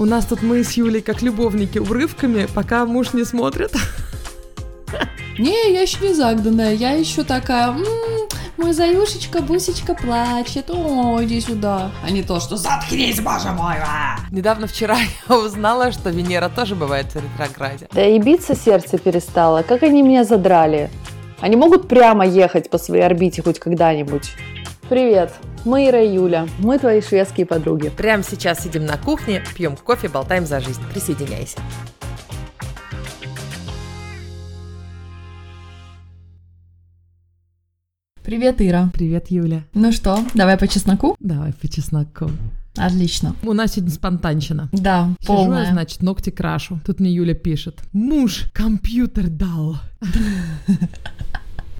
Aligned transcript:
У 0.00 0.06
нас 0.06 0.24
тут 0.24 0.40
мы 0.40 0.64
с 0.64 0.72
Юлей 0.78 1.02
как 1.02 1.20
любовники 1.20 1.76
урывками, 1.76 2.46
пока 2.54 2.86
муж 2.86 3.12
не 3.12 3.22
смотрит. 3.22 3.70
Не, 5.38 5.74
я 5.74 5.82
еще 5.82 5.98
не 6.00 6.14
загданная, 6.14 6.72
я 6.72 6.92
еще 6.92 7.22
такая, 7.22 7.68
м-м, 7.68 8.28
мой 8.56 8.72
заюшечка, 8.72 9.42
бусечка 9.42 9.92
плачет, 9.94 10.70
о, 10.70 11.22
иди 11.22 11.38
сюда. 11.42 11.92
А 12.02 12.10
не 12.10 12.22
то, 12.22 12.40
что 12.40 12.56
заткнись, 12.56 13.20
боже 13.20 13.50
мой. 13.50 13.74
а!» 13.76 14.16
Недавно 14.30 14.66
вчера 14.66 14.96
я 15.28 15.36
узнала, 15.36 15.92
что 15.92 16.08
Венера 16.08 16.48
тоже 16.48 16.74
бывает 16.76 17.12
в 17.12 17.16
ретрограде. 17.16 17.86
Да 17.92 18.02
и 18.02 18.18
биться 18.18 18.56
сердце 18.56 18.96
перестало. 18.96 19.62
Как 19.62 19.82
они 19.82 20.00
меня 20.02 20.24
задрали. 20.24 20.88
Они 21.40 21.56
могут 21.56 21.88
прямо 21.88 22.26
ехать 22.26 22.70
по 22.70 22.78
своей 22.78 23.02
орбите 23.02 23.42
хоть 23.42 23.58
когда-нибудь. 23.58 24.30
Привет, 24.88 25.34
мы 25.64 25.88
Ира 25.88 26.00
и 26.00 26.14
Юля. 26.14 26.46
Мы 26.58 26.78
твои 26.78 27.00
шведские 27.00 27.46
подруги. 27.46 27.90
Прямо 27.90 28.22
сейчас 28.22 28.62
сидим 28.62 28.86
на 28.86 28.96
кухне, 28.96 29.42
пьем 29.54 29.76
кофе, 29.76 30.08
болтаем 30.08 30.46
за 30.46 30.60
жизнь. 30.60 30.80
Присоединяйся. 30.92 31.58
Привет, 38.22 38.60
Ира. 38.60 38.90
Привет, 38.92 39.30
Юля. 39.30 39.64
Ну 39.74 39.92
что, 39.92 40.18
давай 40.34 40.56
по 40.56 40.68
чесноку? 40.68 41.16
Давай 41.18 41.52
по 41.52 41.68
чесноку. 41.68 42.30
Отлично. 42.76 43.34
У 43.42 43.52
нас 43.52 43.72
сегодня 43.72 43.92
спонтанщина. 43.92 44.68
Да, 44.72 45.08
Сижу, 45.20 45.32
я, 45.32 45.38
полная. 45.38 45.72
значит, 45.72 46.02
ногти 46.02 46.30
крашу. 46.30 46.80
Тут 46.86 47.00
мне 47.00 47.10
Юля 47.10 47.34
пишет. 47.34 47.80
Муж 47.92 48.44
компьютер 48.52 49.28
дал. 49.28 49.76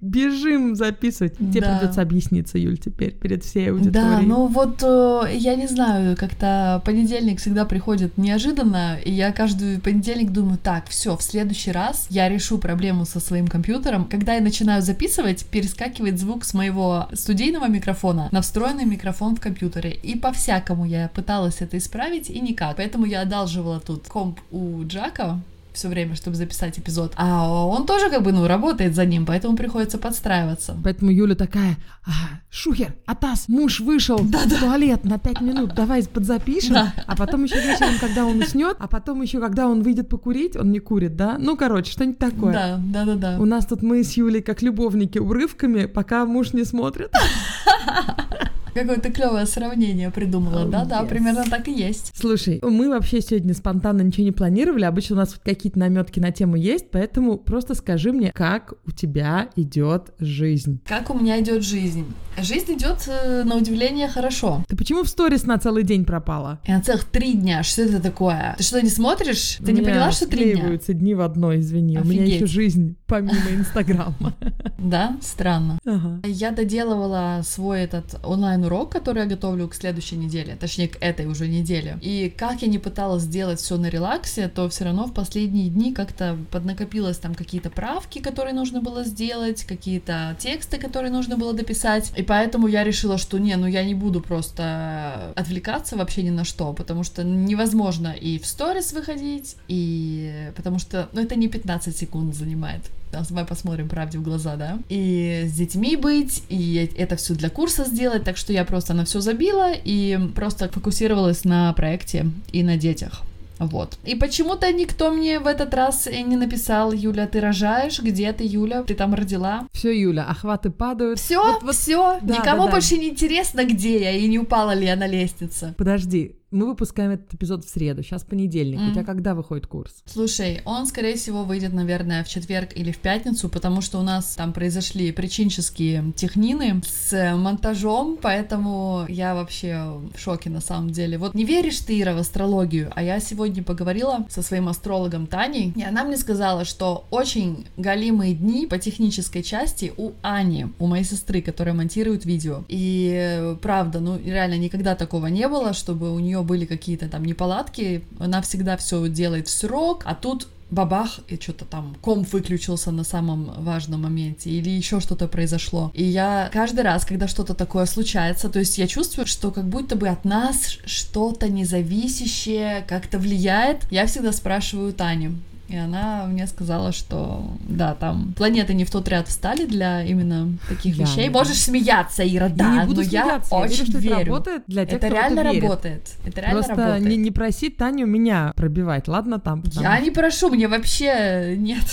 Бежим 0.00 0.74
записывать. 0.74 1.36
Тебе 1.36 1.60
Да. 1.60 1.78
придется 1.78 2.00
объясниться, 2.02 2.58
Юль, 2.58 2.78
теперь 2.78 3.12
перед 3.12 3.44
всей 3.44 3.70
аудиторией. 3.70 3.92
Да, 3.92 4.20
ну 4.22 4.46
вот 4.46 4.82
э, 4.82 5.36
я 5.36 5.54
не 5.56 5.66
знаю, 5.66 6.16
как-то 6.16 6.82
понедельник 6.84 7.38
всегда 7.40 7.64
приходит 7.64 8.16
неожиданно, 8.16 8.96
и 9.04 9.12
я 9.12 9.32
каждый 9.32 9.78
понедельник 9.80 10.30
думаю, 10.30 10.58
так, 10.62 10.88
все, 10.88 11.16
в 11.16 11.22
следующий 11.22 11.72
раз 11.72 12.06
я 12.10 12.28
решу 12.28 12.58
проблему 12.58 13.04
со 13.04 13.20
своим 13.20 13.46
компьютером. 13.46 14.06
Когда 14.06 14.34
я 14.34 14.40
начинаю 14.40 14.82
записывать, 14.82 15.44
перескакивает 15.44 16.18
звук 16.18 16.44
с 16.44 16.54
моего 16.54 17.08
студийного 17.12 17.68
микрофона 17.68 18.28
на 18.32 18.40
встроенный 18.40 18.86
микрофон 18.86 19.36
в 19.36 19.40
компьютере. 19.40 19.90
И 19.90 20.16
по-всякому 20.18 20.86
я 20.86 21.08
пыталась 21.14 21.60
это 21.60 21.76
исправить, 21.76 22.30
и 22.30 22.40
никак. 22.40 22.76
Поэтому 22.76 23.04
я 23.04 23.20
одалживала 23.22 23.80
тут 23.80 24.08
комп 24.08 24.40
у 24.50 24.82
Джака, 24.84 25.40
все 25.72 25.88
время, 25.88 26.14
чтобы 26.16 26.36
записать 26.36 26.78
эпизод. 26.78 27.12
А 27.16 27.48
он 27.66 27.86
тоже 27.86 28.10
как 28.10 28.22
бы, 28.22 28.32
ну, 28.32 28.46
работает 28.46 28.94
за 28.94 29.04
ним, 29.04 29.26
поэтому 29.26 29.56
приходится 29.56 29.98
подстраиваться. 29.98 30.76
Поэтому 30.82 31.10
Юля 31.10 31.34
такая, 31.34 31.76
«А, 32.06 32.40
Шухер, 32.50 32.94
Атас, 33.06 33.48
муж 33.48 33.80
вышел 33.80 34.18
в 34.18 34.60
туалет 34.60 35.04
на 35.04 35.18
пять 35.18 35.40
минут, 35.40 35.74
давай 35.74 36.02
подзапишем. 36.04 36.74
Да. 36.74 36.94
А 37.06 37.16
потом 37.16 37.44
еще 37.44 37.56
вечером, 37.56 37.94
когда 38.00 38.26
он 38.26 38.38
уснет, 38.38 38.76
а 38.78 38.88
потом 38.88 39.22
еще, 39.22 39.40
когда 39.40 39.68
он 39.68 39.82
выйдет 39.82 40.08
покурить, 40.08 40.56
он 40.56 40.70
не 40.72 40.80
курит, 40.80 41.16
да? 41.16 41.36
Ну, 41.38 41.56
короче, 41.56 41.92
что-нибудь 41.92 42.18
такое. 42.18 42.52
Да, 42.52 42.80
да, 42.82 43.04
да, 43.04 43.14
да. 43.14 43.40
У 43.40 43.44
нас 43.44 43.66
тут 43.66 43.82
мы 43.82 44.02
с 44.02 44.12
Юлей 44.16 44.42
как 44.42 44.62
любовники 44.62 45.18
урывками, 45.18 45.86
пока 45.86 46.24
муж 46.24 46.52
не 46.52 46.64
смотрит. 46.64 47.12
Какое-то 48.74 49.10
клевое 49.12 49.46
сравнение 49.46 50.10
придумала, 50.10 50.64
Oh, 50.66 50.70
да, 50.70 50.84
да, 50.84 51.02
yes. 51.02 51.08
примерно 51.08 51.44
так 51.48 51.68
и 51.68 51.72
есть. 51.72 52.12
Слушай, 52.14 52.60
мы 52.62 52.88
вообще 52.88 53.20
сегодня 53.20 53.54
спонтанно 53.54 54.02
ничего 54.02 54.24
не 54.24 54.32
планировали, 54.32 54.84
обычно 54.84 55.16
у 55.16 55.18
нас 55.18 55.32
вот 55.32 55.42
какие-то 55.44 55.78
наметки 55.78 56.20
на 56.20 56.30
тему 56.32 56.56
есть, 56.56 56.90
поэтому 56.90 57.38
просто 57.38 57.74
скажи 57.74 58.12
мне, 58.12 58.32
как 58.32 58.74
у 58.86 58.90
тебя 58.90 59.48
идет 59.56 60.12
жизнь. 60.18 60.80
Как 60.86 61.10
у 61.10 61.18
меня 61.18 61.40
идет 61.40 61.62
жизнь? 61.64 62.06
Жизнь 62.38 62.72
идет 62.74 63.08
э, 63.08 63.42
на 63.44 63.56
удивление 63.56 64.08
хорошо. 64.08 64.64
Ты 64.68 64.76
почему 64.76 65.02
в 65.02 65.08
сторис 65.08 65.44
на 65.44 65.58
целый 65.58 65.82
день 65.82 66.04
пропала? 66.04 66.60
И 66.64 66.72
на 66.72 66.80
целых 66.80 67.04
три 67.04 67.34
дня. 67.34 67.62
Что 67.62 67.82
это 67.82 68.00
такое? 68.00 68.54
Ты 68.56 68.62
что, 68.62 68.80
не 68.80 68.88
смотришь? 68.88 69.58
Ты 69.64 69.72
не 69.72 69.82
поняла, 69.82 70.10
что 70.12 70.26
три 70.26 70.54
дня? 70.54 70.78
дни 71.00 71.14
в 71.14 71.20
одно, 71.20 71.56
извини. 71.56 71.98
У 71.98 72.04
меня 72.04 72.22
Офигеть. 72.22 72.34
еще 72.42 72.46
жизнь 72.46 72.96
помимо 73.06 73.34
Инстаграма. 73.50 74.34
Да, 74.78 75.16
странно. 75.20 75.78
Ага. 75.84 76.20
Я 76.24 76.50
доделывала 76.50 77.40
свой 77.44 77.80
этот 77.80 78.18
онлайн-урок, 78.60 78.92
который 78.92 79.22
я 79.22 79.26
готовлю 79.26 79.68
к 79.68 79.74
следующей 79.74 80.16
неделе, 80.16 80.56
точнее, 80.58 80.88
к 80.88 80.96
этой 81.00 81.26
уже 81.26 81.48
неделе. 81.48 81.98
И 82.02 82.32
как 82.36 82.62
я 82.62 82.68
не 82.68 82.78
пыталась 82.78 83.22
сделать 83.22 83.60
все 83.60 83.76
на 83.76 83.90
релаксе, 83.90 84.48
то 84.48 84.68
все 84.68 84.84
равно 84.84 85.06
в 85.06 85.12
последние 85.12 85.68
дни 85.68 85.92
как-то 85.92 86.36
поднакопилось 86.50 87.18
там 87.18 87.34
какие-то 87.34 87.70
правки, 87.70 88.20
которые 88.20 88.54
нужно 88.54 88.80
было 88.80 89.04
сделать, 89.04 89.64
какие-то 89.64 90.36
тексты, 90.38 90.78
которые 90.78 91.10
нужно 91.10 91.36
было 91.36 91.52
дописать. 91.52 92.12
И 92.16 92.22
поэтому 92.22 92.68
я 92.68 92.84
решила, 92.84 93.18
что 93.18 93.38
не, 93.38 93.56
ну 93.56 93.66
я 93.66 93.84
не 93.84 93.94
буду 93.94 94.20
просто 94.20 95.32
отвлекаться 95.36 95.96
вообще 95.96 96.22
ни 96.22 96.30
на 96.30 96.44
что, 96.44 96.72
потому 96.72 97.04
что 97.04 97.24
невозможно 97.24 98.12
и 98.12 98.38
в 98.38 98.46
сторис 98.46 98.92
выходить, 98.92 99.56
и 99.68 100.50
потому 100.56 100.78
что, 100.78 101.08
ну 101.12 101.22
это 101.22 101.36
не 101.36 101.48
15 101.48 101.96
секунд 101.96 102.34
занимает. 102.34 102.82
Да, 103.12 103.22
Давай 103.28 103.44
посмотрим 103.44 103.88
правде 103.88 104.18
в 104.18 104.22
глаза, 104.22 104.56
да? 104.56 104.78
И 104.88 105.44
с 105.46 105.52
детьми 105.52 105.96
быть, 105.96 106.44
и 106.48 106.90
это 106.96 107.16
все 107.16 107.34
для 107.34 107.50
курса 107.50 107.84
сделать, 107.84 108.24
так 108.24 108.36
что 108.36 108.52
я 108.52 108.64
просто 108.64 108.94
на 108.94 109.04
все 109.04 109.20
забила 109.20 109.72
и 109.72 110.18
просто 110.34 110.68
фокусировалась 110.68 111.44
на 111.44 111.72
проекте 111.72 112.26
и 112.52 112.62
на 112.62 112.76
детях. 112.76 113.22
Вот. 113.58 113.98
И 114.04 114.14
почему-то 114.14 114.72
никто 114.72 115.10
мне 115.10 115.38
в 115.38 115.46
этот 115.46 115.74
раз 115.74 116.06
не 116.06 116.36
написал, 116.36 116.92
Юля, 116.92 117.26
ты 117.26 117.40
рожаешь, 117.40 118.00
где 118.00 118.32
ты, 118.32 118.42
Юля, 118.44 118.82
ты 118.84 118.94
там 118.94 119.12
родила. 119.14 119.66
Все, 119.72 119.90
Юля, 119.90 120.24
охваты 120.24 120.70
падают. 120.70 121.18
Все, 121.18 121.38
Вот- 121.44 121.62
вот- 121.62 121.74
все, 121.74 122.18
да, 122.22 122.36
никому 122.36 122.62
да, 122.62 122.66
да. 122.66 122.70
больше 122.70 122.96
не 122.96 123.10
интересно, 123.10 123.64
где 123.66 124.00
я 124.00 124.12
и 124.12 124.26
не 124.28 124.38
упала 124.38 124.72
ли 124.72 124.86
я 124.86 124.96
на 124.96 125.06
лестнице. 125.06 125.74
Подожди, 125.76 126.36
мы 126.50 126.66
выпускаем 126.66 127.12
этот 127.12 127.32
эпизод 127.34 127.64
в 127.64 127.68
среду, 127.68 128.02
сейчас 128.02 128.24
понедельник. 128.24 128.78
У 128.78 128.82
Мгм. 128.82 128.92
тебя 128.92 129.04
когда 129.04 129.34
выходит 129.34 129.66
курс? 129.66 130.02
Слушай, 130.06 130.62
он, 130.64 130.86
скорее 130.86 131.14
всего, 131.16 131.44
выйдет, 131.44 131.72
наверное, 131.72 132.24
в 132.24 132.28
четверг 132.28 132.70
или 132.74 132.90
в 132.90 132.98
пятницу, 132.98 133.48
потому 133.48 133.80
что 133.80 133.98
у 133.98 134.02
нас 134.02 134.34
там 134.34 134.52
произошли 134.52 135.12
причинческие 135.12 136.12
технины 136.16 136.82
с 136.86 137.34
монтажом, 137.36 138.18
поэтому 138.20 139.04
я 139.08 139.34
вообще 139.34 140.00
в 140.14 140.18
шоке 140.18 140.50
на 140.50 140.60
самом 140.60 140.90
деле. 140.90 141.18
Вот 141.18 141.34
не 141.34 141.44
веришь 141.44 141.78
ты, 141.80 142.00
Ира, 142.00 142.14
в 142.14 142.18
астрологию, 142.18 142.90
а 142.94 143.02
я 143.02 143.20
сегодня 143.20 143.62
поговорила 143.62 144.26
со 144.28 144.42
своим 144.42 144.68
астрологом 144.68 145.26
Таней, 145.26 145.72
и 145.76 145.82
она 145.82 146.04
мне 146.04 146.16
сказала, 146.16 146.64
что 146.64 147.04
очень 147.10 147.66
галимые 147.76 148.34
дни 148.34 148.66
по 148.66 148.78
технической 148.78 149.42
части 149.42 149.92
у 149.96 150.12
Ани, 150.22 150.66
у 150.78 150.86
моей 150.86 151.04
сестры, 151.04 151.42
которая 151.42 151.74
монтирует 151.74 152.24
видео. 152.24 152.64
И 152.68 153.12
э, 153.14 153.56
правда, 153.62 154.00
ну 154.00 154.18
реально 154.18 154.58
никогда 154.58 154.94
такого 154.94 155.26
не 155.28 155.46
было, 155.48 155.72
чтобы 155.72 156.12
у 156.12 156.18
нее 156.18 156.39
были 156.42 156.64
какие-то 156.64 157.08
там 157.08 157.24
неполадки. 157.24 158.04
Она 158.18 158.42
всегда 158.42 158.76
все 158.76 159.08
делает 159.08 159.48
в 159.48 159.50
срок, 159.50 160.02
а 160.04 160.14
тут 160.14 160.48
бабах, 160.70 161.20
и 161.28 161.36
что-то 161.36 161.64
там 161.64 161.96
комп 162.00 162.32
выключился 162.32 162.90
на 162.90 163.04
самом 163.04 163.52
важном 163.64 164.02
моменте, 164.02 164.50
или 164.50 164.70
еще 164.70 165.00
что-то 165.00 165.28
произошло. 165.28 165.90
И 165.94 166.04
я 166.04 166.48
каждый 166.52 166.82
раз, 166.82 167.04
когда 167.04 167.28
что-то 167.28 167.54
такое 167.54 167.86
случается, 167.86 168.48
то 168.48 168.58
есть 168.60 168.78
я 168.78 168.86
чувствую, 168.86 169.26
что 169.26 169.50
как 169.50 169.68
будто 169.68 169.96
бы 169.96 170.08
от 170.08 170.24
нас 170.24 170.78
что-то 170.84 171.48
независящее 171.48 172.84
как-то 172.88 173.18
влияет, 173.18 173.90
я 173.90 174.06
всегда 174.06 174.32
спрашиваю 174.32 174.92
Таню. 174.92 175.36
И 175.70 175.76
она 175.76 176.26
мне 176.26 176.46
сказала, 176.48 176.90
что 176.90 177.48
да, 177.68 177.94
там 177.94 178.34
планеты 178.36 178.74
не 178.74 178.84
в 178.84 178.90
тот 178.90 179.08
ряд 179.08 179.28
встали 179.28 179.66
для 179.66 180.02
именно 180.02 180.48
таких 180.68 180.96
Да, 180.96 181.04
вещей. 181.04 181.26
да. 181.28 181.32
Можешь 181.38 181.58
смеяться, 181.60 182.26
Ира, 182.26 182.48
да, 182.48 182.74
я 182.74 182.80
не 182.82 182.86
буду 182.88 183.02
но 183.02 183.06
я 183.06 183.22
смеяться, 183.22 183.54
я 183.54 183.60
очень 183.60 183.70
верю, 183.76 183.86
что 183.86 183.98
это 183.98 184.06
верю. 184.08 184.26
работает 184.32 184.62
для 184.66 184.84
тех, 184.84 184.94
это 184.96 185.06
кто 185.06 185.14
реально 185.16 185.40
верит. 185.42 185.62
работает. 185.62 186.10
Это 186.26 186.40
реально 186.40 186.54
Просто 186.58 186.74
работает. 186.74 187.06
не, 187.08 187.16
не 187.16 187.30
проси 187.30 187.70
Таню 187.70 188.06
меня 188.06 188.52
пробивать, 188.56 189.06
ладно 189.06 189.38
там? 189.38 189.62
потому 189.62 189.82
Я 189.84 190.00
не 190.00 190.10
прошу, 190.10 190.50
мне 190.50 190.66
вообще 190.66 191.54
нет. 191.56 191.84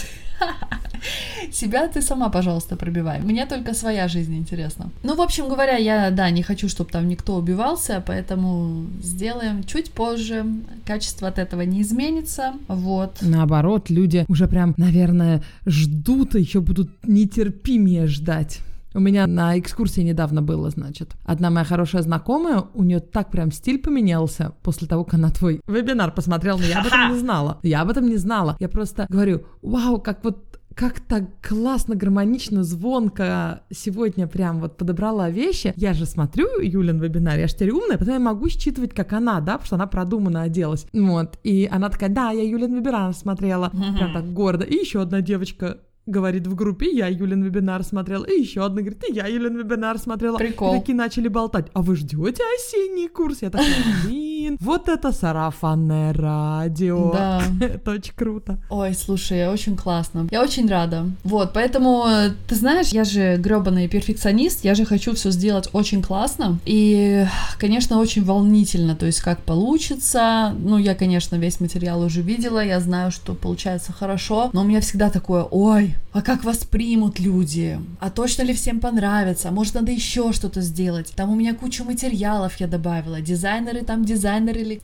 Себя 1.51 1.87
ты 1.87 2.01
сама, 2.01 2.29
пожалуйста, 2.29 2.75
пробивай. 2.75 3.21
Мне 3.21 3.45
только 3.45 3.73
своя 3.73 4.07
жизнь 4.07 4.35
интересна. 4.35 4.89
Ну, 5.03 5.15
в 5.15 5.21
общем 5.21 5.47
говоря, 5.47 5.77
я, 5.77 6.11
да, 6.11 6.29
не 6.29 6.43
хочу, 6.43 6.67
чтобы 6.69 6.91
там 6.91 7.07
никто 7.07 7.35
убивался, 7.35 8.03
поэтому 8.05 8.85
сделаем 9.01 9.63
чуть 9.63 9.91
позже. 9.91 10.45
Качество 10.85 11.27
от 11.27 11.39
этого 11.39 11.61
не 11.61 11.81
изменится. 11.81 12.53
Вот. 12.67 13.17
Наоборот, 13.21 13.89
люди 13.89 14.25
уже 14.27 14.47
прям, 14.47 14.73
наверное, 14.77 15.41
ждут, 15.65 16.35
и 16.35 16.41
еще 16.41 16.59
будут 16.59 16.89
нетерпимее 17.03 18.07
ждать. 18.07 18.59
У 18.97 18.99
меня 18.99 19.27
на 19.27 19.59
экскурсии 19.59 20.01
недавно 20.01 20.41
было, 20.41 20.71
значит, 20.71 21.11
одна 21.23 21.51
моя 21.51 21.63
хорошая 21.63 22.01
знакомая, 22.01 22.63
у 22.73 22.81
нее 22.81 22.99
так 22.99 23.29
прям 23.29 23.51
стиль 23.51 23.77
поменялся 23.77 24.55
после 24.63 24.87
того, 24.87 25.03
как 25.03 25.13
она 25.13 25.29
твой 25.29 25.61
вебинар 25.67 26.11
посмотрела, 26.11 26.57
но 26.57 26.63
я 26.63 26.79
об 26.79 26.87
этом 26.87 27.13
не 27.13 27.19
знала. 27.19 27.59
Я 27.61 27.81
об 27.81 27.91
этом 27.91 28.07
не 28.07 28.17
знала. 28.17 28.57
Я 28.59 28.67
просто 28.69 29.05
говорю, 29.07 29.43
вау, 29.61 30.01
как 30.01 30.23
вот 30.23 30.47
как 30.73 30.99
так 30.99 31.23
классно, 31.47 31.95
гармонично, 31.95 32.63
звонко 32.63 33.61
сегодня 33.71 34.27
прям 34.27 34.59
вот 34.61 34.77
подобрала 34.77 35.29
вещи. 35.29 35.73
Я 35.75 35.93
же 35.93 36.05
смотрю 36.05 36.59
Юлин 36.59 36.99
вебинар, 36.99 37.37
я 37.37 37.47
же 37.47 37.53
теперь 37.53 37.71
умная, 37.71 37.97
поэтому 37.97 38.13
я 38.13 38.19
могу 38.19 38.47
считывать, 38.49 38.93
как 38.93 39.13
она, 39.13 39.39
да, 39.41 39.53
потому 39.53 39.65
что 39.65 39.75
она 39.75 39.87
продуманно 39.87 40.43
оделась. 40.43 40.85
Вот. 40.93 41.39
И 41.43 41.67
она 41.71 41.89
такая, 41.89 42.09
да, 42.09 42.29
я 42.31 42.43
Юлин 42.43 42.75
вебинар 42.75 43.13
смотрела. 43.13 43.69
Прям 43.69 44.13
так 44.13 44.31
гордо. 44.33 44.65
И 44.65 44.75
еще 44.75 45.01
одна 45.01 45.21
девочка 45.21 45.79
говорит 46.07 46.47
в 46.47 46.55
группе, 46.55 46.89
я 46.89 47.07
Юлин 47.07 47.43
вебинар 47.43 47.83
смотрела, 47.83 48.25
и 48.25 48.39
еще 48.39 48.65
одна 48.65 48.81
говорит, 48.81 49.03
и 49.09 49.13
я 49.13 49.27
Юлин 49.27 49.57
вебинар 49.57 49.99
смотрела. 49.99 50.37
Прикол. 50.37 50.75
И 50.75 50.79
такие 50.79 50.95
начали 50.95 51.27
болтать, 51.27 51.67
а 51.73 51.81
вы 51.81 51.95
ждете 51.95 52.43
осенний 52.55 53.07
курс? 53.07 53.41
Я 53.41 53.49
такая, 53.49 53.67
блин. 54.05 54.36
Блин, 54.37 54.57
вот 54.59 54.89
это 54.89 55.11
сарафанное 55.11 56.13
радио. 56.13 57.11
Да. 57.11 57.41
Это 57.65 57.91
очень 57.91 58.13
круто. 58.15 58.57
Ой, 58.69 58.93
слушай, 58.93 59.47
очень 59.47 59.75
классно. 59.75 60.27
Я 60.31 60.41
очень 60.41 60.67
рада. 60.69 61.05
Вот, 61.23 61.53
поэтому, 61.53 62.05
ты 62.47 62.55
знаешь, 62.55 62.89
я 62.89 63.03
же 63.03 63.37
гребаный 63.37 63.87
перфекционист, 63.87 64.63
я 64.63 64.75
же 64.75 64.85
хочу 64.85 65.13
все 65.13 65.31
сделать 65.31 65.69
очень 65.73 66.01
классно. 66.01 66.59
И, 66.65 67.25
конечно, 67.57 67.99
очень 67.99 68.23
волнительно, 68.23 68.95
то 68.95 69.05
есть 69.05 69.21
как 69.21 69.39
получится. 69.39 70.53
Ну, 70.57 70.77
я, 70.77 70.95
конечно, 70.95 71.35
весь 71.35 71.59
материал 71.59 72.01
уже 72.01 72.21
видела, 72.21 72.63
я 72.63 72.79
знаю, 72.79 73.11
что 73.11 73.33
получается 73.33 73.91
хорошо, 73.91 74.49
но 74.53 74.61
у 74.61 74.63
меня 74.63 74.81
всегда 74.81 75.09
такое, 75.09 75.43
ой, 75.43 75.95
а 76.17 76.21
как 76.21 76.43
воспримут 76.43 77.19
люди? 77.19 77.79
А 77.99 78.09
точно 78.09 78.41
ли 78.41 78.53
всем 78.53 78.79
понравится? 78.79 79.51
Может, 79.51 79.75
надо 79.75 79.91
еще 79.91 80.33
что-то 80.33 80.61
сделать? 80.61 81.13
Там 81.15 81.29
у 81.29 81.35
меня 81.35 81.53
кучу 81.53 81.83
материалов 81.83 82.59
я 82.59 82.67
добавила, 82.67 83.21
дизайнеры 83.21 83.81
там 83.81 84.03
дизайнеры, 84.03 84.26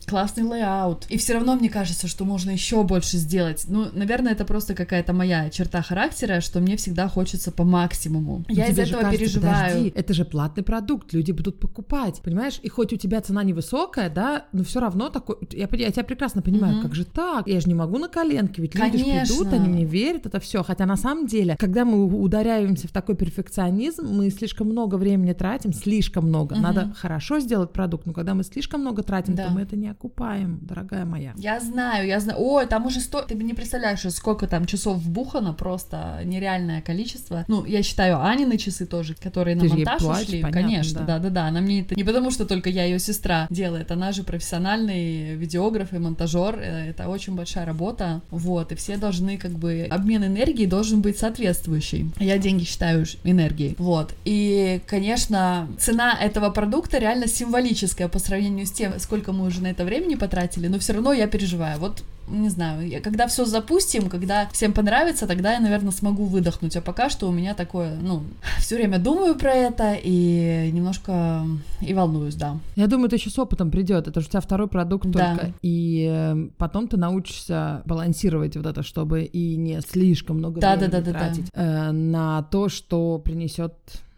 классный 0.08 0.44
layout. 0.44 1.06
И 1.10 1.18
все 1.18 1.34
равно 1.34 1.56
мне 1.56 1.70
кажется, 1.70 2.08
что 2.08 2.26
можно 2.26 2.52
еще 2.52 2.84
больше 2.84 3.18
сделать. 3.18 3.66
Ну, 3.68 3.88
наверное, 3.94 4.34
это 4.34 4.46
просто 4.46 4.74
какая-то 4.74 5.14
моя 5.14 5.50
черта 5.50 5.82
характера, 5.82 6.42
что 6.42 6.60
мне 6.60 6.78
всегда 6.78 7.08
хочется 7.08 7.52
по 7.52 7.64
максимуму. 7.64 8.46
Но 8.48 8.54
я 8.56 8.68
из 8.68 8.76
же 8.76 8.82
этого 8.84 9.02
кажется, 9.02 9.20
переживаю. 9.20 9.70
подожди, 9.74 9.94
это 9.96 10.14
же 10.14 10.26
платный 10.26 10.64
продукт, 10.64 11.14
люди 11.14 11.32
будут 11.32 11.60
покупать, 11.60 12.22
понимаешь? 12.24 12.60
И 12.64 12.70
хоть 12.70 12.94
у 12.94 12.98
тебя 12.98 13.22
цена 13.22 13.44
невысокая, 13.44 14.10
да, 14.10 14.46
но 14.52 14.64
все 14.64 14.80
равно 14.80 15.10
такой, 15.10 15.38
я, 15.52 15.68
я 15.72 15.92
тебя 15.92 16.04
прекрасно 16.04 16.42
понимаю, 16.42 16.76
Мгм. 16.76 16.82
как 16.84 16.96
же 16.96 17.06
так? 17.06 17.48
Я 17.48 17.60
же 17.60 17.68
не 17.68 17.74
могу 17.76 17.98
на 17.98 18.08
коленке, 18.10 18.62
ведь 18.62 18.76
люди 18.76 18.98
ж 18.98 19.02
Конечно. 19.02 19.36
придут, 19.36 19.54
они 19.54 19.68
мне 19.70 19.86
верят, 19.86 20.26
это 20.26 20.40
все. 20.40 20.64
Хотя 20.64 20.86
на 20.86 20.96
самом 20.98 21.28
деле, 21.28 21.56
когда 21.60 21.86
мы 21.86 22.06
ударяемся 22.06 22.88
в 22.88 22.92
такой 22.92 23.16
перфекционизм, 23.16 24.08
мы 24.08 24.30
слишком 24.30 24.68
много 24.68 24.96
времени 24.96 25.34
тратим, 25.34 25.74
слишком 25.74 26.28
много. 26.28 26.56
Мгм. 26.56 26.64
Надо 26.64 26.94
хорошо 26.96 27.40
сделать 27.40 27.72
продукт, 27.72 28.06
но 28.06 28.14
когда 28.14 28.34
мы 28.34 28.44
слишком 28.44 28.82
много 28.82 29.04
тратим, 29.04 29.33
Да. 29.36 29.48
то 29.48 29.50
мы 29.52 29.62
это 29.62 29.76
не 29.76 29.88
окупаем, 29.90 30.60
дорогая 30.62 31.06
моя. 31.06 31.34
Я 31.38 31.60
знаю, 31.60 32.08
я 32.08 32.20
знаю. 32.20 32.40
Ой, 32.42 32.66
там 32.68 32.86
уже 32.86 33.00
сто... 33.00 33.22
Ты 33.22 33.36
не 33.36 33.54
представляешь, 33.54 34.02
сколько 34.14 34.48
там 34.48 34.66
часов 34.66 34.98
вбухано, 34.98 35.54
просто 35.54 36.22
нереальное 36.24 36.82
количество. 36.82 37.46
Ну, 37.48 37.66
я 37.66 37.84
считаю 37.84 38.22
Анины 38.24 38.58
часы 38.58 38.86
тоже, 38.86 39.16
которые 39.16 39.56
на 39.56 39.62
Ты 39.62 39.68
ей 39.68 39.74
монтаж 39.76 40.02
платишь, 40.02 40.28
ушли. 40.28 40.42
понятно, 40.42 40.62
Конечно, 40.62 41.00
да. 41.02 41.06
да-да-да. 41.20 41.46
Она 41.48 41.62
мне 41.62 41.82
это... 41.82 41.96
Не 41.96 42.04
потому, 42.04 42.32
что 42.32 42.46
только 42.46 42.70
я 42.70 42.84
ее 42.86 43.00
сестра 43.00 43.48
делает, 43.50 43.92
она 43.92 44.12
же 44.12 44.24
профессиональный 44.24 45.36
видеограф 45.36 45.94
и 45.94 45.98
монтажер. 45.98 46.60
Э, 46.60 46.90
Это 46.90 47.08
очень 47.10 47.36
большая 47.36 47.66
работа. 47.66 48.22
Вот, 48.32 48.72
и 48.72 48.76
все 48.76 48.98
должны 48.98 49.38
как 49.38 49.52
бы... 49.52 49.88
Обмен 49.90 50.24
энергии 50.26 50.66
должен 50.66 51.02
быть 51.02 51.18
соответствующий. 51.18 52.12
Я 52.20 52.38
деньги 52.38 52.64
считаю 52.64 53.06
энергией. 53.24 53.76
Вот. 53.78 54.14
И, 54.26 54.82
конечно, 54.88 55.68
цена 55.80 56.18
этого 56.20 56.50
продукта 56.50 56.98
реально 56.98 57.28
символическая 57.28 58.08
по 58.08 58.20
сравнению 58.20 58.66
с 58.66 58.72
тем, 58.72 59.00
сколько 59.00 59.23
мы 59.32 59.46
уже 59.46 59.62
на 59.62 59.68
это 59.68 59.86
времени 59.86 60.16
потратили, 60.16 60.68
но 60.68 60.78
все 60.80 60.94
равно 60.94 61.14
я 61.14 61.28
переживаю. 61.28 61.80
Вот 61.80 62.04
не 62.30 62.48
знаю, 62.50 62.88
я- 62.88 63.02
когда 63.02 63.28
все 63.28 63.44
запустим, 63.46 64.08
когда 64.10 64.48
всем 64.54 64.72
понравится, 64.72 65.28
тогда 65.28 65.54
я, 65.54 65.60
наверное, 65.60 65.92
смогу 65.92 66.24
выдохнуть. 66.24 66.76
А 66.78 66.82
пока 66.82 67.10
что 67.10 67.28
у 67.28 67.32
меня 67.34 67.54
такое, 67.54 67.96
ну, 68.02 68.24
все 68.60 68.76
время 68.76 68.98
думаю 68.98 69.36
про 69.36 69.52
это 69.54 69.98
и 70.02 70.70
немножко 70.74 71.46
и 71.82 71.94
волнуюсь, 71.94 72.36
да. 72.36 72.58
Я 72.78 72.88
думаю, 72.88 73.08
это 73.08 73.18
еще 73.18 73.30
с 73.30 73.38
опытом 73.38 73.72
придет. 73.72 74.08
Это 74.08 74.22
же 74.22 74.28
у 74.28 74.30
тебя 74.30 74.40
второй 74.42 74.68
продукт 74.68 75.06
Да. 75.08 75.36
только. 75.36 75.54
И 75.62 76.08
э, 76.10 76.48
потом 76.58 76.88
ты 76.88 76.96
научишься 76.98 77.82
балансировать 77.86 78.56
вот 78.56 78.66
это, 78.68 78.84
чтобы 78.84 79.24
и 79.24 79.56
не 79.58 79.82
слишком 79.82 80.38
много 80.38 80.62
Да, 80.62 80.76
времени 80.76 80.92
да, 80.92 81.02
да, 81.02 81.06
да, 81.06 81.12
да. 81.12 81.20
тратить 81.20 81.46
э, 81.54 81.92
на 81.92 82.44
то, 82.44 82.70
что 82.70 83.20
принесет. 83.20 83.74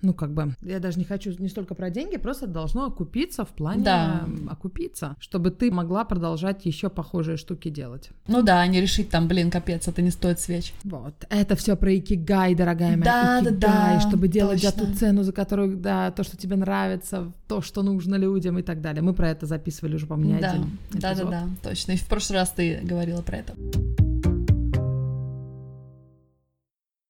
Ну, 0.05 0.13
как 0.13 0.33
бы, 0.33 0.53
я 0.61 0.79
даже 0.79 0.99
не 0.99 1.03
хочу 1.03 1.33
не 1.39 1.47
столько 1.49 1.73
про 1.73 1.89
деньги, 1.89 2.17
просто 2.17 2.45
должно 2.45 2.85
окупиться 2.85 3.43
в 3.43 3.49
плане 3.49 3.83
Да. 3.83 4.27
окупиться, 4.51 5.15
чтобы 5.19 5.49
ты 5.49 5.71
могла 5.71 6.05
продолжать 6.05 6.63
еще 6.65 6.89
похожие 6.89 7.37
штуки 7.37 7.69
делать. 7.69 8.09
Ну 8.27 8.43
да, 8.43 8.67
не 8.67 8.79
решить 8.81 9.09
там, 9.09 9.27
блин, 9.27 9.49
капец, 9.49 9.87
это 9.87 10.03
не 10.03 10.11
стоит 10.11 10.39
свеч. 10.39 10.73
Вот. 10.83 11.15
Это 11.29 11.55
все 11.55 11.75
про 11.75 11.95
икигай, 11.97 12.53
дорогая 12.53 12.97
моя. 12.97 13.03
Да, 13.03 13.41
да, 13.41 13.49
икигай, 13.49 13.59
да, 13.95 13.99
чтобы 13.99 14.27
делать 14.27 14.61
за 14.61 14.71
точно. 14.71 14.85
ту 14.87 14.93
цену, 14.99 15.23
за 15.23 15.31
которую, 15.31 15.75
да, 15.75 16.11
то, 16.11 16.23
что 16.23 16.37
тебе 16.37 16.55
нравится, 16.55 17.31
то, 17.47 17.61
что 17.61 17.81
нужно 17.81 18.13
людям 18.15 18.59
и 18.59 18.61
так 18.61 18.81
далее. 18.81 19.01
Мы 19.01 19.13
про 19.15 19.29
это 19.31 19.47
записывали 19.47 19.95
уже, 19.95 20.05
по-моему, 20.05 20.35
не 20.35 20.39
Да, 20.41 20.51
один 20.51 20.77
да, 20.91 20.99
да, 20.99 21.13
эпизод. 21.13 21.29
да, 21.31 21.43
точно. 21.63 21.91
И 21.93 21.97
в 21.97 22.05
прошлый 22.07 22.37
раз 22.39 22.51
ты 22.51 22.79
говорила 22.83 23.23
про 23.23 23.37
это. 23.37 23.53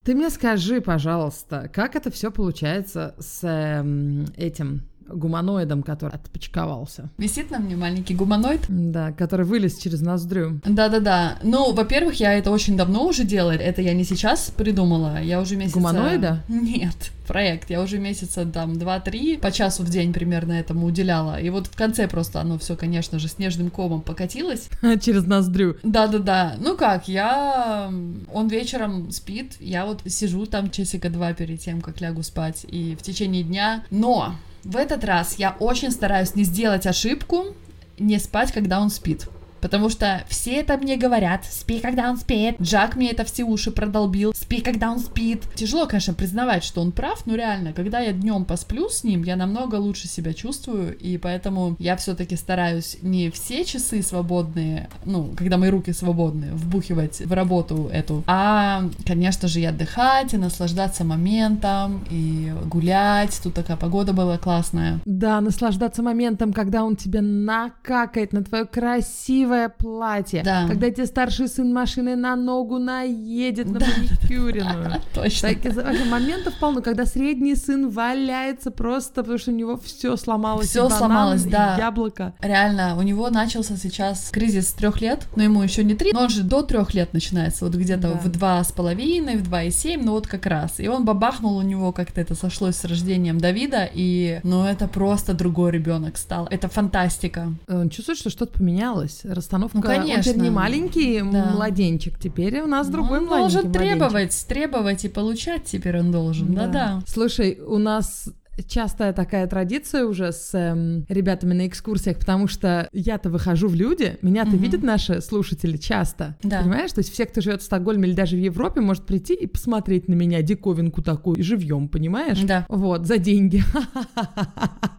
Ты 0.06 0.14
мне 0.14 0.30
скажи, 0.30 0.82
пожалуйста, 0.82 1.68
как 1.74 1.96
это 1.96 2.12
все 2.12 2.30
получается 2.30 3.16
с 3.18 3.40
эм, 3.44 4.28
этим 4.38 4.84
гуманоидом, 5.08 5.84
который 5.84 6.16
отпочковался? 6.16 7.10
Висит 7.18 7.52
на 7.52 7.60
мне 7.60 7.76
маленький 7.76 8.16
гуманоид. 8.16 8.62
Да, 8.68 9.12
который 9.12 9.46
вылез 9.46 9.78
через 9.78 10.02
ноздрю. 10.02 10.60
Да-да-да. 10.66 11.38
Ну, 11.44 11.74
во-первых, 11.74 12.20
я 12.20 12.34
это 12.34 12.52
очень 12.52 12.78
давно 12.78 13.06
уже 13.06 13.24
делала. 13.24 13.52
Это 13.52 13.82
я 13.82 13.94
не 13.94 14.04
сейчас 14.04 14.52
придумала. 14.56 15.22
Я 15.22 15.42
уже 15.42 15.56
месяца... 15.56 15.78
Гуманоида? 15.78 16.44
Нет, 16.48 17.12
проект. 17.28 17.70
Я 17.70 17.82
уже 17.82 18.00
месяца 18.00 18.46
там 18.46 18.78
два-три 18.78 19.38
по 19.38 19.52
часу 19.52 19.84
в 19.84 19.90
день 19.90 20.14
примерно 20.14 20.54
этому 20.54 20.88
уделяла. 20.88 21.40
И 21.40 21.50
вот 21.50 21.68
в 21.68 21.76
конце 21.76 22.08
просто 22.08 22.42
оно 22.42 22.58
все, 22.58 22.76
конечно 22.76 23.20
же, 23.20 23.28
снежным 23.28 23.70
комом 23.70 24.02
покатилось. 24.02 24.70
через 25.02 25.26
ноздрю. 25.26 25.78
Да-да-да. 25.84 26.56
Ну 26.60 26.76
как, 26.78 27.08
я... 27.08 27.92
Он 28.34 28.48
вечером 28.48 29.12
спит, 29.12 29.54
я 29.60 29.86
вот 29.86 30.02
сижу 30.06 30.46
там 30.46 30.72
часика 30.72 31.10
два 31.10 31.34
перед 31.34 31.60
тем, 31.60 31.82
как 31.82 32.02
лягу 32.02 32.24
спать, 32.24 32.66
и 32.68 32.96
в 32.96 33.04
течение 33.04 33.44
дня... 33.44 33.84
Но 33.92 34.36
в 34.66 34.78
этот 34.78 35.04
раз 35.04 35.36
я 35.38 35.56
очень 35.60 35.92
стараюсь 35.92 36.36
не 36.36 36.44
сделать 36.44 36.88
ошибку, 36.88 37.56
не 38.00 38.18
спать, 38.18 38.52
когда 38.52 38.82
он 38.82 38.90
спит. 38.90 39.30
Потому 39.66 39.90
что 39.90 40.24
все 40.30 40.58
это 40.58 40.78
мне 40.78 40.96
говорят, 40.96 41.44
спи, 41.44 41.80
когда 41.80 42.12
он 42.12 42.18
спит. 42.18 42.58
Джак 42.62 42.96
мне 42.96 43.10
это 43.10 43.24
все 43.26 43.44
уши 43.44 43.72
продолбил, 43.72 44.32
спи, 44.36 44.62
когда 44.62 44.92
он 44.92 45.00
спит. 45.00 45.42
Тяжело, 45.56 45.88
конечно, 45.88 46.14
признавать, 46.14 46.64
что 46.64 46.82
он 46.82 46.92
прав, 46.92 47.26
но 47.26 47.34
реально, 47.34 47.74
когда 47.74 48.00
я 48.00 48.14
днем 48.14 48.46
посплю 48.46 48.90
с 48.90 49.04
ним, 49.04 49.24
я 49.24 49.36
намного 49.36 49.78
лучше 49.78 50.08
себя 50.08 50.36
чувствую, 50.36 50.96
и 50.96 51.18
поэтому 51.18 51.76
я 51.80 51.96
все-таки 51.96 52.36
стараюсь 52.36 52.98
не 53.02 53.32
все 53.32 53.66
часы 53.66 54.04
свободные, 54.04 54.88
ну, 55.04 55.34
когда 55.36 55.58
мои 55.58 55.72
руки 55.72 55.94
свободные, 55.94 56.52
вбухивать 56.52 57.22
в 57.22 57.34
работу 57.34 57.90
эту, 57.92 58.24
а, 58.28 58.84
конечно 59.04 59.48
же, 59.48 59.62
и 59.62 59.66
отдыхать, 59.66 60.36
и 60.36 60.38
наслаждаться 60.38 61.04
моментом, 61.04 62.06
и 62.12 62.54
гулять. 62.66 63.40
Тут 63.42 63.56
такая 63.56 63.78
погода 63.78 64.14
была 64.14 64.38
классная. 64.38 65.00
Да, 65.06 65.42
наслаждаться 65.42 66.04
моментом, 66.04 66.54
когда 66.54 66.84
он 66.84 66.96
тебе 66.96 67.22
накакает 67.22 68.32
на 68.32 68.44
твое 68.44 68.66
красивое 68.66 69.55
платье. 69.78 70.42
Да. 70.44 70.68
Когда 70.68 70.90
тебе 70.90 71.06
старший 71.06 71.48
сын 71.48 71.74
машины 71.74 72.16
на 72.16 72.36
ногу 72.36 72.78
наедет 72.80 73.70
на 73.70 73.80
Да, 73.80 73.86
маникюренную. 73.98 75.02
Точно. 75.14 75.50
Таких 75.50 75.74
вообще 75.76 76.06
моментов 76.06 76.54
полно, 76.60 76.82
когда 76.82 77.06
средний 77.06 77.56
сын 77.56 77.90
валяется 77.90 78.72
просто, 78.72 79.22
потому 79.22 79.38
что 79.38 79.52
у 79.52 79.56
него 79.56 79.78
все 79.78 80.16
сломалось. 80.18 80.74
Банан, 80.76 80.92
сломалось, 80.98 81.44
да. 81.44 81.78
яблоко. 81.78 82.34
Реально, 82.42 82.96
у 82.98 83.02
него 83.02 83.30
начался 83.30 83.78
сейчас 83.78 84.30
кризис 84.32 84.72
трех 84.74 85.02
лет, 85.02 85.28
но 85.36 85.44
ему 85.44 85.62
еще 85.64 85.84
не 85.84 85.96
три, 85.96 86.12
но 86.14 86.22
он 86.24 86.30
же 86.30 86.44
до 86.44 86.62
трех 86.62 86.94
лет 86.94 87.14
начинается, 87.14 87.66
вот 87.66 87.76
где-то 87.76 88.02
Да. 88.14 88.20
в 88.20 88.30
два 88.32 88.64
с 88.64 88.72
половиной, 88.72 89.38
в 89.38 89.44
два 89.44 89.64
и 89.64 89.72
семь, 89.72 90.04
ну 90.04 90.12
вот 90.12 90.28
как 90.28 90.46
раз. 90.46 90.80
И 90.80 90.88
он 90.88 91.06
бабахнул, 91.06 91.58
у 91.58 91.62
него 91.62 91.92
как-то 91.92 92.22
это 92.22 92.36
сошлось 92.36 92.76
с 92.76 92.86
рождением 92.86 93.40
Давида, 93.40 93.90
и, 93.94 94.40
ну 94.44 94.66
это 94.66 94.88
просто 94.88 95.34
другой 95.34 95.72
ребенок 95.72 96.18
стал. 96.18 96.48
Это 96.50 96.68
фантастика. 96.68 97.54
Он 97.68 97.90
чувствует, 97.90 98.18
что 98.20 98.30
что-то 98.30 98.60
поменялось. 98.60 99.22
Расстановка. 99.36 99.78
Ну, 99.78 99.84
Он 99.84 99.92
теперь 99.94 100.10
конечно. 100.12 100.42
не 100.42 100.50
маленький 100.50 101.20
Да. 101.22 101.52
младенчик, 101.54 102.18
теперь 102.20 102.62
у 102.62 102.68
нас 102.68 102.88
другой 102.88 103.20
он 103.20 103.26
маленький 103.26 103.54
должен 103.56 103.72
младенчик. 103.72 103.92
требовать, 104.00 104.46
требовать 104.48 105.06
и 105.06 105.10
получать 105.10 105.66
теперь 105.66 106.00
он 106.00 106.12
должен, 106.12 106.54
да-да. 106.54 107.02
Слушай, 107.08 107.60
у 107.66 107.78
нас 107.78 108.30
частая 108.70 109.12
такая 109.12 109.48
традиция 109.48 110.06
уже 110.06 110.32
с 110.32 110.52
эм, 110.54 111.06
ребятами 111.10 111.54
на 111.54 111.68
экскурсиях, 111.68 112.18
потому 112.18 112.48
что 112.48 112.88
я-то 112.94 113.30
выхожу 113.30 113.68
в 113.68 113.76
люди, 113.76 114.18
меня-то 114.22 114.52
Мгм. 114.52 114.60
видят 114.60 114.82
наши 114.82 115.20
слушатели 115.20 115.76
часто, 115.76 116.38
Да. 116.42 116.62
понимаешь? 116.62 116.94
То 116.94 117.00
есть 117.00 117.12
все, 117.12 117.26
кто 117.26 117.42
живет 117.42 117.62
в 117.62 117.66
Стокгольме 117.66 118.08
или 118.08 118.16
даже 118.16 118.38
в 118.38 118.40
Европе, 118.40 118.80
может 118.80 119.06
прийти 119.06 119.34
и 119.34 119.46
посмотреть 119.46 120.08
на 120.08 120.14
меня 120.14 120.42
диковинку 120.42 121.02
такую 121.02 121.44
живьем, 121.44 121.90
понимаешь? 121.90 122.40
Да. 122.44 122.66
Вот, 122.70 123.06
за 123.06 123.18
деньги. 123.18 123.62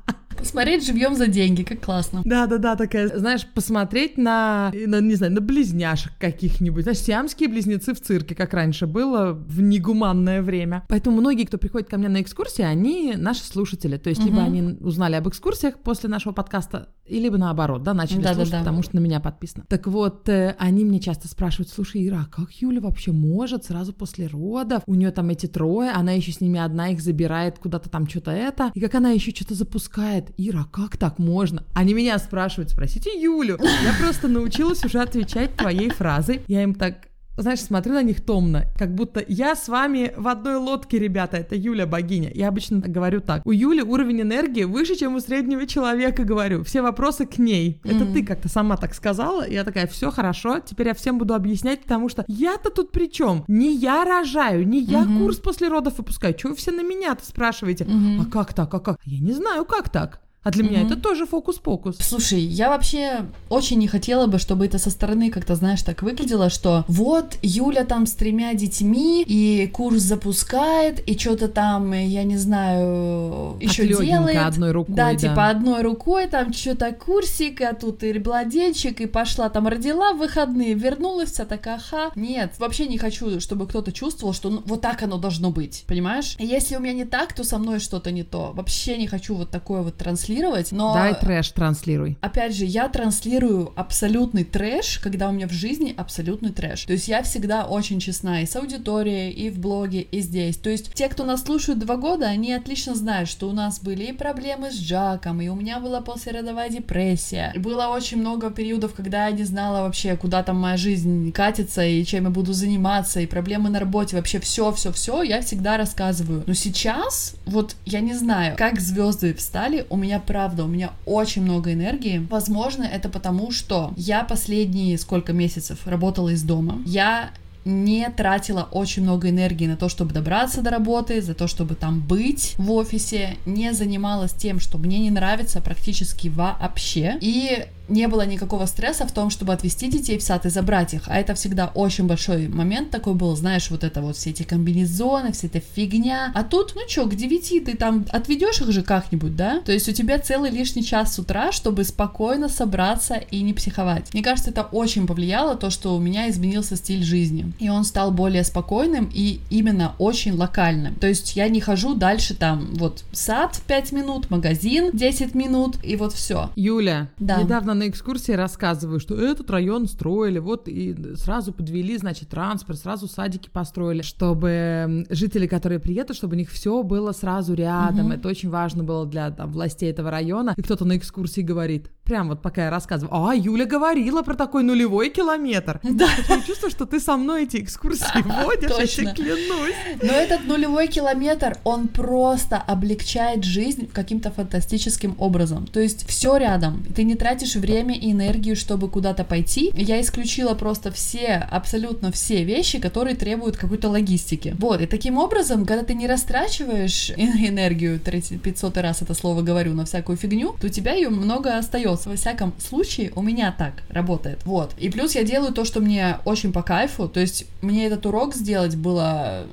Посмотреть 0.47 0.87
живьем 0.87 1.15
за 1.15 1.27
деньги, 1.27 1.63
как 1.63 1.81
классно. 1.81 2.23
Да-да-да, 2.25 2.77
такая, 2.77 3.09
знаешь, 3.19 3.47
посмотреть 3.47 4.17
на, 4.17 4.73
на, 4.87 5.01
не 5.01 5.15
знаю, 5.15 5.33
на 5.33 5.41
близняшек 5.41 6.13
каких-нибудь. 6.19 6.83
Знаешь, 6.85 6.99
сиамские 7.01 7.49
близнецы 7.49 7.95
в 7.95 8.01
цирке, 8.01 8.35
как 8.35 8.55
раньше 8.55 8.87
было 8.87 9.33
в 9.33 9.61
негуманное 9.61 10.43
время. 10.43 10.85
Поэтому 10.89 11.17
многие, 11.19 11.45
кто 11.45 11.59
приходит 11.59 11.89
ко 11.89 11.99
мне 11.99 12.09
на 12.09 12.23
экскурсии, 12.23 12.63
они 12.63 13.15
наши 13.17 13.43
слушатели. 13.45 13.97
То 13.97 14.09
есть 14.11 14.23
либо 14.23 14.37
Мгм. 14.41 14.45
они 14.45 14.63
узнали 14.81 15.15
об 15.17 15.29
экскурсиях 15.29 15.79
после 15.79 16.09
нашего 16.09 16.33
подкаста, 16.33 16.89
и 17.07 17.19
либо 17.21 17.37
наоборот, 17.39 17.83
да, 17.83 17.95
начали 17.95 18.19
Да-да-да. 18.19 18.35
слушать, 18.45 18.59
потому 18.61 18.83
что 18.83 18.97
на 18.97 19.01
меня 19.01 19.21
подписано. 19.21 19.65
Так 19.69 19.87
вот, 19.87 20.29
э, 20.29 20.55
они 20.59 20.85
мне 20.85 21.01
часто 21.01 21.29
спрашивают, 21.29 21.71
слушай, 21.71 22.07
Ира, 22.07 22.27
а 22.29 22.35
как 22.35 22.51
Юля 22.53 22.81
вообще 22.81 23.13
может 23.13 23.65
сразу 23.65 23.93
после 23.93 24.27
родов? 24.27 24.83
У 24.87 24.95
нее 24.95 25.11
там 25.11 25.29
эти 25.31 25.47
трое, 25.47 25.91
она 25.91 26.13
еще 26.13 26.33
с 26.33 26.41
ними 26.41 26.59
одна 26.61 26.89
их 26.91 27.01
забирает 27.01 27.59
куда-то 27.59 27.89
там 27.91 28.09
что-то 28.09 28.31
это, 28.31 28.71
и 28.75 28.81
как 28.81 28.95
она 28.95 29.11
еще 29.11 29.31
что-то 29.33 29.55
запускает. 29.55 30.31
Ира, 30.39 30.65
как 30.71 30.97
так 30.97 31.19
можно? 31.19 31.65
Они 31.75 31.95
меня 31.95 32.19
спрашивают, 32.19 32.71
спросите 32.71 33.11
Юлю. 33.21 33.59
Я 33.61 33.93
просто 33.99 34.29
научилась 34.29 34.85
уже 34.85 35.01
отвечать 35.01 35.57
твоей 35.57 35.91
фразой. 35.91 36.43
Я 36.47 36.63
им 36.63 36.75
так 36.75 37.09
знаешь, 37.39 37.61
смотрю 37.61 37.95
на 37.95 38.03
них 38.03 38.25
томно, 38.25 38.65
как 38.79 38.95
будто 38.95 39.23
я 39.27 39.55
с 39.55 39.69
вами 39.69 40.13
в 40.17 40.29
одной 40.29 40.57
лодке, 40.57 40.99
ребята, 40.99 41.37
это 41.37 41.55
Юля 41.55 41.87
богиня. 41.87 42.31
Я 42.35 42.49
обычно 42.49 42.79
говорю 42.79 43.21
так. 43.21 43.47
У 43.47 43.53
Юли 43.53 43.83
уровень 43.83 44.23
энергии 44.23 44.65
выше, 44.65 44.97
чем 44.97 45.17
у 45.17 45.21
среднего 45.21 45.67
человека, 45.67 46.25
говорю. 46.25 46.65
Все 46.65 46.81
вопросы 46.81 47.27
к 47.27 47.39
ней. 47.39 47.81
Mm-hmm. 47.83 47.97
Это 47.97 48.13
ты 48.13 48.25
как-то 48.25 48.49
сама 48.49 48.77
так 48.77 48.95
сказала. 48.95 49.49
Я 49.49 49.65
такая, 49.65 49.87
все 49.87 50.11
хорошо, 50.11 50.61
теперь 50.61 50.89
я 50.89 50.95
всем 50.95 51.19
буду 51.19 51.35
объяснять, 51.35 51.83
потому 51.83 52.09
что 52.09 52.25
я-то 52.27 52.71
тут 52.71 52.93
при 52.93 53.11
чем? 53.11 53.45
Не 53.49 53.75
я 53.75 54.05
рожаю, 54.05 54.67
не 54.67 54.81
я 54.81 55.03
mm-hmm. 55.03 55.19
курс 55.19 55.37
после 55.39 55.69
родов 55.69 55.99
выпускаю. 55.99 56.35
Чего 56.35 56.51
вы 56.51 56.57
все 56.57 56.71
на 56.71 56.83
меня-то 56.83 57.25
спрашиваете? 57.25 57.85
Mm-hmm. 57.85 58.23
А 58.23 58.31
как 58.31 58.55
так? 58.55 58.73
А 58.73 58.81
как? 58.81 58.99
Я 59.05 59.21
не 59.21 59.33
знаю, 59.33 59.65
как 59.67 59.91
так. 59.91 60.21
А 60.47 60.53
для 60.53 60.63
mm-hmm. 60.63 60.69
меня 60.71 60.83
это 60.83 60.95
тоже 60.95 61.27
фокус-покус. 61.27 61.97
Слушай, 61.99 62.41
я 62.41 62.69
вообще 62.69 63.27
очень 63.49 63.79
не 63.79 63.89
хотела 63.89 64.29
бы, 64.29 64.39
чтобы 64.39 64.65
это 64.65 64.79
со 64.79 64.91
стороны 64.91 65.29
как-то, 65.33 65.57
знаешь, 65.57 65.83
так 65.83 66.03
выглядело, 66.03 66.51
что 66.51 66.85
вот 66.87 67.37
Юля 67.43 67.85
там 67.85 68.07
с 68.07 68.13
тремя 68.13 68.55
детьми 68.55 69.25
и 69.27 69.67
курс 69.67 70.03
запускает, 70.03 71.01
и 71.01 71.19
что-то 71.19 71.49
там, 71.49 71.93
я 71.93 72.23
не 72.23 72.37
знаю, 72.37 73.57
еще 73.61 73.89
делает. 73.89 74.37
одной 74.37 74.71
рукой, 74.71 74.95
да, 74.95 75.11
да, 75.11 75.19
типа 75.19 75.49
одной 75.49 75.83
рукой, 75.83 76.29
там 76.29 76.53
что-то 76.53 76.93
курсик, 76.93 77.61
а 77.63 77.75
тут 77.75 78.05
и 78.05 78.17
младенчик, 78.17 79.01
и 79.01 79.07
пошла 79.07 79.49
там 79.49 79.67
родила 79.67 80.13
в 80.13 80.19
выходные, 80.19 80.75
вернулась 80.75 81.33
вся 81.33 81.45
такая, 81.45 81.81
ха. 81.81 82.13
Нет, 82.15 82.55
вообще 82.61 82.87
не 82.87 82.99
хочу, 82.99 83.41
чтобы 83.41 83.67
кто-то 83.67 83.91
чувствовал, 83.91 84.33
что 84.33 84.51
ну, 84.51 84.63
вот 84.65 84.81
так 84.81 85.03
оно 85.03 85.19
должно 85.19 85.51
быть, 85.51 85.83
понимаешь? 85.89 86.37
И 86.39 86.47
если 86.47 86.77
у 86.77 86.79
меня 86.79 86.93
не 86.93 87.05
так, 87.05 87.33
то 87.33 87.43
со 87.43 87.59
мной 87.59 87.81
что-то 87.81 88.13
не 88.13 88.23
то. 88.23 88.53
Вообще 88.55 88.97
не 88.97 89.09
хочу 89.09 89.35
вот 89.35 89.51
такое 89.51 89.83
вот 89.83 89.97
транслировать 89.97 90.36
транслировать, 90.37 90.73
но... 90.73 90.95
Дай 90.95 91.15
трэш 91.15 91.51
транслируй. 91.51 92.17
Опять 92.21 92.55
же, 92.55 92.65
я 92.65 92.89
транслирую 92.89 93.73
абсолютный 93.77 94.45
трэш, 94.45 94.99
когда 94.99 95.29
у 95.29 95.33
меня 95.33 95.49
в 95.49 95.53
жизни 95.53 95.95
абсолютный 95.97 96.51
трэш. 96.51 96.85
То 96.85 96.93
есть 96.93 97.09
я 97.09 97.23
всегда 97.23 97.65
очень 97.65 98.01
честна 98.01 98.43
и 98.43 98.47
с 98.47 98.57
аудиторией, 98.57 99.31
и 99.31 99.51
в 99.51 99.59
блоге, 99.59 100.01
и 100.03 100.21
здесь. 100.21 100.57
То 100.57 100.71
есть 100.71 100.93
те, 100.95 101.09
кто 101.09 101.25
нас 101.25 101.45
слушают 101.45 101.81
два 101.81 101.97
года, 101.97 102.27
они 102.27 102.53
отлично 102.53 102.95
знают, 102.95 103.29
что 103.29 103.49
у 103.49 103.53
нас 103.53 103.81
были 103.81 104.05
и 104.05 104.13
проблемы 104.13 104.71
с 104.71 104.79
Джаком, 104.79 105.41
и 105.41 105.49
у 105.49 105.55
меня 105.55 105.81
была 105.81 106.01
послеродовая 106.01 106.69
депрессия. 106.69 107.53
И 107.55 107.59
было 107.59 107.89
очень 107.89 108.19
много 108.19 108.51
периодов, 108.51 108.95
когда 108.95 109.27
я 109.27 109.33
не 109.33 109.45
знала 109.45 109.83
вообще, 109.83 110.17
куда 110.17 110.43
там 110.43 110.57
моя 110.57 110.77
жизнь 110.77 111.33
катится, 111.33 111.85
и 111.85 112.05
чем 112.05 112.25
я 112.25 112.31
буду 112.31 112.53
заниматься, 112.53 113.21
и 113.21 113.27
проблемы 113.27 113.71
на 113.71 113.81
работе, 113.81 114.17
вообще 114.17 114.41
все-все-все, 114.41 115.23
я 115.23 115.41
всегда 115.41 115.77
рассказываю. 115.77 116.45
Но 116.47 116.55
сейчас, 116.55 117.35
вот 117.47 117.77
я 117.85 118.01
не 118.01 118.15
знаю, 118.15 118.57
как 118.57 118.81
звезды 118.81 119.35
встали, 119.35 119.87
у 119.91 119.97
меня 119.97 120.21
правда, 120.27 120.65
у 120.65 120.69
меня 120.69 120.93
очень 121.05 121.43
много 121.43 121.73
энергии. 121.73 122.27
Возможно, 122.31 122.83
это 122.83 123.09
потому, 123.09 123.51
что 123.51 123.93
я 123.97 124.25
последние 124.25 124.99
сколько 124.99 125.33
месяцев 125.33 125.87
работала 125.87 126.31
из 126.31 126.43
дома. 126.43 126.83
Я 126.85 127.31
не 127.67 128.09
тратила 128.11 128.69
очень 128.71 129.03
много 129.03 129.29
энергии 129.29 129.67
на 129.67 129.77
то, 129.77 129.89
чтобы 129.89 130.15
добраться 130.15 130.63
до 130.63 130.71
работы, 130.71 131.21
за 131.21 131.35
то, 131.35 131.49
чтобы 131.49 131.75
там 131.75 132.01
быть 132.01 132.55
в 132.59 132.71
офисе, 132.71 133.37
не 133.45 133.73
занималась 133.73 134.33
тем, 134.33 134.61
что 134.61 134.79
мне 134.79 135.01
не 135.01 135.11
нравится 135.11 135.61
практически 135.61 136.29
вообще. 136.29 137.19
И 137.21 137.67
не 137.89 138.09
было 138.09 138.27
никакого 138.27 138.67
стресса 138.67 139.07
в 139.07 139.13
том, 139.13 139.31
чтобы 139.31 139.53
отвезти 139.53 139.89
детей 139.89 140.19
в 140.19 140.23
сад 140.23 140.47
и 140.47 140.51
забрать 140.51 140.95
их, 140.95 141.03
а 141.07 141.19
это 141.19 141.35
всегда 141.35 141.71
очень 141.75 142.07
большой 142.07 142.49
момент 142.49 142.91
такой 142.91 143.15
был, 143.15 143.35
знаешь, 143.37 143.71
вот 143.71 143.85
это 143.85 144.03
вот 144.03 144.17
все 144.17 144.31
эти 144.31 144.43
комбинезоны, 144.43 145.33
вся 145.33 145.47
эта 145.47 145.61
фигня, 145.61 146.33
а 146.35 146.43
тут, 146.43 146.73
ну 146.75 146.83
чё, 146.89 147.07
к 147.07 147.15
девяти 147.15 147.61
ты 147.61 147.77
там 147.77 148.07
отведешь 148.11 148.61
их 148.61 148.73
же 148.73 148.83
как-нибудь, 148.83 149.37
да? 149.37 149.61
То 149.65 149.73
есть 149.73 149.89
у 149.89 149.93
тебя 149.93 150.19
целый 150.19 150.51
лишний 150.51 150.85
час 150.85 151.15
с 151.15 151.19
утра, 151.19 151.53
чтобы 151.53 151.85
спокойно 151.85 152.49
собраться 152.49 153.15
и 153.15 153.43
не 153.43 153.53
психовать. 153.53 154.13
Мне 154.13 154.23
кажется, 154.23 154.51
это 154.51 154.63
очень 154.63 155.07
повлияло, 155.07 155.57
то, 155.57 155.71
что 155.71 155.95
у 155.95 156.01
меня 156.01 156.29
изменился 156.31 156.77
стиль 156.77 157.05
жизни, 157.05 157.53
и 157.59 157.69
он 157.69 157.85
стал 157.85 158.11
более 158.11 158.45
спокойным 158.45 159.11
и 159.13 159.41
именно 159.51 159.95
очень 159.99 160.33
локальным. 160.33 160.95
То 160.97 161.07
есть 161.07 161.37
я 161.37 161.49
не 161.49 161.61
хожу 161.61 161.95
дальше 161.95 162.35
там, 162.35 162.75
вот 162.75 163.05
сад 163.13 163.61
5 163.67 163.93
минут, 163.93 164.31
магазин 164.31 164.91
10 164.93 165.35
минут, 165.35 165.77
и 165.83 165.97
вот 165.97 166.13
все. 166.13 166.51
Юля, 166.57 167.09
да. 167.19 167.43
недавно 167.43 167.76
на 167.77 167.89
экскурсии 167.89 168.33
рассказываю, 168.33 169.01
что 169.01 169.15
этот 169.15 169.51
район 169.51 169.87
строили, 169.87 170.39
вот 170.39 170.69
и 170.69 170.97
сразу 171.15 171.53
подвели, 171.53 171.97
значит, 171.97 172.29
транспорт, 172.29 172.79
сразу 172.79 173.07
садики 173.07 173.49
построили, 173.49 174.03
чтобы 174.03 175.07
жители, 175.11 175.47
которые 175.47 175.79
приедут, 175.79 176.17
чтобы 176.17 176.35
у 176.35 176.39
них 176.39 176.51
все 176.51 176.83
было 176.83 177.13
сразу 177.13 177.55
рядом. 177.55 178.07
Угу. 178.07 178.15
Это 178.15 178.29
очень 178.29 178.51
важно 178.51 178.85
было 178.85 179.07
для 179.07 179.31
там, 179.31 179.53
властей 179.53 179.91
этого 179.91 180.11
района. 180.11 180.55
И 180.57 180.63
кто-то 180.63 180.85
на 180.85 180.97
экскурсии 180.97 181.41
говорит, 181.41 181.91
прям 182.05 182.29
вот 182.29 182.43
пока 182.43 182.65
я 182.65 182.71
рассказываю, 182.71 183.15
а, 183.15 183.35
Юля 183.35 183.67
говорила 183.67 184.23
про 184.23 184.35
такой 184.35 184.63
нулевой 184.63 185.11
километр. 185.11 185.81
Да. 185.97 186.09
Я 186.29 186.43
чувствую, 186.43 186.71
что 186.71 186.85
ты 186.85 187.01
со 187.01 187.17
мной 187.17 187.45
эти 187.45 187.57
экскурсии 187.63 188.23
водишь, 188.45 188.71
я 188.71 188.87
тебе 188.87 189.15
клянусь. 189.15 189.75
Но 190.03 190.13
этот 190.13 190.45
нулевой 190.47 190.89
километр, 190.89 191.57
он 191.65 191.89
просто 191.89 192.59
облегчает 192.59 193.45
жизнь 193.45 193.89
каким-то 193.91 194.31
фантастическим 194.31 195.15
образом. 195.19 195.67
То 195.67 195.81
есть 195.81 196.07
все 196.07 196.37
рядом. 196.37 196.85
Ты 196.95 197.05
не 197.05 197.15
тратишь 197.15 197.55
время 197.55 197.66
и 197.75 198.13
энергию, 198.13 198.57
чтобы 198.57 198.89
куда-то 198.89 199.25
пойти. 199.25 199.73
Я 199.75 200.01
исключила 200.01 200.55
просто 200.55 200.91
все, 200.91 201.47
абсолютно 201.51 202.13
все 202.13 202.45
вещи, 202.45 202.79
которые 202.79 203.17
требуют 203.17 203.57
какой-то 203.57 203.89
логистики. 203.89 204.55
Вот, 204.59 204.81
и 204.81 204.87
таким 204.87 205.19
образом, 205.19 205.67
когда 205.67 205.85
ты 205.85 205.95
не 205.95 206.07
растрачиваешь 206.07 207.11
энергию, 207.17 207.99
500 207.99 208.77
раз 208.79 209.03
это 209.03 209.15
слово 209.15 209.43
говорю, 209.43 209.75
на 209.75 209.85
всякую 209.85 210.17
фигню, 210.17 210.55
то 210.61 210.67
у 210.67 210.71
тебя 210.71 210.95
ее 210.95 211.09
много 211.09 211.57
остается 211.57 212.09
во 212.09 212.17
всяком 212.17 212.55
случае, 212.59 213.13
у 213.15 213.23
меня 213.23 213.55
так 213.57 213.83
работает. 213.89 214.41
Вот. 214.45 214.73
И 214.79 214.89
плюс 214.91 215.15
я 215.15 215.25
делаю 215.25 215.53
то, 215.53 215.65
что 215.65 215.81
мне 215.81 216.19
очень 216.25 216.53
по 216.53 216.63
кайфу. 216.63 217.09
То 217.09 217.21
есть 217.21 217.47
мне 217.63 217.87
этот 217.87 218.07
урок 218.07 218.35
сделать 218.35 218.77
было 218.77 219.47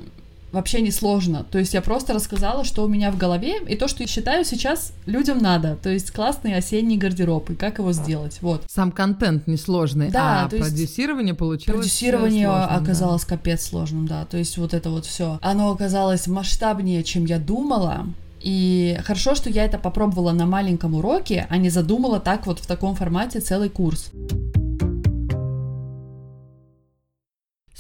вообще 0.54 0.82
не 0.82 0.92
сложно. 0.92 1.46
То 1.52 1.60
есть 1.60 1.74
я 1.74 1.82
просто 1.82 2.14
рассказала, 2.14 2.64
что 2.64 2.86
у 2.86 2.88
меня 2.88 3.12
в 3.12 3.18
голове, 3.18 3.60
и 3.68 3.76
то, 3.76 3.90
что 3.90 4.04
я 4.04 4.08
считаю 4.08 4.46
сейчас 4.46 4.94
людям 5.06 5.40
надо. 5.40 5.76
То 5.76 5.90
есть 5.90 6.12
классный 6.12 6.56
осенний 6.56 6.98
гардероб, 6.98 7.50
и 7.50 7.56
как 7.56 7.80
его 7.80 7.92
сделать. 7.92 8.38
Вот. 8.42 8.64
Сам 8.70 8.92
контент 8.92 9.48
несложный, 9.48 10.10
да, 10.10 10.46
а 10.46 10.50
то 10.50 10.58
продюсирование 10.58 11.32
есть 11.32 11.40
получилось 11.40 11.80
Продюсирование 11.80 12.48
сложным, 12.48 12.76
оказалось 12.76 13.22
да. 13.24 13.28
капец 13.30 13.66
сложным, 13.66 14.08
да. 14.08 14.26
То 14.26 14.38
есть 14.38 14.58
вот 14.58 14.74
это 14.74 14.90
вот 14.90 15.06
все. 15.06 15.40
Оно 15.42 15.72
оказалось 15.72 16.28
масштабнее, 16.28 17.04
чем 17.04 17.26
я 17.26 17.40
думала. 17.40 18.06
И 18.42 19.00
хорошо, 19.04 19.36
что 19.36 19.50
я 19.50 19.66
это 19.66 19.80
попробовала 19.80 20.34
на 20.34 20.46
маленьком 20.46 20.96
уроке, 20.96 21.48
а 21.50 21.58
не 21.58 21.70
задумала 21.70 22.20
так 22.20 22.46
вот 22.46 22.60
в 22.60 22.68
таком 22.68 22.94
формате 22.94 23.40
целый 23.40 23.70
курс. 23.70 24.12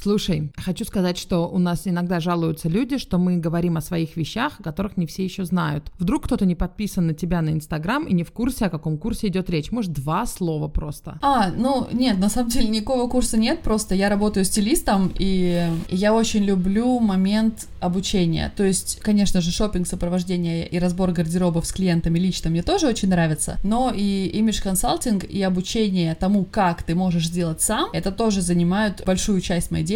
Слушай, 0.03 0.51
хочу 0.57 0.83
сказать, 0.83 1.17
что 1.17 1.47
у 1.47 1.59
нас 1.59 1.83
иногда 1.85 2.19
жалуются 2.19 2.67
люди, 2.67 2.97
что 2.97 3.17
мы 3.17 3.37
говорим 3.37 3.77
о 3.77 3.81
своих 3.81 4.17
вещах, 4.17 4.59
о 4.59 4.63
которых 4.63 4.97
не 4.97 5.05
все 5.05 5.23
еще 5.23 5.45
знают. 5.45 5.93
Вдруг 5.97 6.25
кто-то 6.25 6.45
не 6.45 6.55
подписан 6.55 7.07
на 7.07 7.13
тебя 7.13 7.41
на 7.41 7.51
Инстаграм 7.51 8.05
и 8.05 8.13
не 8.13 8.25
в 8.25 8.33
курсе, 8.33 8.65
о 8.65 8.69
каком 8.69 8.97
курсе 8.97 9.27
идет 9.27 9.49
речь. 9.49 9.71
Может, 9.71 9.93
два 9.93 10.25
слова 10.25 10.67
просто. 10.67 11.19
А, 11.21 11.51
ну 11.51 11.87
нет, 11.93 12.19
на 12.19 12.27
самом 12.27 12.49
деле 12.49 12.67
никакого 12.67 13.07
курса 13.07 13.37
нет, 13.37 13.61
просто 13.61 13.95
я 13.95 14.09
работаю 14.09 14.43
стилистом, 14.43 15.09
и 15.17 15.69
я 15.87 16.13
очень 16.13 16.43
люблю 16.43 16.99
момент 16.99 17.69
обучения. 17.79 18.51
То 18.57 18.65
есть, 18.65 18.99
конечно 18.99 19.39
же, 19.39 19.51
шопинг, 19.51 19.87
сопровождение 19.87 20.67
и 20.67 20.79
разбор 20.79 21.13
гардеробов 21.13 21.65
с 21.65 21.71
клиентами 21.71 22.19
лично 22.19 22.49
мне 22.49 22.61
тоже 22.61 22.87
очень 22.87 23.07
нравится, 23.07 23.57
но 23.63 23.93
и 23.95 24.27
имидж 24.33 24.61
консалтинг 24.61 25.23
и 25.23 25.41
обучение 25.43 26.13
тому, 26.13 26.43
как 26.43 26.83
ты 26.83 26.93
можешь 26.93 27.27
сделать 27.27 27.61
сам, 27.61 27.89
это 27.93 28.11
тоже 28.11 28.41
занимают 28.41 29.03
большую 29.05 29.39
часть 29.39 29.71
моей 29.71 29.85
деятельности. 29.85 29.92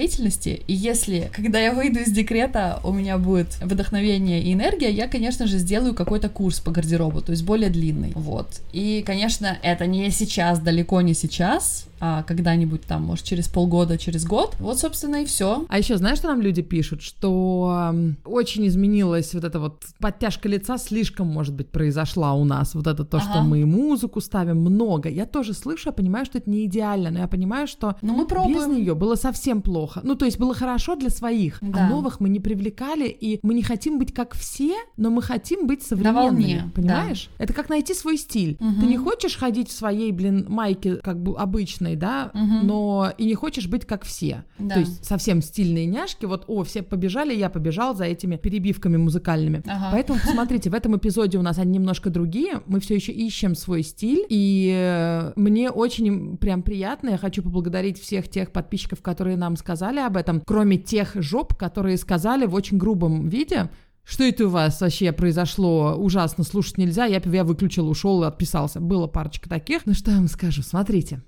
И 0.68 0.74
если, 0.74 1.30
когда 1.34 1.60
я 1.60 1.74
выйду 1.74 2.00
из 2.00 2.12
декрета, 2.12 2.80
у 2.84 2.92
меня 2.92 3.18
будет 3.18 3.58
вдохновение 3.62 4.42
и 4.42 4.54
энергия, 4.54 4.92
я, 4.92 5.08
конечно 5.08 5.48
же, 5.48 5.58
сделаю 5.58 5.94
какой-то 5.94 6.30
курс 6.30 6.60
по 6.60 6.72
гардеробу, 6.72 7.22
то 7.22 7.32
есть 7.32 7.44
более 7.44 7.70
длинный. 7.70 8.12
Вот. 8.16 8.62
И, 8.74 9.04
конечно, 9.06 9.58
это 9.62 9.88
не 9.88 10.10
сейчас, 10.12 10.60
далеко 10.60 11.01
не 11.01 11.13
сейчас, 11.13 11.88
а 12.00 12.24
когда-нибудь 12.24 12.84
там, 12.84 13.04
может, 13.04 13.25
через 13.25 13.48
полгода, 13.48 13.98
через 13.98 14.25
год. 14.25 14.56
Вот, 14.60 14.80
собственно, 14.80 15.24
и 15.24 15.25
все. 15.25 15.66
А 15.68 15.77
еще 15.77 15.98
знаешь, 15.98 16.20
что 16.20 16.27
нам 16.27 16.42
люди 16.42 16.62
пишут? 16.62 17.01
Что 17.01 17.94
очень 18.25 18.68
изменилась 18.68 19.34
вот 19.34 19.44
эта 19.44 19.60
вот 19.60 19.84
подтяжка 20.00 20.48
лица 20.48 20.77
слишком, 20.77 21.27
может 21.27 21.56
быть, 21.56 21.70
произошла 21.70 22.34
у 22.34 22.44
нас. 22.44 22.75
Вот 22.75 22.88
это 22.88 23.04
то, 23.04 23.18
ага. 23.18 23.30
что 23.30 23.42
мы 23.42 23.66
музыку 23.66 24.22
ставим 24.22 24.58
много. 24.58 25.10
Я 25.10 25.25
тоже 25.25 25.54
слышу, 25.54 25.89
я 25.89 25.92
понимаю, 25.92 26.25
что 26.25 26.38
это 26.38 26.50
не 26.50 26.66
идеально, 26.66 27.10
но 27.10 27.20
я 27.20 27.27
понимаю, 27.27 27.68
что 27.68 27.96
но 28.01 28.13
мы 28.13 28.27
пробуем. 28.27 28.58
без 28.58 28.68
нее 28.68 28.96
было 28.96 29.16
совсем 29.16 29.62
плохо 29.62 29.87
плохо. 29.88 30.01
Ну, 30.03 30.15
то 30.15 30.25
есть 30.25 30.38
было 30.39 30.53
хорошо 30.53 30.96
для 30.96 31.10
своих, 31.10 31.58
Да. 31.62 31.86
а 31.88 31.89
новых 31.89 32.20
мы 32.20 32.29
не 32.29 32.39
привлекали, 32.39 33.08
и 33.08 33.39
мы 33.44 33.53
не 33.53 33.63
хотим 33.63 34.00
быть 34.00 34.13
как 34.13 34.34
все, 34.36 34.75
но 34.98 35.10
мы 35.10 35.22
хотим 35.22 35.67
быть 35.67 35.84
современными. 35.84 36.24
волне, 36.27 36.72
понимаешь? 36.75 37.29
Это 37.38 37.53
как 37.53 37.70
найти 37.70 37.94
свой 37.94 38.17
стиль. 38.17 38.58
Мгм. 38.60 38.79
Ты 38.82 38.86
не 38.88 38.98
хочешь 38.98 39.38
ходить 39.38 39.70
в 39.70 39.72
своей, 39.72 40.12
блин, 40.12 40.46
майке 40.50 40.96
как 40.98 41.22
бы 41.22 41.38
обычной, 41.38 41.96
да, 41.96 42.32
Мгм. 42.34 42.67
но 42.67 43.13
и 43.17 43.25
не 43.25 43.36
хочешь 43.36 43.67
быть 43.67 43.86
как 43.86 44.03
все. 44.03 44.44
Да. 44.60 44.75
То 44.75 44.79
есть 44.82 45.06
совсем 45.06 45.41
стильные 45.41 45.86
няшки, 45.86 46.25
вот, 46.25 46.44
о, 46.48 46.63
все 46.63 46.82
побежали, 46.84 47.34
я 47.34 47.50
побежал 47.50 47.96
за 47.96 48.06
этими 48.06 48.36
перебивками 48.38 48.98
музыкальными. 48.98 49.62
Ага. 49.67 49.89
Поэтому 49.91 50.20
посмотрите, 50.20 50.70
в 50.70 50.74
этом 50.74 50.98
эпизоде 50.98 51.38
у 51.38 51.41
нас 51.41 51.58
они 51.60 51.72
немножко 51.74 52.10
другие, 52.10 52.62
мы 52.67 52.79
все 52.79 52.96
еще 52.96 53.12
ищем 53.12 53.56
свой 53.56 53.84
стиль, 53.84 54.25
и 54.29 54.72
э, 54.75 55.34
мне 55.36 55.70
очень 55.70 56.38
прям 56.38 56.62
приятно, 56.62 57.10
я 57.12 57.17
хочу 57.17 57.41
поблагодарить 57.44 58.00
всех 58.01 58.27
тех 58.29 58.51
подписчиков, 58.51 59.01
которые 59.01 59.38
нам 59.38 59.56
сказали 59.56 59.76
об 59.86 60.17
этом, 60.17 60.41
кроме 60.41 60.77
тех 60.77 61.12
жоп, 61.15 61.55
которые 61.55 61.98
сказали 61.98 62.46
в 62.46 62.53
очень 62.53 62.77
грубом 62.77 63.27
виде, 63.27 63.69
что 64.03 64.24
это 64.24 64.46
у 64.46 64.50
вас 64.50 64.79
вообще 64.79 65.12
произошло 65.12 65.96
ужасно, 65.96 66.43
слушать 66.43 66.77
нельзя, 66.77 67.05
я, 67.05 67.22
я 67.24 67.43
выключил, 67.43 67.89
ушел 67.89 68.24
и 68.24 68.27
отписался. 68.27 68.79
Было 68.79 69.07
парочка 69.07 69.50
таких. 69.50 69.86
Ну 69.86 69.93
что 69.93 70.12
я 70.12 70.17
вам 70.17 70.27
скажу, 70.27 70.62
смотрите. 70.63 71.22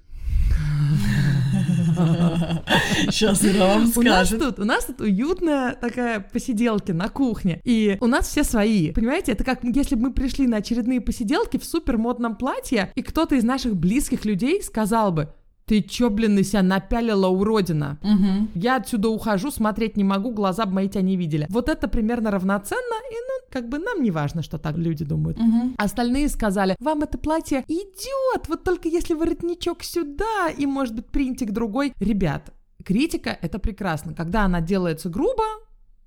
Сейчас 3.09 3.43
Ира 3.43 3.67
вам 3.67 3.91
У 3.95 4.01
нас 4.01 4.29
тут, 4.29 4.59
у 4.59 4.65
нас 4.65 4.85
тут 4.85 5.01
уютная 5.01 5.75
такая 5.75 6.19
посиделки 6.19 6.91
на 6.91 7.09
кухне, 7.09 7.61
и 7.63 7.97
у 7.99 8.07
нас 8.07 8.27
все 8.27 8.43
свои. 8.43 8.91
Понимаете, 8.91 9.33
это 9.33 9.43
как 9.43 9.63
если 9.63 9.95
бы 9.95 10.03
мы 10.03 10.13
пришли 10.13 10.47
на 10.47 10.57
очередные 10.57 11.01
посиделки 11.01 11.57
в 11.57 11.65
супер 11.65 11.97
модном 11.97 12.35
платье, 12.35 12.91
и 12.95 13.01
кто-то 13.01 13.35
из 13.35 13.43
наших 13.43 13.75
близких 13.75 14.25
людей 14.25 14.61
сказал 14.63 15.11
бы, 15.11 15.33
ты 15.69 15.83
чё, 15.83 16.09
блин, 16.09 16.35
на 16.35 16.43
себя 16.43 16.63
напялила 16.63 17.27
уродина? 17.27 17.99
Мгм. 18.01 18.49
Я 18.55 18.77
отсюда 18.77 19.09
ухожу, 19.09 19.51
смотреть 19.51 19.97
не 19.97 20.03
могу, 20.03 20.31
глаза 20.31 20.65
бы 20.65 20.73
мои 20.73 20.89
тебя 20.89 21.03
не 21.03 21.15
видели. 21.15 21.45
Вот 21.49 21.69
это 21.69 21.87
примерно 21.87 22.31
равноценно, 22.31 22.95
и 23.11 23.13
ну, 23.13 23.47
как 23.51 23.69
бы 23.69 23.77
нам 23.77 24.01
не 24.01 24.09
важно, 24.09 24.41
что 24.41 24.57
так 24.57 24.77
люди 24.77 25.05
думают. 25.05 25.37
Мгм. 25.37 25.75
Остальные 25.77 26.29
сказали, 26.29 26.75
вам 26.79 27.03
это 27.03 27.19
платье 27.19 27.63
идет, 27.67 28.47
вот 28.47 28.63
только 28.63 28.89
если 28.89 29.13
воротничок 29.13 29.83
сюда 29.83 30.49
и, 30.57 30.65
может 30.65 30.95
быть, 30.95 31.05
принтик 31.05 31.51
другой. 31.51 31.93
Ребят, 31.99 32.51
критика— 32.83 33.37
это 33.41 33.59
прекрасно. 33.59 34.15
Когда 34.15 34.45
она 34.45 34.61
делается 34.61 35.09
грубо, 35.09 35.43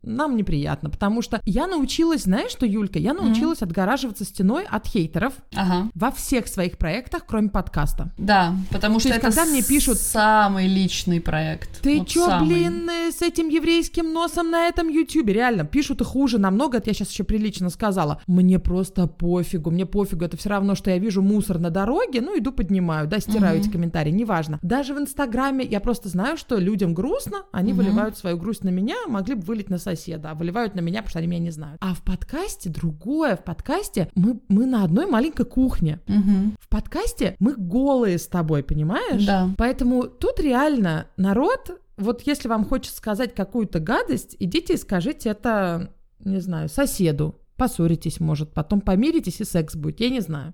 нам 0.03 0.37
неприятно, 0.37 0.91
потому 0.91 1.23
что 1.23 1.41
я 1.45 1.67
научилась, 1.67 2.23
знаешь 2.23 2.51
что, 2.51 2.67
Юлька, 2.67 2.99
я 2.99 3.15
научилась 3.15 3.63
отгораживаться 3.63 4.25
стеной 4.25 4.65
от 4.65 4.87
хейтеров 4.87 5.33
Ага. 5.55 5.91
во 5.95 6.11
всех 6.11 6.49
своих 6.49 6.79
проектах, 6.79 7.25
кроме 7.27 7.49
подкаста. 7.49 8.11
Да, 8.19 8.55
потому 8.71 8.99
что 9.01 9.09
есть, 9.09 9.19
это 9.19 9.29
когда 9.29 9.45
мне 9.51 9.63
пишут- 9.63 9.99
самый 9.99 10.67
личный 10.67 11.21
проект. 11.21 11.81
Ты 11.83 11.99
Вот 11.99 12.09
чё, 12.09 12.27
самый. 12.27 12.49
блин, 12.49 12.91
с 13.11 13.23
этим 13.23 13.49
еврейским 13.49 14.13
носом 14.13 14.51
на 14.51 14.69
этом 14.69 14.89
ютюбе? 14.89 15.33
Реально, 15.33 15.65
пишут 15.65 16.01
и 16.01 16.05
хуже 16.05 16.39
намного, 16.39 16.79
это 16.79 16.91
я 16.91 16.95
сейчас 16.95 17.11
еще 17.11 17.25
прилично 17.25 17.71
сказала. 17.71 18.21
Мне 18.27 18.59
просто 18.59 19.07
пофигу, 19.07 19.71
мне 19.71 19.87
пофигу, 19.87 20.25
это 20.25 20.37
все 20.37 20.49
равно, 20.51 20.75
что 20.75 20.91
я 20.91 20.99
вижу 20.99 21.23
мусор 21.23 21.59
на 21.59 21.71
дороге, 21.71 22.21
ну, 22.21 22.39
иду 22.39 22.53
поднимаю, 22.53 23.07
да, 23.09 23.19
стираю 23.21 23.57
Мгм. 23.59 23.63
эти 23.65 23.73
комментарии, 23.73 24.11
неважно. 24.11 24.59
Даже 24.63 24.95
в 24.95 24.99
Инстаграме 24.99 25.65
я 25.65 25.81
просто 25.81 26.09
знаю, 26.09 26.37
что 26.37 26.57
людям 26.59 26.95
грустно, 26.95 27.43
они 27.53 27.73
Мгм. 27.73 27.83
выливают 27.83 28.19
свою 28.19 28.37
грусть 28.37 28.65
на 28.65 28.69
меня, 28.71 28.97
могли 29.09 29.35
бы 29.35 29.43
вылить 29.43 29.71
на 29.71 29.79
соседа, 29.97 30.31
а 30.31 30.35
выливают 30.35 30.75
на 30.75 30.81
меня, 30.81 31.01
потому 31.01 31.11
что 31.11 31.19
они 31.19 31.29
меня 31.29 31.41
не 31.41 31.51
знают. 31.51 31.79
А 31.81 31.95
в 31.95 32.03
подкасте 32.03 32.71
другое, 32.71 33.37
в 33.37 33.45
подкасте 33.45 34.09
мы, 34.15 34.41
мы 34.49 34.67
на 34.67 34.85
одной 34.85 35.07
маленькой 35.07 35.47
кухне. 35.47 36.01
Мгм. 36.07 36.57
В 36.61 36.69
подкасте 36.69 37.37
мы 37.39 37.55
голые 37.57 38.19
с 38.19 38.27
тобой, 38.27 38.63
понимаешь? 38.63 39.25
Да. 39.25 39.51
Поэтому 39.57 40.05
тут 40.05 40.41
реально 40.41 41.07
народ, 41.17 41.79
вот 41.97 42.23
если 42.23 42.49
вам 42.49 42.65
хочется 42.65 42.97
сказать 42.97 43.35
какую-то 43.35 43.81
гадость, 43.81 44.37
идите 44.39 44.75
и 44.75 44.79
скажите 44.79 45.31
это, 45.31 45.93
не 46.21 46.41
знаю, 46.41 46.69
соседу. 46.69 47.37
Поссоритесь, 47.63 48.19
может, 48.19 48.53
потом 48.53 48.81
помиритесь 48.81 49.41
и 49.41 49.45
секс 49.45 49.77
будет, 49.77 50.01
я 50.01 50.11
не 50.11 50.21
знаю. 50.21 50.53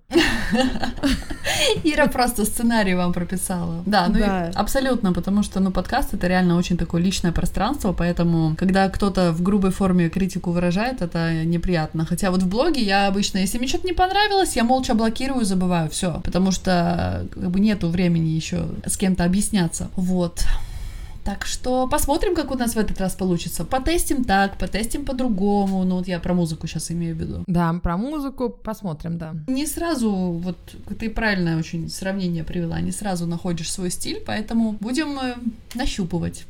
Ира 1.85 2.07
просто 2.07 2.45
сценарий 2.45 2.95
вам 2.95 3.15
прописала. 3.15 3.83
Да, 3.87 4.09
ну 4.09 4.19
и 4.19 4.21
Да. 4.21 4.51
абсолютно, 4.55 5.15
потому 5.15 5.43
что, 5.43 5.61
ну, 5.61 5.71
подкаст 5.71 6.13
это 6.13 6.27
реально 6.27 6.59
очень 6.59 6.77
такое 6.77 7.01
личное 7.01 7.33
пространство, 7.33 7.95
поэтому, 7.95 8.55
когда 8.59 8.91
кто-то 8.91 9.33
в 9.33 9.43
грубой 9.43 9.71
форме 9.71 10.11
критику 10.11 10.51
выражает, 10.51 11.01
это 11.01 11.45
неприятно. 11.47 12.05
Хотя 12.05 12.31
вот 12.31 12.43
в 12.43 12.47
блоге 12.47 12.83
я 12.83 13.07
обычно, 13.09 13.39
если 13.39 13.57
мне 13.57 13.69
что-то 13.69 13.87
не 13.87 13.95
понравилось, 13.95 14.57
я 14.57 14.65
молча 14.65 14.93
блокирую, 14.95 15.47
забываю, 15.47 15.89
все, 15.89 16.21
потому 16.25 16.53
что 16.53 17.27
как 17.33 17.51
бы 17.51 17.59
нету 17.59 17.89
времени 17.89 18.29
еще 18.29 18.67
с 18.85 18.99
кем-то 18.99 19.25
объясняться. 19.25 19.89
Вот. 19.97 20.45
Так 21.25 21.45
что 21.45 21.89
посмотрим, 21.89 22.35
как 22.35 22.51
у 22.51 22.55
нас 22.55 22.75
в 22.75 22.79
этот 22.79 23.01
раз 23.01 23.15
получится. 23.15 23.65
Потестим 23.65 24.25
так, 24.25 24.59
потестим 24.59 25.05
по-другому. 25.05 25.85
Ну, 25.85 25.97
вот 25.97 26.09
я 26.09 26.19
про 26.21 26.35
музыку 26.35 26.67
сейчас 26.67 26.91
имею 26.91 27.15
в 27.15 27.19
виду. 27.19 27.45
Да, 27.47 27.73
про 27.83 27.97
музыку 27.97 28.49
посмотрим, 28.49 29.19
да. 29.19 29.35
Не 29.47 29.67
сразу, 29.67 30.11
вот 30.11 30.57
ты 30.99 31.11
правильное 31.11 31.59
очень 31.59 31.89
сравнение 31.89 32.45
привела, 32.45 32.81
не 32.81 32.93
сразу 32.93 33.27
находишь 33.27 33.71
свой 33.71 33.91
стиль, 33.91 34.23
поэтому 34.27 34.73
будем 34.73 35.19
э, 35.19 35.35
нащупывать. 35.75 36.47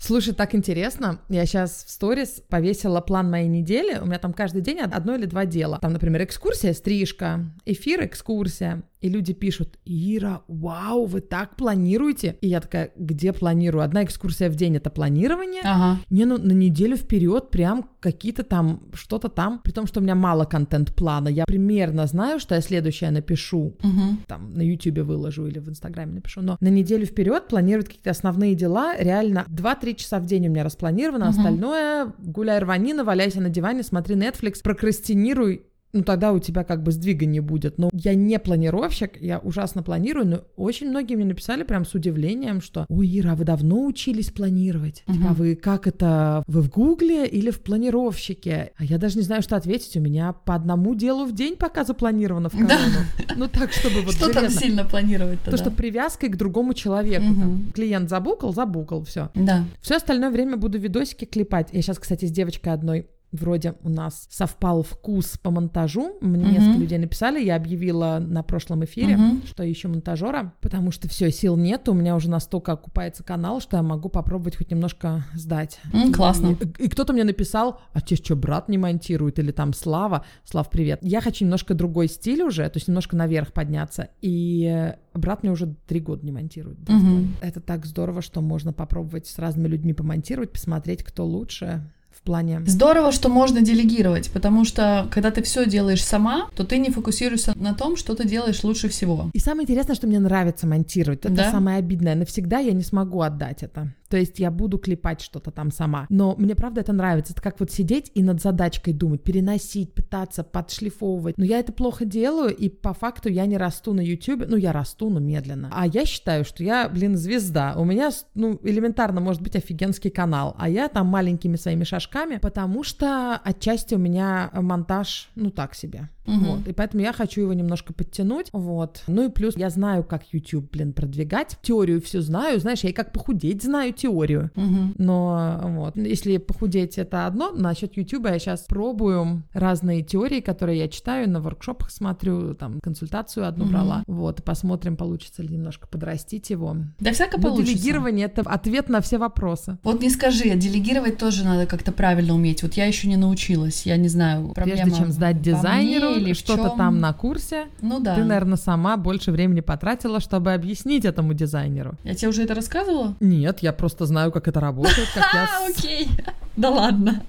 Слушай, 0.00 0.32
так 0.32 0.54
интересно. 0.54 1.20
Я 1.28 1.44
сейчас 1.44 1.84
в 1.84 1.90
сторис 1.90 2.40
повесила 2.48 3.02
план 3.02 3.30
моей 3.30 3.48
недели. 3.48 3.98
У 3.98 4.06
меня 4.06 4.18
там 4.18 4.32
каждый 4.32 4.62
день 4.62 4.78
одно 4.78 5.16
или 5.16 5.26
два 5.26 5.44
дела. 5.44 5.78
Там, 5.82 5.92
например, 5.92 6.22
экскурсия, 6.22 6.72
стрижка, 6.72 7.44
эфир, 7.66 8.06
экскурсия. 8.06 8.82
И 9.00 9.08
люди 9.08 9.32
пишут, 9.32 9.78
Ира, 9.84 10.42
вау, 10.48 11.06
вы 11.06 11.20
так 11.20 11.56
планируете? 11.56 12.36
И 12.40 12.48
я 12.48 12.60
такая, 12.60 12.90
где 12.96 13.32
планирую? 13.32 13.82
Одна 13.84 14.02
экскурсия 14.02 14.50
в 14.50 14.56
день— 14.56 14.76
это 14.78 14.90
планирование. 14.90 15.62
Ага. 15.64 16.00
Не, 16.10 16.24
ну 16.24 16.36
на 16.38 16.52
неделю 16.52 16.96
вперед 16.96 17.50
прям 17.50 17.88
какие-то 18.00 18.42
там, 18.42 18.82
что-то 18.92 19.28
там. 19.28 19.60
При 19.62 19.70
том, 19.72 19.86
что 19.86 20.00
у 20.00 20.02
меня 20.02 20.14
мало 20.14 20.44
контент-плана. 20.44 21.28
Я 21.28 21.44
примерно 21.46 22.06
знаю, 22.06 22.40
что 22.40 22.54
я 22.54 22.60
следующее 22.60 23.10
напишу 23.10 23.76
Мгм. 23.82 24.20
там 24.26 24.54
на 24.54 24.62
Ютубе 24.62 25.02
выложу 25.04 25.46
или 25.46 25.58
в 25.60 25.68
Инстаграме 25.68 26.14
напишу, 26.14 26.42
но 26.42 26.56
на 26.60 26.68
неделю 26.68 27.06
вперед 27.06 27.48
планировать 27.48 27.86
какие-то 27.86 28.10
основные 28.10 28.54
дела, 28.54 28.96
реально 28.98 29.44
2-3 29.48 29.94
часа 29.94 30.18
в 30.18 30.26
день 30.26 30.48
у 30.48 30.50
меня 30.50 30.64
распланировано, 30.64 31.26
Мгм. 31.26 31.38
остальное 31.38 32.12
гуляй 32.18 32.58
рванина, 32.58 33.04
валяйся 33.04 33.40
на 33.40 33.48
диване, 33.48 33.82
смотри 33.82 34.16
Netflix, 34.16 34.62
прокрастинируй, 34.62 35.62
ну 35.92 36.02
тогда 36.02 36.32
у 36.32 36.38
тебя 36.38 36.64
как 36.64 36.82
бы 36.82 36.92
сдвига 36.92 37.26
не 37.26 37.40
будет. 37.40 37.78
Но 37.78 37.90
я 37.92 38.14
не 38.14 38.38
планировщик, 38.38 39.20
я 39.20 39.38
ужасно 39.38 39.82
планирую, 39.82 40.26
но 40.26 40.40
очень 40.56 40.88
многие 40.90 41.14
мне 41.16 41.24
написали 41.24 41.62
прям 41.62 41.84
с 41.84 41.94
удивлением, 41.94 42.60
что 42.60 42.86
«Ой, 42.88 43.18
Ира, 43.18 43.32
а 43.32 43.34
вы 43.36 43.44
давно 43.44 43.84
учились 43.84 44.30
планировать? 44.30 45.02
Мгм. 45.06 45.16
Типа, 45.18 45.32
вы 45.34 45.54
как 45.56 45.86
это, 45.86 46.42
вы 46.46 46.62
в 46.62 46.70
Гугле 46.70 47.26
или 47.26 47.50
в 47.50 47.60
планировщике?» 47.60 48.72
А 48.76 48.84
я 48.84 48.98
даже 48.98 49.16
не 49.16 49.22
знаю, 49.22 49.42
что 49.42 49.56
ответить, 49.56 49.96
у 49.96 50.00
меня 50.00 50.32
по 50.32 50.54
одному 50.54 50.94
делу 50.94 51.24
в 51.24 51.34
день 51.34 51.56
пока 51.56 51.84
запланировано 51.84 52.48
в 52.48 52.52
Да. 52.52 52.58
корону. 52.66 53.36
Ну 53.36 53.48
так, 53.48 53.72
чтобы 53.72 54.02
вот 54.02 54.14
Что 54.14 54.32
там 54.32 54.48
сильно 54.50 54.84
планировать-то? 54.84 55.46
То, 55.46 55.50
да? 55.52 55.56
что 55.56 55.70
привязкой 55.70 56.28
к 56.28 56.36
другому 56.36 56.74
человеку. 56.74 57.24
Там. 57.24 57.72
Клиент 57.74 58.08
забукал, 58.10 58.52
забукал, 58.52 59.04
все. 59.04 59.30
Да. 59.34 59.64
Все 59.80 59.96
остальное 59.96 60.30
время 60.30 60.56
буду 60.56 60.78
видосики 60.78 61.24
клепать. 61.24 61.68
Я 61.72 61.82
сейчас, 61.82 61.98
кстати, 61.98 62.24
с 62.26 62.30
девочкой 62.30 62.72
одной 62.72 63.06
Вроде 63.30 63.74
у 63.82 63.90
нас 63.90 64.26
совпал 64.30 64.82
вкус 64.82 65.36
по 65.36 65.50
монтажу. 65.50 66.16
Мне 66.22 66.44
Мгм. 66.44 66.52
несколько 66.54 66.78
людей 66.78 66.98
написали, 66.98 67.44
я 67.44 67.56
объявила 67.56 68.18
на 68.20 68.42
прошлом 68.42 68.84
эфире, 68.86 69.16
Мгм. 69.18 69.42
что 69.46 69.70
ищу 69.70 69.90
монтажера, 69.90 70.54
потому 70.62 70.90
что 70.92 71.08
все, 71.08 71.30
сил 71.30 71.56
нет, 71.56 71.88
у 71.90 71.94
меня 71.94 72.16
уже 72.16 72.30
настолько 72.30 72.72
окупается 72.72 73.22
канал, 73.22 73.60
что 73.60 73.76
я 73.76 73.82
могу 73.82 74.08
попробовать 74.08 74.56
хоть 74.56 74.70
немножко 74.70 75.24
сдать. 75.34 75.78
М, 75.92 76.10
классно. 76.12 76.56
И, 76.78 76.84
и 76.84 76.88
кто-то 76.88 77.12
мне 77.12 77.24
написал, 77.24 77.80
а 77.92 78.00
тебе 78.00 78.16
что, 78.16 78.34
брат 78.34 78.70
не 78.70 78.78
монтирует? 78.78 79.38
Или 79.38 79.52
там 79.52 79.74
Слава? 79.74 80.24
Слав, 80.44 80.70
привет. 80.70 81.00
Я 81.02 81.20
хочу 81.20 81.44
немножко 81.44 81.74
другой 81.74 82.08
стиль 82.08 82.42
уже, 82.42 82.64
то 82.70 82.76
есть 82.78 82.88
немножко 82.88 83.14
наверх 83.14 83.52
подняться. 83.52 84.08
И 84.22 84.92
брат 85.12 85.42
мне 85.42 85.52
уже 85.52 85.74
три 85.86 86.00
года 86.00 86.24
не 86.24 86.32
монтирует. 86.32 86.88
Мгм. 86.88 87.36
Это 87.42 87.60
так 87.60 87.84
здорово, 87.84 88.22
что 88.22 88.40
можно 88.40 88.72
попробовать 88.72 89.26
с 89.26 89.38
разными 89.38 89.68
людьми 89.68 89.92
помонтировать, 89.92 90.50
посмотреть, 90.52 91.02
кто 91.04 91.26
лучше 91.26 91.92
плане... 92.28 92.60
Здорово, 92.66 93.10
что 93.12 93.28
можно 93.30 93.60
делегировать, 93.62 94.30
потому 94.32 94.64
что 94.64 95.08
когда 95.10 95.30
ты 95.30 95.42
все 95.42 95.66
делаешь 95.66 96.04
сама, 96.04 96.48
то 96.54 96.64
ты 96.64 96.78
не 96.78 96.90
фокусируешься 96.90 97.52
на 97.56 97.72
том, 97.74 97.96
что 97.96 98.14
ты 98.14 98.28
делаешь 98.28 98.62
лучше 98.64 98.88
всего. 98.88 99.30
И 99.32 99.38
самое 99.38 99.64
интересное, 99.64 99.96
что 99.96 100.06
мне 100.06 100.18
нравится 100.18 100.66
монтировать. 100.66 101.20
Это 101.20 101.30
Да? 101.34 101.50
самое 101.50 101.78
обидное. 101.78 102.14
Навсегда 102.14 102.58
я 102.58 102.72
не 102.72 102.82
смогу 102.82 103.22
отдать 103.22 103.62
это. 103.62 103.94
То 104.08 104.16
есть 104.16 104.38
я 104.38 104.50
буду 104.50 104.78
клепать 104.78 105.20
что-то 105.20 105.50
там 105.50 105.70
сама. 105.70 106.06
Но 106.08 106.34
мне 106.36 106.54
правда 106.54 106.80
это 106.80 106.92
нравится. 106.92 107.32
Это 107.32 107.42
как 107.42 107.60
вот 107.60 107.70
сидеть 107.70 108.10
и 108.14 108.22
над 108.22 108.40
задачкой 108.40 108.94
думать, 108.94 109.22
переносить, 109.22 109.94
пытаться 109.94 110.42
подшлифовывать. 110.44 111.36
Но 111.36 111.44
я 111.44 111.58
это 111.58 111.72
плохо 111.72 112.04
делаю, 112.04 112.54
и 112.54 112.68
по 112.68 112.94
факту 112.94 113.28
я 113.28 113.46
не 113.46 113.56
расту 113.56 113.92
на 113.92 114.00
YouTube. 114.00 114.44
Ну, 114.48 114.56
я 114.56 114.72
расту, 114.72 115.10
но 115.10 115.20
медленно. 115.20 115.68
А 115.72 115.86
я 115.86 116.04
считаю, 116.04 116.44
что 116.44 116.62
я, 116.64 116.88
блин, 116.88 117.16
звезда. 117.16 117.74
У 117.76 117.84
меня, 117.84 118.10
ну, 118.34 118.58
элементарно 118.62 119.20
может 119.20 119.42
быть 119.42 119.56
офигенский 119.56 120.10
канал. 120.10 120.54
А 120.58 120.68
я 120.68 120.88
там 120.88 121.06
маленькими 121.06 121.56
своими 121.56 121.84
шажками, 121.84 122.38
потому 122.38 122.82
что 122.82 123.36
отчасти 123.44 123.94
у 123.94 123.98
меня 123.98 124.50
монтаж, 124.52 125.28
ну, 125.34 125.50
так 125.50 125.74
себе. 125.74 126.08
Вот. 126.36 126.68
И 126.68 126.72
поэтому 126.72 127.02
я 127.02 127.12
хочу 127.12 127.40
его 127.40 127.52
немножко 127.52 127.92
подтянуть. 127.92 128.48
Вот. 128.52 129.02
Ну 129.06 129.26
и 129.26 129.30
плюс 129.30 129.56
я 129.56 129.70
знаю, 129.70 130.04
как 130.04 130.22
YouTube, 130.32 130.70
блин, 130.70 130.92
продвигать. 130.92 131.58
Теорию 131.62 132.00
все 132.00 132.20
знаю. 132.20 132.60
Знаешь, 132.60 132.80
я 132.80 132.90
и 132.90 132.92
как 132.92 133.12
похудеть 133.12 133.62
знаю 133.62 133.92
теорию. 133.92 134.50
Мгм. 134.54 134.94
Но 134.98 135.60
вот, 135.64 135.96
если 135.96 136.36
похудеть 136.36 136.98
это 136.98 137.26
одно, 137.26 137.50
насчет 137.50 137.96
YouTube 137.96 138.26
я 138.26 138.38
сейчас 138.38 138.60
пробую 138.62 139.42
разные 139.52 140.02
теории, 140.02 140.40
которые 140.40 140.78
я 140.78 140.88
читаю, 140.88 141.28
на 141.30 141.40
воркшопах 141.40 141.90
смотрю, 141.90 142.54
там 142.54 142.80
консультацию 142.80 143.46
одну 143.46 143.64
Мгм. 143.64 143.72
брала. 143.72 144.04
Вот, 144.06 144.42
посмотрим, 144.44 144.96
получится 144.96 145.42
ли 145.42 145.48
немножко 145.48 145.86
подрастить 145.88 146.50
его. 146.50 146.76
Да 147.00 147.12
всяко 147.12 147.36
Но 147.38 147.44
получится. 147.44 147.72
делегирование 147.72 148.26
это 148.26 148.42
ответ 148.42 148.88
на 148.88 149.00
все 149.00 149.18
вопросы. 149.18 149.78
Вот 149.82 150.00
не 150.02 150.10
скажи, 150.10 150.50
а 150.50 150.56
делегировать 150.56 151.18
тоже 151.18 151.44
надо 151.44 151.66
как-то 151.66 151.92
правильно 151.92 152.34
уметь. 152.34 152.62
Вот 152.62 152.74
я 152.74 152.86
еще 152.86 153.08
не 153.08 153.16
научилась, 153.16 153.86
я 153.86 153.96
не 153.96 154.08
знаю, 154.08 154.52
проблема 154.54 154.82
Прежде 154.82 154.98
чем 154.98 155.12
сдать 155.12 155.40
дизайнеру 155.40 156.17
или 156.18 156.32
что-то 156.32 156.70
там 156.76 157.00
на 157.00 157.12
курсе, 157.12 157.66
Ну 157.80 158.00
да. 158.00 158.14
ты, 158.14 158.24
наверное, 158.24 158.56
сама 158.56 158.96
больше 158.96 159.30
времени 159.32 159.60
потратила, 159.60 160.20
чтобы 160.20 160.52
объяснить 160.52 161.04
этому 161.04 161.34
дизайнеру. 161.34 161.94
Я 162.04 162.14
тебе 162.14 162.28
уже 162.28 162.42
это 162.44 162.54
рассказывала? 162.54 163.14
Нет, 163.20 163.60
я 163.60 163.72
просто 163.72 164.06
знаю, 164.06 164.32
как 164.32 164.48
это 164.48 164.60
работает, 164.60 165.08
как 165.14 165.24
я... 165.34 165.48
А, 165.58 165.68
окей. 165.68 166.08
Да 166.56 166.70
ладно. 166.70 167.22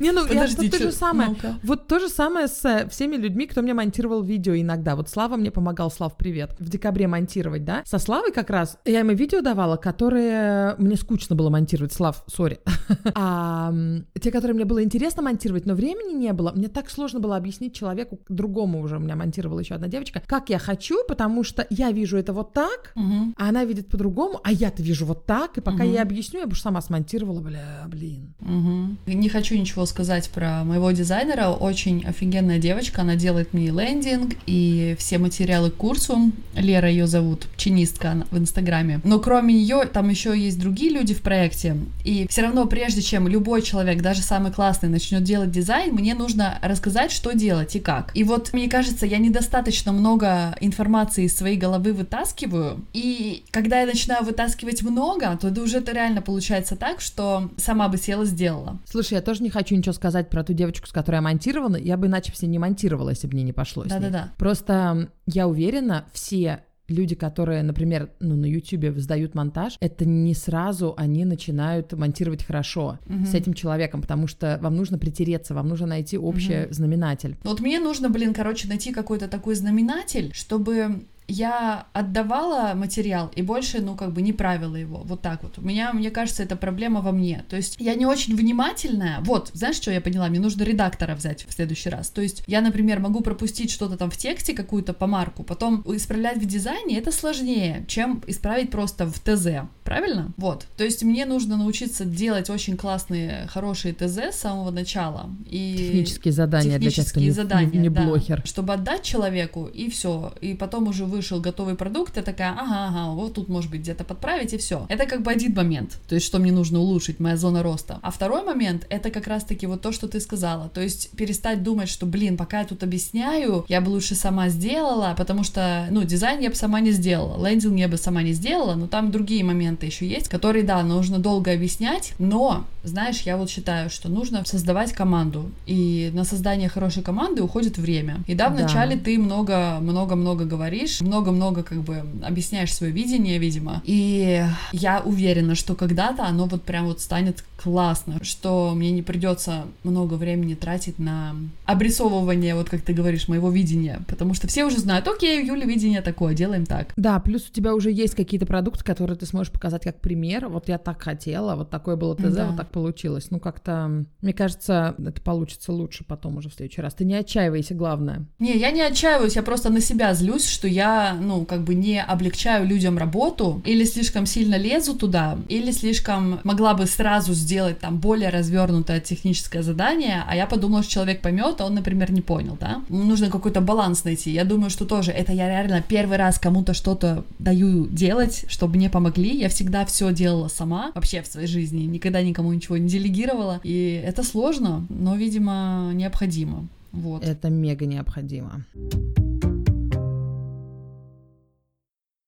Не, 0.00 0.12
ну, 0.12 0.20
я, 0.22 0.28
Подожди, 0.28 0.68
вот 0.68 0.78
то 0.78 0.84
же 0.84 0.92
самое. 0.92 1.30
ну-ка. 1.30 1.54
Вот 1.62 1.86
то 1.86 1.98
же 1.98 2.10
самое 2.10 2.46
с 2.46 2.62
э, 2.66 2.86
всеми 2.90 3.16
людьми, 3.16 3.46
кто 3.46 3.62
мне 3.62 3.72
монтировал 3.72 4.22
видео 4.22 4.54
иногда. 4.54 4.96
Вот 4.96 5.08
Слава 5.08 5.36
мне 5.36 5.50
помогал, 5.50 5.90
Слав, 5.90 6.16
привет, 6.18 6.54
в 6.58 6.68
декабре 6.68 7.06
монтировать, 7.06 7.64
да? 7.64 7.82
Со 7.86 7.98
Славой 7.98 8.32
как 8.32 8.50
раз 8.50 8.76
я 8.84 8.98
ему 8.98 9.12
видео 9.12 9.40
давала, 9.40 9.76
которые 9.76 10.74
мне 10.76 10.96
скучно 10.96 11.34
было 11.36 11.48
монтировать. 11.48 11.92
Слав, 11.94 12.22
сори. 12.26 12.60
А 13.14 13.72
те, 14.20 14.30
которые 14.30 14.54
мне 14.54 14.64
было 14.66 14.82
интересно 14.84 15.22
монтировать, 15.22 15.64
но 15.64 15.74
времени 15.74 16.12
не 16.14 16.32
было, 16.32 16.52
мне 16.52 16.68
так 16.68 16.90
сложно 16.90 17.18
было 17.20 17.36
объяснить 17.36 17.74
человеку, 17.74 18.09
другому 18.28 18.80
уже 18.80 18.96
у 18.96 19.00
меня 19.00 19.16
монтировала 19.16 19.60
еще 19.60 19.74
одна 19.74 19.88
девочка, 19.88 20.22
как 20.26 20.48
я 20.50 20.58
хочу, 20.58 21.04
потому 21.08 21.44
что 21.44 21.66
я 21.70 21.90
вижу 21.92 22.16
это 22.16 22.32
вот 22.32 22.52
так, 22.52 22.92
Мгм. 22.94 23.34
а 23.38 23.48
она 23.48 23.64
видит 23.64 23.88
по-другому, 23.88 24.40
а 24.44 24.52
я-то 24.52 24.82
вижу 24.82 25.06
вот 25.06 25.26
так, 25.26 25.58
и 25.58 25.60
пока 25.60 25.84
Мгм. 25.84 25.92
я 25.94 26.02
объясню, 26.02 26.40
я 26.40 26.46
бы 26.46 26.54
сама 26.56 26.80
смонтировала, 26.80 27.40
бля, 27.40 27.84
блин. 27.88 28.34
Мгм. 28.40 28.98
Не 29.06 29.28
хочу 29.28 29.54
ничего 29.56 29.86
сказать 29.86 30.30
про 30.30 30.64
моего 30.64 30.90
дизайнера. 30.90 31.48
Очень 31.48 32.04
офигенная 32.04 32.58
девочка. 32.58 33.02
Она 33.02 33.16
делает 33.16 33.52
мне 33.54 33.70
лендинг 33.70 34.34
и 34.46 34.94
все 34.98 35.18
материалы 35.18 35.70
к 35.70 35.76
курсу. 35.76 36.32
Лера 36.54 36.88
ее 36.88 37.06
зовут, 37.06 37.46
чинистка 37.56 38.12
она 38.12 38.26
в 38.30 38.38
Инстаграме. 38.38 39.00
Но 39.04 39.18
кроме 39.20 39.54
нее 39.54 39.84
там 39.92 40.08
еще 40.08 40.38
есть 40.38 40.58
другие 40.60 40.90
люди 40.92 41.14
в 41.14 41.22
проекте. 41.22 41.76
И 42.04 42.26
все 42.28 42.42
равно, 42.42 42.66
прежде 42.66 43.02
чем 43.02 43.28
любой 43.28 43.62
человек, 43.62 44.02
даже 44.02 44.22
самый 44.22 44.52
классный, 44.52 44.88
начнет 44.88 45.22
делать 45.22 45.50
дизайн, 45.50 45.94
мне 45.94 46.14
нужно 46.14 46.58
рассказать, 46.62 47.10
что 47.12 47.32
делать 47.34 47.76
и 47.76 47.80
как. 47.80 47.89
И 48.14 48.24
вот 48.24 48.52
мне 48.52 48.68
кажется, 48.68 49.06
я 49.06 49.18
недостаточно 49.18 49.92
много 49.92 50.56
информации 50.60 51.24
из 51.24 51.36
своей 51.36 51.56
головы 51.56 51.92
вытаскиваю. 51.92 52.84
И 52.92 53.44
когда 53.50 53.80
я 53.80 53.86
начинаю 53.86 54.24
вытаскивать 54.24 54.82
много, 54.82 55.36
то 55.40 55.48
это 55.48 55.62
уже 55.62 55.78
это 55.78 55.92
реально 55.92 56.22
получается 56.22 56.76
так, 56.76 57.00
что 57.00 57.50
сама 57.56 57.88
бы 57.88 57.96
села 57.96 58.24
сделала. 58.24 58.78
Слушай, 58.84 59.14
я 59.14 59.22
тоже 59.22 59.42
не 59.42 59.50
хочу 59.50 59.74
ничего 59.74 59.92
сказать 59.92 60.30
про 60.30 60.44
ту 60.44 60.52
девочку, 60.52 60.86
с 60.86 60.92
которой 60.92 61.16
я 61.16 61.22
монтировала. 61.22 61.76
Я 61.76 61.96
бы 61.96 62.06
иначе 62.06 62.32
все 62.32 62.46
не 62.46 62.58
монтировала, 62.58 63.10
если 63.10 63.26
бы 63.26 63.34
мне 63.34 63.44
не 63.44 63.52
пошло 63.52 63.84
с 63.84 63.86
ней. 63.86 64.00
Да-да-да. 64.00 64.32
Просто 64.36 65.10
я 65.26 65.48
уверена, 65.48 66.04
все 66.12 66.64
люди, 66.90 67.14
которые, 67.14 67.62
например, 67.62 68.10
ну, 68.20 68.36
на 68.36 68.46
YouTube 68.46 68.98
сдают 68.98 69.34
монтаж, 69.34 69.76
это 69.80 70.04
не 70.04 70.34
сразу 70.34 70.94
они 70.96 71.24
начинают 71.24 71.92
монтировать 71.92 72.44
хорошо 72.44 72.98
Мгм. 73.06 73.26
с 73.26 73.34
этим 73.34 73.54
человеком, 73.54 74.00
потому 74.02 74.26
что 74.26 74.58
вам 74.62 74.76
нужно 74.76 74.98
притереться, 74.98 75.54
вам 75.54 75.68
нужно 75.68 75.86
найти 75.86 76.18
общий 76.18 76.66
знаменатель. 76.70 77.36
Вот 77.44 77.60
мне 77.60 77.80
нужно, 77.80 78.10
блин, 78.10 78.34
короче, 78.34 78.68
найти 78.68 78.92
какой-то 78.92 79.28
такой 79.28 79.54
знаменатель, 79.54 80.32
чтобы 80.34 81.04
я 81.30 81.86
отдавала 81.92 82.74
материал 82.74 83.30
и 83.34 83.42
больше, 83.42 83.80
ну, 83.80 83.96
как 83.96 84.12
бы 84.12 84.22
не 84.22 84.32
правила 84.32 84.76
его. 84.76 84.98
Вот 85.04 85.22
так 85.22 85.42
вот. 85.42 85.58
У 85.58 85.62
меня, 85.62 85.92
мне 85.92 86.10
кажется, 86.10 86.42
это 86.42 86.56
проблема 86.56 87.00
во 87.00 87.12
мне. 87.12 87.44
То 87.48 87.56
есть 87.56 87.76
я 87.78 87.94
не 87.94 88.06
очень 88.06 88.36
внимательная. 88.36 89.20
Вот, 89.20 89.50
знаешь, 89.54 89.76
что 89.76 89.90
я 89.90 90.00
поняла? 90.00 90.28
Мне 90.28 90.40
нужно 90.40 90.62
редактора 90.62 91.14
взять 91.14 91.46
в 91.48 91.52
следующий 91.52 91.88
раз. 91.88 92.10
То 92.10 92.20
есть 92.22 92.42
я, 92.46 92.60
например, 92.60 93.00
могу 93.00 93.20
пропустить 93.20 93.70
что-то 93.70 93.96
там 93.96 94.10
в 94.10 94.16
тексте, 94.16 94.54
какую-то 94.54 94.92
помарку, 94.92 95.42
потом 95.42 95.82
исправлять 95.96 96.38
в 96.38 96.46
дизайне 96.46 96.98
это 96.98 97.12
сложнее, 97.12 97.84
чем 97.88 98.22
исправить 98.26 98.70
просто 98.70 99.06
в 99.06 99.18
ТЗ. 99.20 99.68
Правильно? 99.84 100.32
Вот. 100.36 100.66
То 100.76 100.84
есть 100.84 101.02
мне 101.02 101.26
нужно 101.26 101.56
научиться 101.56 102.04
делать 102.04 102.50
очень 102.50 102.76
классные, 102.76 103.46
хорошие 103.48 103.94
ТЗ 103.94 104.18
с 104.34 104.36
самого 104.36 104.70
начала. 104.70 105.30
И 105.46 105.76
Технические 105.78 106.32
задания 106.32 106.78
для 106.78 106.90
тех, 106.90 107.04
кто 107.06 107.20
технические 107.20 107.24
не, 107.26 107.30
задания, 107.30 107.80
не- 107.80 107.88
не 107.88 107.88
да, 107.88 108.44
чтобы 108.44 108.72
отдать 108.72 109.02
человеку, 109.02 109.66
и 109.66 109.90
все. 109.90 110.32
И 110.40 110.54
потом 110.54 110.88
уже 110.88 111.04
вышел 111.20 111.38
готовый 111.40 111.74
продукт, 111.74 112.16
я 112.16 112.22
такая, 112.22 112.52
ага, 112.52 112.86
ага, 112.88 113.10
вот 113.12 113.34
тут 113.34 113.48
может 113.48 113.70
быть 113.70 113.80
где-то 113.82 114.04
подправить, 114.04 114.54
и 114.54 114.56
все. 114.56 114.86
Это 114.88 115.04
как 115.04 115.20
бы 115.22 115.30
один 115.30 115.54
момент, 115.54 115.98
то 116.08 116.14
есть 116.14 116.26
что 116.26 116.38
мне 116.38 116.50
нужно 116.50 116.78
улучшить, 116.80 117.20
моя 117.20 117.36
зона 117.36 117.62
роста. 117.62 117.98
А 118.02 118.10
второй 118.10 118.42
момент, 118.42 118.86
это 118.88 119.10
как 119.10 119.26
раз-таки 119.26 119.66
вот 119.66 119.82
то, 119.82 119.92
что 119.92 120.08
ты 120.08 120.18
сказала, 120.20 120.70
то 120.70 120.80
есть 120.80 121.10
перестать 121.10 121.62
думать, 121.62 121.90
что, 121.90 122.06
блин, 122.06 122.36
пока 122.38 122.60
я 122.60 122.64
тут 122.64 122.82
объясняю, 122.82 123.66
я 123.68 123.80
бы 123.82 123.90
лучше 123.90 124.14
сама 124.14 124.48
сделала, 124.48 125.14
потому 125.18 125.44
что, 125.44 125.86
ну, 125.90 126.04
дизайн 126.04 126.40
я 126.40 126.48
бы 126.48 126.56
сама 126.56 126.80
не 126.80 126.92
сделала, 126.92 127.46
лендинг 127.46 127.78
я 127.78 127.88
бы 127.88 127.98
сама 127.98 128.22
не 128.22 128.32
сделала, 128.32 128.74
но 128.76 128.86
там 128.86 129.10
другие 129.10 129.44
моменты 129.44 129.84
еще 129.86 130.08
есть, 130.08 130.28
которые, 130.28 130.64
да, 130.64 130.82
нужно 130.82 131.18
долго 131.18 131.52
объяснять, 131.52 132.14
но, 132.18 132.64
знаешь, 132.82 133.20
я 133.26 133.36
вот 133.36 133.50
считаю, 133.50 133.90
что 133.90 134.08
нужно 134.08 134.42
создавать 134.46 134.92
команду, 134.92 135.50
и 135.66 136.10
на 136.14 136.24
создание 136.24 136.70
хорошей 136.70 137.02
команды 137.02 137.42
уходит 137.42 137.76
время. 137.76 138.20
И 138.26 138.34
да, 138.34 138.48
Да. 138.48 138.54
вначале 138.56 138.96
ты 138.96 139.18
много-много-много 139.18 140.44
говоришь, 140.46 141.00
много-много 141.10 141.64
как 141.64 141.78
бы 141.82 142.04
объясняешь 142.22 142.72
свое 142.72 142.92
видение, 142.92 143.38
видимо. 143.38 143.82
И 143.84 144.44
я 144.72 145.00
уверена, 145.00 145.56
что 145.56 145.74
когда-то 145.74 146.24
оно 146.24 146.46
вот 146.46 146.62
прям 146.62 146.86
вот 146.86 147.00
станет 147.00 147.44
классно, 147.62 148.22
что 148.24 148.72
мне 148.74 148.90
не 148.90 149.02
придется 149.02 149.64
много 149.84 150.14
времени 150.14 150.54
тратить 150.54 150.98
на 150.98 151.34
обрисовывание, 151.66 152.54
вот 152.54 152.70
как 152.70 152.80
ты 152.82 152.92
говоришь, 152.92 153.28
моего 153.28 153.50
видения, 153.50 154.02
потому 154.08 154.34
что 154.34 154.46
все 154.48 154.64
уже 154.64 154.78
знают, 154.78 155.06
окей, 155.06 155.42
у 155.42 155.46
Юли 155.46 155.66
видение 155.66 156.00
такое, 156.00 156.34
делаем 156.34 156.64
так. 156.66 156.92
Да, 156.96 157.18
плюс 157.20 157.48
у 157.48 157.52
тебя 157.52 157.74
уже 157.74 157.90
есть 157.90 158.14
какие-то 158.14 158.46
продукты, 158.46 158.84
которые 158.84 159.16
ты 159.16 159.26
сможешь 159.26 159.52
показать 159.52 159.82
как 159.84 160.00
пример. 160.00 160.48
Вот 160.48 160.68
я 160.68 160.78
так 160.78 161.02
хотела, 161.02 161.54
вот 161.54 161.70
такое 161.70 161.96
было 161.96 162.16
ТЗ, 162.16 162.34
Да. 162.34 162.46
вот 162.46 162.56
так 162.56 162.70
получилось. 162.70 163.26
Ну, 163.30 163.38
как-то, 163.40 164.04
мне 164.22 164.32
кажется, 164.32 164.94
это 164.98 165.20
получится 165.20 165.72
лучше 165.72 166.04
потом 166.04 166.38
уже 166.38 166.48
в 166.48 166.54
следующий 166.54 166.80
раз. 166.80 166.94
Ты 166.94 167.04
не 167.04 167.14
отчаивайся, 167.14 167.74
главное. 167.74 168.24
Не, 168.38 168.56
я 168.56 168.70
не 168.70 168.80
отчаиваюсь, 168.82 169.36
я 169.36 169.42
просто 169.42 169.70
на 169.70 169.80
себя 169.80 170.14
злюсь, 170.14 170.48
что 170.48 170.66
я, 170.66 171.14
ну, 171.20 171.44
как 171.44 171.64
бы 171.64 171.74
не 171.74 172.02
облегчаю 172.02 172.66
людям 172.66 172.96
работу, 172.98 173.62
или 173.66 173.84
слишком 173.84 174.26
сильно 174.26 174.56
лезу 174.56 174.94
туда, 174.96 175.38
или 175.48 175.70
слишком 175.72 176.40
могла 176.44 176.74
бы 176.74 176.86
сразу 176.86 177.34
сделать 177.34 177.49
там 177.80 177.98
более 177.98 178.30
развернутое 178.30 179.00
техническое 179.00 179.62
задание, 179.62 180.24
а 180.26 180.36
я 180.36 180.46
подумала, 180.46 180.82
что 180.82 180.92
человек 180.92 181.20
поймет, 181.20 181.60
а 181.60 181.66
он, 181.66 181.74
например, 181.74 182.12
не 182.12 182.20
понял, 182.20 182.56
да? 182.58 182.82
Нужно 182.88 183.30
какой-то 183.30 183.60
баланс 183.60 184.04
найти. 184.04 184.30
Я 184.30 184.44
думаю, 184.44 184.70
что 184.70 184.84
тоже 184.84 185.10
это 185.10 185.32
я 185.32 185.48
реально 185.48 185.82
первый 185.86 186.16
раз 186.16 186.38
кому-то 186.38 186.74
что-то 186.74 187.24
даю 187.38 187.86
делать, 187.86 188.44
чтобы 188.48 188.76
мне 188.76 188.90
помогли. 188.90 189.36
Я 189.36 189.48
всегда 189.48 189.84
все 189.84 190.12
делала 190.12 190.48
сама, 190.48 190.92
вообще 190.94 191.22
в 191.22 191.26
своей 191.26 191.46
жизни, 191.46 191.82
никогда 191.84 192.22
никому 192.22 192.52
ничего 192.52 192.76
не 192.76 192.88
делегировала, 192.88 193.60
и 193.62 194.02
это 194.04 194.22
сложно, 194.22 194.86
но, 194.88 195.16
видимо, 195.16 195.90
необходимо. 195.94 196.68
Вот. 196.92 197.24
Это 197.24 197.50
мега 197.50 197.86
необходимо. 197.86 198.64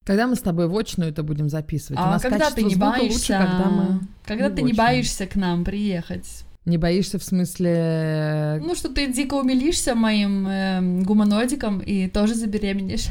Когда 0.05 0.27
мы 0.27 0.35
с 0.35 0.41
тобой 0.41 0.67
в 0.67 0.77
очную 0.77 1.11
это 1.11 1.23
будем 1.23 1.49
записывать? 1.49 2.01
У 2.01 2.03
А 2.03 2.11
нас 2.13 2.23
когда 2.23 2.51
ты 2.51 2.65
не 2.65 2.75
боишься, 2.75 3.35
лучше, 3.35 3.47
когда 3.47 3.71
мы... 3.71 4.01
когда 4.25 4.51
ты 4.51 4.63
не 4.63 4.73
боишься 4.73 5.27
к 5.27 5.37
нам 5.37 5.65
приехать? 5.65 6.45
Не 6.65 6.79
боишься 6.79 7.19
в 7.19 7.25
смысле... 7.25 8.61
Ну, 8.63 8.77
что 8.77 8.89
ты 8.89 9.13
дико 9.13 9.35
умилишься 9.35 9.97
моим 9.97 10.47
эм, 10.47 11.03
гуманоидиком 11.03 11.81
и 11.81 12.09
тоже 12.09 12.35
забеременеешь. 12.35 13.09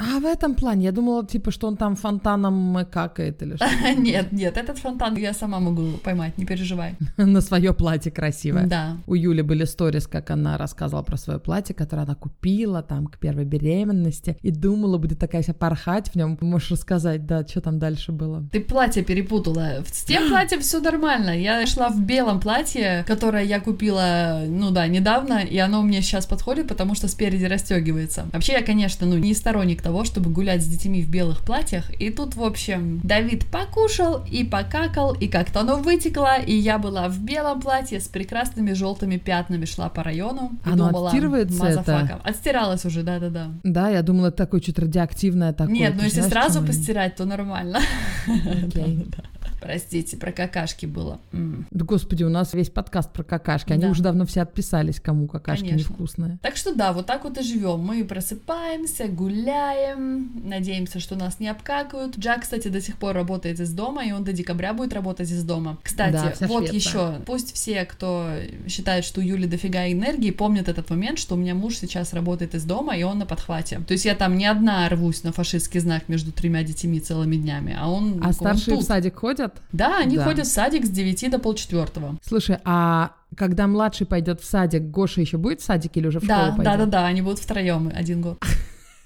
А 0.00 0.18
в 0.18 0.24
этом 0.24 0.56
плане? 0.56 0.86
Я 0.86 0.92
думала, 0.92 1.24
типа, 1.24 1.52
что 1.52 1.68
он 1.68 1.76
там 1.76 1.94
фонтаном 1.94 2.84
какает 2.90 3.42
или 3.42 3.54
что 3.54 3.66
Нет, 3.96 4.32
нет, 4.32 4.56
этот 4.56 4.78
фонтан 4.78 5.16
я 5.16 5.32
сама 5.34 5.60
могу 5.60 5.98
поймать, 6.02 6.36
не 6.36 6.44
переживай. 6.44 6.96
на 7.16 7.40
свое 7.40 7.72
платье 7.72 8.10
красивое. 8.10 8.66
Да. 8.66 8.96
У 9.06 9.14
Юли 9.14 9.42
были 9.42 9.66
сторис, 9.66 10.08
как 10.08 10.30
она 10.30 10.58
рассказывала 10.58 11.04
про 11.04 11.16
свое 11.16 11.38
платье, 11.38 11.76
которое 11.76 12.02
она 12.02 12.16
купила 12.16 12.82
там 12.82 13.06
к 13.06 13.18
первой 13.18 13.44
беременности 13.44 14.36
и 14.42 14.50
думала, 14.50 14.98
будет 14.98 15.20
такая 15.20 15.42
вся 15.42 15.54
порхать 15.54 16.08
в 16.08 16.16
нем. 16.16 16.36
Можешь 16.40 16.72
рассказать, 16.72 17.24
да, 17.24 17.46
что 17.46 17.60
там 17.60 17.78
дальше 17.78 18.10
было? 18.10 18.44
Ты 18.50 18.58
платье 18.58 19.04
перепутала. 19.04 19.84
С 19.86 20.02
тем 20.02 20.28
платьем 20.28 20.58
все 20.58 20.80
нормально. 20.80 21.38
Я 21.38 21.64
шла 21.66 21.88
в 21.90 22.04
белом 22.04 22.40
платье 22.40 22.79
платье, 22.80 23.04
которое 23.06 23.44
я 23.44 23.60
купила, 23.60 24.42
ну 24.46 24.70
да, 24.70 24.86
недавно, 24.86 25.40
и 25.40 25.58
оно 25.58 25.82
мне 25.82 26.02
сейчас 26.02 26.26
подходит, 26.26 26.68
потому 26.68 26.94
что 26.94 27.08
спереди 27.08 27.44
расстегивается. 27.44 28.26
Вообще 28.32 28.52
я, 28.52 28.62
конечно, 28.62 29.06
ну 29.06 29.18
не 29.18 29.34
сторонник 29.34 29.82
того, 29.82 30.04
чтобы 30.04 30.30
гулять 30.30 30.62
с 30.62 30.66
детьми 30.66 31.02
в 31.02 31.10
белых 31.10 31.44
платьях, 31.44 31.90
и 32.00 32.10
тут, 32.10 32.36
в 32.36 32.42
общем, 32.42 33.00
Давид 33.02 33.46
покушал 33.46 34.24
и 34.30 34.44
покакал, 34.44 35.12
и 35.12 35.28
как-то 35.28 35.60
оно 35.60 35.76
вытекло, 35.76 36.38
и 36.38 36.54
я 36.54 36.78
была 36.78 37.08
в 37.08 37.18
белом 37.20 37.60
платье 37.60 38.00
с 38.00 38.08
прекрасными 38.08 38.72
желтыми 38.72 39.16
пятнами, 39.16 39.64
шла 39.64 39.88
по 39.88 40.02
району. 40.02 40.52
И 40.64 40.70
Оно 40.70 40.88
думала, 40.88 41.08
отстирывается 41.08 41.58
«Motherfucker». 41.58 42.04
это? 42.04 42.28
Отстиралось 42.28 42.84
уже, 42.84 43.02
да-да-да. 43.02 43.48
Да, 43.62 43.90
я 43.90 44.02
думала, 44.02 44.30
такое 44.30 44.60
что-то 44.60 44.82
радиоактивное 44.82 45.52
такое. 45.52 45.74
Нет, 45.74 45.94
ну 45.96 46.04
если 46.04 46.22
сразу 46.22 46.62
постирать, 46.62 47.16
то 47.16 47.24
нормально. 47.24 47.80
Окей. 48.26 49.06
Простите, 49.60 50.16
про 50.16 50.32
какашки 50.32 50.86
было. 50.86 51.20
М. 51.32 51.66
Да 51.70 51.84
господи, 51.84 52.24
у 52.24 52.28
нас 52.30 52.54
весь 52.54 52.70
подкаст 52.70 53.12
про 53.12 53.22
какашки. 53.22 53.72
Они 53.72 53.82
Да. 53.82 53.90
уже 53.90 54.02
давно 54.02 54.24
все 54.26 54.40
отписались, 54.42 55.00
кому 55.00 55.26
какашки 55.28 55.68
Конечно. 55.68 55.90
невкусные. 55.90 56.38
Так 56.42 56.56
что 56.56 56.74
да, 56.74 56.92
вот 56.92 57.06
так 57.06 57.24
вот 57.24 57.38
и 57.38 57.42
живем. 57.42 57.80
Мы 57.80 58.04
просыпаемся, 58.04 59.06
гуляем, 59.54 60.30
надеемся, 60.44 61.00
что 61.00 61.16
нас 61.16 61.40
не 61.40 61.48
обкакают. 61.48 62.16
Джак, 62.18 62.42
кстати, 62.42 62.68
до 62.68 62.80
сих 62.80 62.96
пор 62.96 63.14
работает 63.14 63.60
из 63.60 63.72
дома, 63.72 64.04
и 64.04 64.12
он 64.12 64.24
до 64.24 64.32
декабря 64.32 64.72
будет 64.72 64.92
работать 64.92 65.30
из 65.30 65.42
дома. 65.44 65.78
Кстати, 65.82 66.12
Да, 66.12 66.46
вот 66.46 66.72
еще, 66.72 67.16
пусть 67.26 67.54
все, 67.54 67.84
кто 67.84 68.30
считает, 68.68 69.04
что 69.04 69.20
у 69.20 69.22
Юли 69.24 69.46
дофига 69.46 69.90
энергии, 69.90 70.30
помнят 70.30 70.68
этот 70.68 70.88
момент, 70.90 71.18
что 71.18 71.34
у 71.34 71.38
меня 71.38 71.54
муж 71.54 71.76
сейчас 71.76 72.12
работает 72.12 72.54
из 72.54 72.64
дома, 72.64 72.96
и 72.96 73.02
он 73.02 73.18
на 73.18 73.26
подхвате. 73.26 73.80
То 73.86 73.92
есть 73.92 74.04
я 74.04 74.14
там 74.14 74.36
не 74.36 74.46
одна 74.46 74.88
рвусь 74.88 75.22
на 75.22 75.32
фашистский 75.32 75.80
знак 75.80 76.08
между 76.08 76.32
тремя 76.32 76.62
детьми 76.62 77.00
целыми 77.00 77.36
днями, 77.36 77.76
а 77.78 77.88
он 77.90 78.20
А 78.22 78.28
он 78.28 78.32
старшие 78.32 78.76
в 78.76 78.78
тут. 78.80 78.86
садик 78.88 79.16
ходят? 79.16 79.49
Да, 79.72 79.98
они 79.98 80.16
Да. 80.16 80.24
ходят 80.24 80.46
в 80.46 80.50
садик 80.52 80.84
с 80.86 80.90
9 80.90 81.30
до 81.30 81.38
полчетвертого. 81.38 82.18
Слушай, 82.26 82.58
а 82.64 83.12
когда 83.36 83.66
младший 83.66 84.06
пойдет 84.06 84.40
в 84.40 84.44
садик, 84.44 84.82
Гоша 84.82 85.20
еще 85.20 85.36
будет 85.36 85.60
в 85.60 85.64
садике 85.64 86.00
или 86.00 86.08
уже 86.08 86.20
в 86.20 86.26
Да, 86.26 86.36
школу 86.46 86.56
пойдет? 86.56 86.64
да, 86.64 86.76
да, 86.76 86.86
да, 86.86 87.06
они 87.06 87.22
будут 87.22 87.38
втроем 87.38 87.90
один 87.94 88.20
год. 88.22 88.42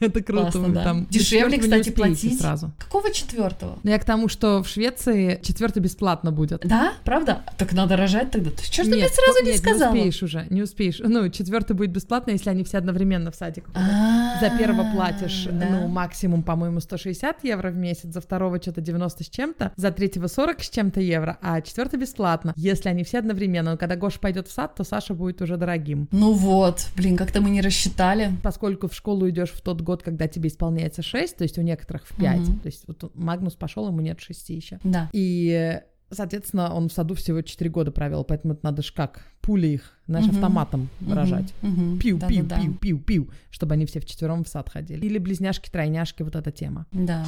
Это 0.07 0.23
круто. 0.23 0.53
Классно, 0.53 0.69
да. 0.75 0.85
там 0.85 1.07
Дешевле, 1.11 1.59
кстати, 1.59 1.91
платить. 1.91 2.41
сразу. 2.41 2.73
Какого 2.79 3.11
четвертого? 3.13 3.79
Но 3.83 3.91
я 3.91 3.99
к 3.99 4.05
тому, 4.05 4.29
что 4.29 4.63
в 4.63 4.69
Швеции 4.69 5.39
четвертый 5.43 5.81
бесплатно 5.81 6.33
будет. 6.33 6.63
Да, 6.67 6.93
правда? 7.05 7.43
Так 7.59 7.73
надо 7.73 7.97
рожать 7.97 8.31
тогда. 8.31 8.51
Ты 8.51 8.65
что 8.65 8.85
ж 8.85 8.89
ты 8.89 8.97
мне 8.97 9.09
сразу 9.09 9.45
не 9.45 9.51
нет, 9.53 9.59
сказала? 9.59 9.93
Не 9.93 10.01
успеешь 10.01 10.23
уже, 10.23 10.47
не 10.51 10.63
успеешь. 10.63 11.01
Ну, 11.05 11.29
четвертый 11.29 11.75
будет 11.75 11.91
бесплатно, 11.91 12.33
если 12.33 12.51
они 12.51 12.65
все 12.65 12.79
одновременно 12.79 13.31
в 13.31 13.35
садик. 13.35 13.67
ходят. 13.67 13.81
А, 13.81 14.41
За 14.41 14.57
первого 14.57 14.91
платишь, 14.93 15.49
ну, 15.51 15.89
максимум, 15.89 16.43
по-моему, 16.43 16.81
160 16.81 17.45
евро 17.45 17.71
в 17.71 17.77
месяц, 17.77 18.13
за 18.13 18.21
второго 18.21 18.61
что-то 18.61 18.81
90 18.81 19.25
с 19.25 19.29
чем-то, 19.29 19.73
за 19.77 19.91
третьего 19.91 20.27
40 20.27 20.63
с 20.63 20.71
чем-то 20.71 21.01
евро, 21.01 21.39
а 21.41 21.61
четвертый 21.61 21.99
бесплатно, 21.99 22.53
если 22.57 22.89
они 22.89 23.05
все 23.05 23.19
одновременно. 23.19 23.73
Но 23.73 23.77
когда 23.79 23.97
Гоша 23.97 24.19
пойдет 24.19 24.49
в 24.49 24.53
сад, 24.53 24.75
то 24.75 24.85
Саша 24.85 25.15
будет 25.15 25.41
уже 25.43 25.57
дорогим. 25.57 26.09
Ну 26.11 26.33
вот, 26.33 26.87
блин, 26.97 27.17
как-то 27.17 27.41
мы 27.41 27.51
не 27.51 27.61
рассчитали. 27.61 28.33
Поскольку 28.43 28.89
в 28.89 28.95
школу 28.95 29.29
идешь 29.29 29.51
в 29.51 29.61
тот 29.61 29.81
год, 29.81 29.94
когда 30.03 30.27
тебе 30.29 30.49
исполняется 30.49 31.03
6, 31.03 31.37
то 31.37 31.43
есть 31.45 31.59
у 31.59 31.63
некоторых 31.63 32.07
в 32.07 32.15
5, 32.17 32.41
Мгм. 32.41 32.59
то 32.61 32.67
есть 32.67 32.85
вот 32.87 33.15
Магнус 33.15 33.55
пошел, 33.55 33.87
ему 33.89 34.01
нет 34.01 34.21
6 34.21 34.51
еще. 34.51 34.79
Да. 34.85 35.09
И, 35.13 35.81
соответственно, 36.11 36.75
он 36.75 36.89
в 36.89 36.93
саду 36.93 37.15
всего 37.15 37.43
4 37.43 37.71
года 37.71 37.91
провел, 37.91 38.25
поэтому 38.25 38.55
это 38.55 38.65
надо 38.65 38.83
ж 38.83 38.93
как, 38.93 39.25
пули 39.41 39.67
их, 39.69 39.99
знаешь, 40.07 40.27
Мгм. 40.27 40.37
автоматом 40.37 40.89
Мгм, 41.01 41.13
рожать. 41.13 41.53
мгм, 41.63 41.99
Пиу, 41.99 42.19
пиу, 42.19 42.45
да-да-да. 42.45 42.61
пиу, 42.63 42.75
пиу, 42.75 42.99
пиу, 42.99 43.31
чтобы 43.51 43.75
они 43.75 43.87
все 43.87 44.01
вчетвером 44.01 44.45
в 44.45 44.49
сад 44.49 44.69
ходили. 44.71 45.05
Или 45.05 45.19
близняшки, 45.19 45.71
тройняшки, 45.71 46.23
вот 46.23 46.35
эта 46.37 46.51
тема. 46.51 46.87
Да. 46.93 47.25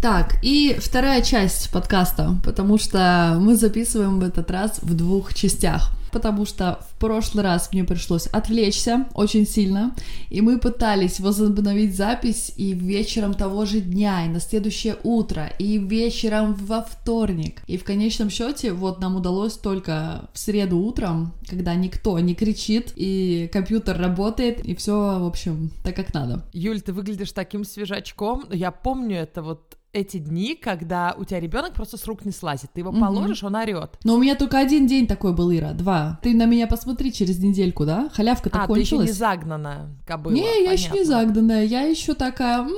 Так, 0.00 0.36
и 0.42 0.76
вторая 0.78 1.22
часть 1.22 1.70
подкаста, 1.72 2.38
потому 2.44 2.76
что 2.76 3.38
мы 3.40 3.56
записываем 3.56 4.20
в 4.20 4.22
этот 4.22 4.50
раз 4.50 4.80
в 4.82 4.94
двух 4.94 5.32
частях. 5.32 5.92
Потому 6.12 6.44
что 6.44 6.78
в 6.90 6.93
прошлый 7.04 7.44
раз 7.44 7.68
мне 7.72 7.84
пришлось 7.84 8.26
отвлечься 8.28 9.06
очень 9.14 9.46
сильно, 9.46 9.94
и 10.30 10.40
мы 10.40 10.58
пытались 10.58 11.20
возобновить 11.20 11.94
запись 11.94 12.52
и 12.56 12.72
вечером 12.72 13.34
того 13.34 13.66
же 13.66 13.80
дня, 13.80 14.24
и 14.24 14.28
на 14.28 14.40
следующее 14.40 14.96
утро, 15.04 15.50
и 15.58 15.76
вечером 15.78 16.54
во 16.54 16.80
вторник. 16.82 17.60
И 17.66 17.76
в 17.76 17.84
конечном 17.84 18.30
счете 18.30 18.72
вот 18.72 19.00
нам 19.00 19.16
удалось 19.16 19.54
только 19.58 20.30
в 20.32 20.38
среду 20.38 20.78
утром, 20.78 21.34
когда 21.46 21.74
никто 21.74 22.18
не 22.20 22.34
кричит, 22.34 22.92
и 22.96 23.50
компьютер 23.52 23.98
работает, 23.98 24.64
и 24.64 24.74
все, 24.74 25.18
в 25.20 25.26
общем, 25.26 25.70
так 25.84 25.94
как 25.94 26.14
надо. 26.14 26.42
Юль, 26.54 26.80
ты 26.80 26.92
выглядишь 26.94 27.32
таким 27.32 27.64
свежачком. 27.64 28.44
Я 28.50 28.70
помню 28.70 29.18
это 29.18 29.42
вот 29.42 29.76
эти 29.92 30.16
дни, 30.18 30.58
когда 30.60 31.14
у 31.16 31.24
тебя 31.24 31.38
ребенок 31.38 31.72
просто 31.72 31.96
с 31.96 32.04
рук 32.06 32.24
не 32.24 32.32
слазит. 32.32 32.68
Ты 32.74 32.80
его 32.80 32.90
Мгм. 32.90 33.00
положишь, 33.00 33.44
он 33.44 33.54
орет. 33.54 33.96
Но 34.02 34.14
у 34.16 34.18
меня 34.18 34.34
только 34.34 34.58
один 34.58 34.88
день 34.88 35.06
такой 35.06 35.32
был, 35.32 35.52
Ира, 35.52 35.72
два. 35.72 36.18
Ты 36.20 36.34
на 36.34 36.46
меня 36.46 36.66
посмотри 36.66 36.93
через 37.10 37.38
недельку, 37.38 37.84
да? 37.84 38.08
Халявка-то 38.14 38.62
А, 38.62 38.66
ты 38.66 38.72
еще 38.80 38.96
кончилась. 38.96 39.08
не 39.08 39.12
загнанная 39.12 39.88
кобыла. 40.06 40.34
Не, 40.34 40.64
я 40.64 40.72
еще 40.72 40.84
не 40.90 41.00
понятно. 41.00 41.04
загнанная, 41.26 41.64
я 41.64 41.82
еще 41.82 42.14
такая, 42.14 42.60
«М, 42.60 42.70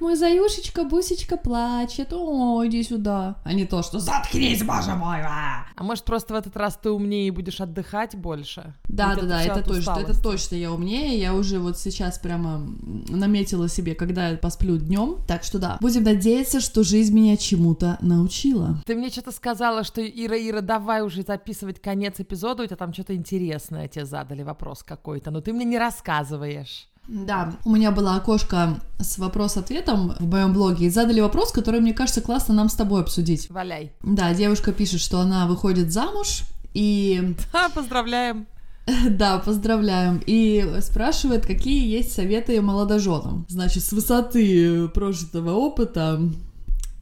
мой 0.00 0.16
заюшечка, 0.16 0.84
бусечка 0.84 1.36
плачет, 1.36 2.12
о, 2.12 2.64
иди 2.66 2.82
сюда. 2.82 3.36
А 3.44 3.52
не 3.52 3.64
то, 3.64 3.82
что 3.82 3.98
заткнись, 3.98 4.62
боже 4.62 4.94
мой, 4.94 5.20
а!» 5.22 5.66
А 5.76 5.82
может, 5.82 6.04
просто 6.04 6.32
в 6.32 6.36
этот 6.36 6.56
раз 6.56 6.78
ты 6.82 6.90
умнее 6.90 7.28
и 7.28 7.30
будешь 7.30 7.60
отдыхать 7.60 8.16
больше? 8.16 8.74
Да, 8.88 9.10
Ведь 9.10 9.22
да, 9.22 9.28
да, 9.28 9.42
это 9.42 9.62
точно, 9.62 9.98
это 9.98 10.22
точно 10.22 10.54
я 10.56 10.72
умнее, 10.72 11.18
я 11.18 11.34
уже 11.34 11.58
вот 11.58 11.78
сейчас 11.78 12.18
прямо 12.18 12.66
наметила 13.08 13.68
себе, 13.68 13.94
когда 13.94 14.28
я 14.28 14.36
посплю 14.36 14.78
днем, 14.78 15.18
так 15.26 15.42
что 15.42 15.58
да, 15.58 15.76
будем 15.80 16.04
надеяться, 16.04 16.60
что 16.60 16.82
жизнь 16.82 17.14
меня 17.14 17.36
чему-то 17.36 17.98
научила. 18.00 18.82
Ты 18.86 18.94
мне 18.94 19.10
что-то 19.10 19.32
сказала, 19.32 19.84
что 19.84 20.00
Ира, 20.00 20.36
Ира, 20.36 20.60
давай 20.60 21.02
уже 21.02 21.22
записывать 21.22 21.80
конец 21.80 22.20
эпизода, 22.20 22.62
у 22.62 22.66
тебя 22.66 22.76
там 22.76 22.92
что-то 22.92 23.14
интересное 23.14 23.88
тебе 23.88 24.06
задали 24.06 24.42
вопрос 24.42 24.82
какой-то, 24.82 25.30
но 25.30 25.40
ты 25.40 25.52
мне 25.52 25.64
не 25.64 25.78
рассказываешь. 25.78 26.88
Да, 27.08 27.54
у 27.64 27.70
меня 27.70 27.90
было 27.90 28.16
окошко 28.16 28.80
с 28.98 29.18
вопрос-ответом 29.18 30.14
в 30.18 30.26
моем 30.26 30.52
блоге, 30.52 30.86
и 30.86 30.90
задали 30.90 31.20
вопрос, 31.20 31.52
который, 31.52 31.80
мне 31.80 31.94
кажется, 31.94 32.20
классно 32.20 32.54
нам 32.54 32.68
с 32.68 32.74
тобой 32.74 33.02
обсудить. 33.02 33.48
Валяй. 33.50 33.92
Да, 34.02 34.34
девушка 34.34 34.72
пишет, 34.72 35.00
что 35.00 35.20
она 35.20 35.46
выходит 35.46 35.92
замуж, 35.92 36.42
и 36.74 37.34
Ха, 37.52 37.68
поздравляем. 37.68 38.46
да, 39.10 39.38
поздравляем, 39.38 40.22
и 40.26 40.78
спрашивает, 40.80 41.46
какие 41.46 41.88
есть 41.88 42.12
советы 42.12 42.60
молодоженам. 42.60 43.46
Значит, 43.48 43.84
с 43.84 43.92
высоты 43.92 44.88
прожитого 44.88 45.52
опыта 45.52 46.20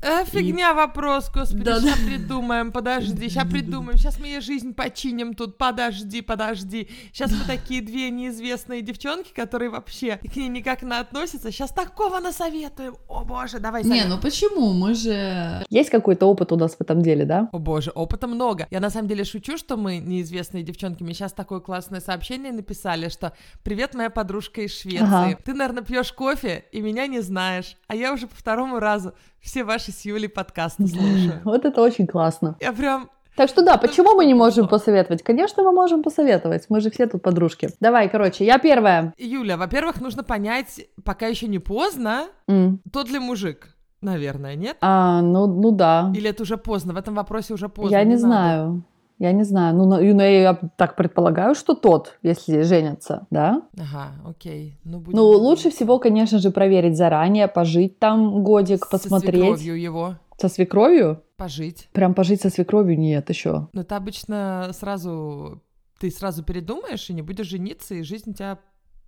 Э, 0.05 0.25
фигня 0.27 0.75
вопрос, 0.75 1.31
господи, 1.31 1.65
Да, 1.65 1.81
сейчас 1.81 1.99
придумаем, 1.99 2.73
подожди, 2.73 3.29
сейчас 3.31 3.49
придумаем, 3.49 3.97
сейчас 3.97 4.21
мы 4.21 4.27
ей 4.27 4.41
жизнь 4.41 4.75
починим 4.75 5.33
тут, 5.33 5.57
подожди, 5.57 6.21
подожди. 6.21 6.91
Сейчас 7.13 7.33
мы 7.33 7.45
такие 7.47 7.81
две 7.81 8.11
неизвестные 8.11 8.83
девчонки, 8.83 9.33
которые 9.33 9.71
вообще 9.71 10.19
к 10.19 10.37
ней 10.37 10.49
никак 10.49 10.83
не 10.83 10.93
относятся, 10.95 11.51
сейчас 11.51 11.73
такого 11.73 12.21
насоветуем, 12.21 12.97
о 13.09 13.25
боже, 13.25 13.61
давай 13.61 13.83
Не, 13.83 14.01
совет. 14.01 14.09
ну 14.09 14.19
почему? 14.21 14.73
Мы 14.75 14.95
же... 14.95 15.65
Есть 15.71 15.89
какой-то 15.89 16.27
опыт 16.27 16.53
у 16.53 16.57
нас 16.57 16.75
в 16.77 16.81
этом 16.83 17.01
деле, 17.01 17.25
да? 17.25 17.49
О 17.53 17.59
боже, 17.59 17.91
опыта 17.91 18.27
много. 18.27 18.67
Я 18.71 18.81
на 18.81 18.91
самом 18.91 19.09
деле 19.09 19.25
шучу, 19.25 19.57
что 19.57 19.79
мы 19.79 19.99
неизвестные 19.99 20.63
девчонки. 20.63 21.03
Мне 21.03 21.15
сейчас 21.15 21.33
такое 21.33 21.61
классное 21.61 22.01
сообщение 22.01 22.53
написали, 22.53 23.09
что 23.09 23.33
«Привет, 23.63 23.95
моя 23.95 24.11
подружка 24.11 24.61
из 24.61 24.79
Швеции. 24.79 25.03
Ага. 25.03 25.39
Ты, 25.43 25.55
наверное, 25.55 25.83
пьешь 25.83 26.13
кофе 26.13 26.67
и 26.73 26.83
меня 26.83 27.07
не 27.07 27.21
знаешь, 27.21 27.77
а 27.87 27.97
я 27.97 28.13
уже 28.13 28.27
по 28.27 28.35
второму 28.35 28.79
разу 28.79 29.15
все 29.45 29.65
ваши 29.65 29.93
с 29.93 30.05
Юлей 30.05 30.29
подкасты 30.29 30.87
слушаю». 30.87 31.41
Вот 31.45 31.65
это 31.65 31.81
очень 31.83 32.07
классно. 32.07 32.57
Я 32.61 32.73
прям 32.73 33.11
Так 33.37 33.49
что 33.49 33.63
да, 33.65 33.77
почему 33.77 34.15
мы 34.15 34.27
не 34.27 34.35
можем 34.35 34.69
посоветовать? 34.69 35.23
Конечно, 35.23 35.63
мы 35.63 35.73
можем 35.73 36.03
посоветовать. 36.03 36.67
Мы 36.69 36.81
же 36.81 36.91
все 36.91 37.07
тут 37.07 37.23
подружки. 37.23 37.69
Давай, 37.81 38.09
короче, 38.09 38.45
я 38.45 38.59
первая. 38.59 39.13
Юля, 39.19 39.57
во-первых, 39.57 40.01
нужно 40.01 40.23
понять, 40.23 40.81
пока 41.05 41.27
еще 41.27 41.49
не 41.49 41.59
поздно, 41.59 42.27
М. 42.49 42.81
тот 42.93 43.11
ли 43.11 43.19
мужик, 43.19 43.77
наверное, 44.01 44.55
нет? 44.55 44.77
А, 44.81 45.21
ну, 45.21 45.47
ну 45.47 45.71
да. 45.73 46.13
Или 46.15 46.31
это 46.31 46.43
уже 46.45 46.57
поздно? 46.57 46.93
В 46.93 46.97
этом 46.97 47.15
вопросе 47.15 47.55
уже 47.55 47.69
поздно. 47.69 47.95
Я 47.97 48.05
не 48.05 48.11
надо. 48.15 48.21
знаю. 48.21 48.85
Я 49.19 49.33
не 49.33 49.45
знаю. 49.45 49.77
Ну, 49.77 49.85
ну, 49.87 50.01
я 50.01 50.55
так 50.77 50.97
предполагаю, 50.97 51.55
что 51.55 51.75
тот, 51.75 52.19
если 52.23 52.63
женятся, 52.63 53.27
да? 53.31 53.63
Ага, 53.79 54.13
окей. 54.27 54.79
Ну, 54.85 54.99
будем 54.99 55.17
Ну, 55.19 55.25
лучше 55.25 55.71
всего, 55.71 55.99
конечно 55.99 56.39
же, 56.39 56.51
проверить 56.51 56.97
заранее, 56.97 57.47
пожить 57.49 57.99
там 57.99 58.43
годик, 58.43 58.85
Со 58.85 58.91
посмотреть. 58.91 59.35
свекровью 59.59 59.81
его 59.81 60.15
Со 60.37 60.49
свекровью? 60.49 61.23
пожить. 61.37 61.89
Прям 61.93 62.15
пожить 62.15 62.41
со 62.43 62.51
свекровью 62.51 62.99
нет 62.99 63.29
еще. 63.29 63.69
Но 63.73 63.83
это 63.83 63.97
обычно 63.97 64.71
сразу... 64.73 65.61
Ты 66.01 66.11
сразу 66.11 66.43
передумаешь 66.43 67.09
и 67.09 67.15
не 67.15 67.23
будешь 67.23 67.47
жениться, 67.47 67.95
и 67.95 68.03
жизнь 68.03 68.31
у 68.31 68.35
тебя 68.35 68.59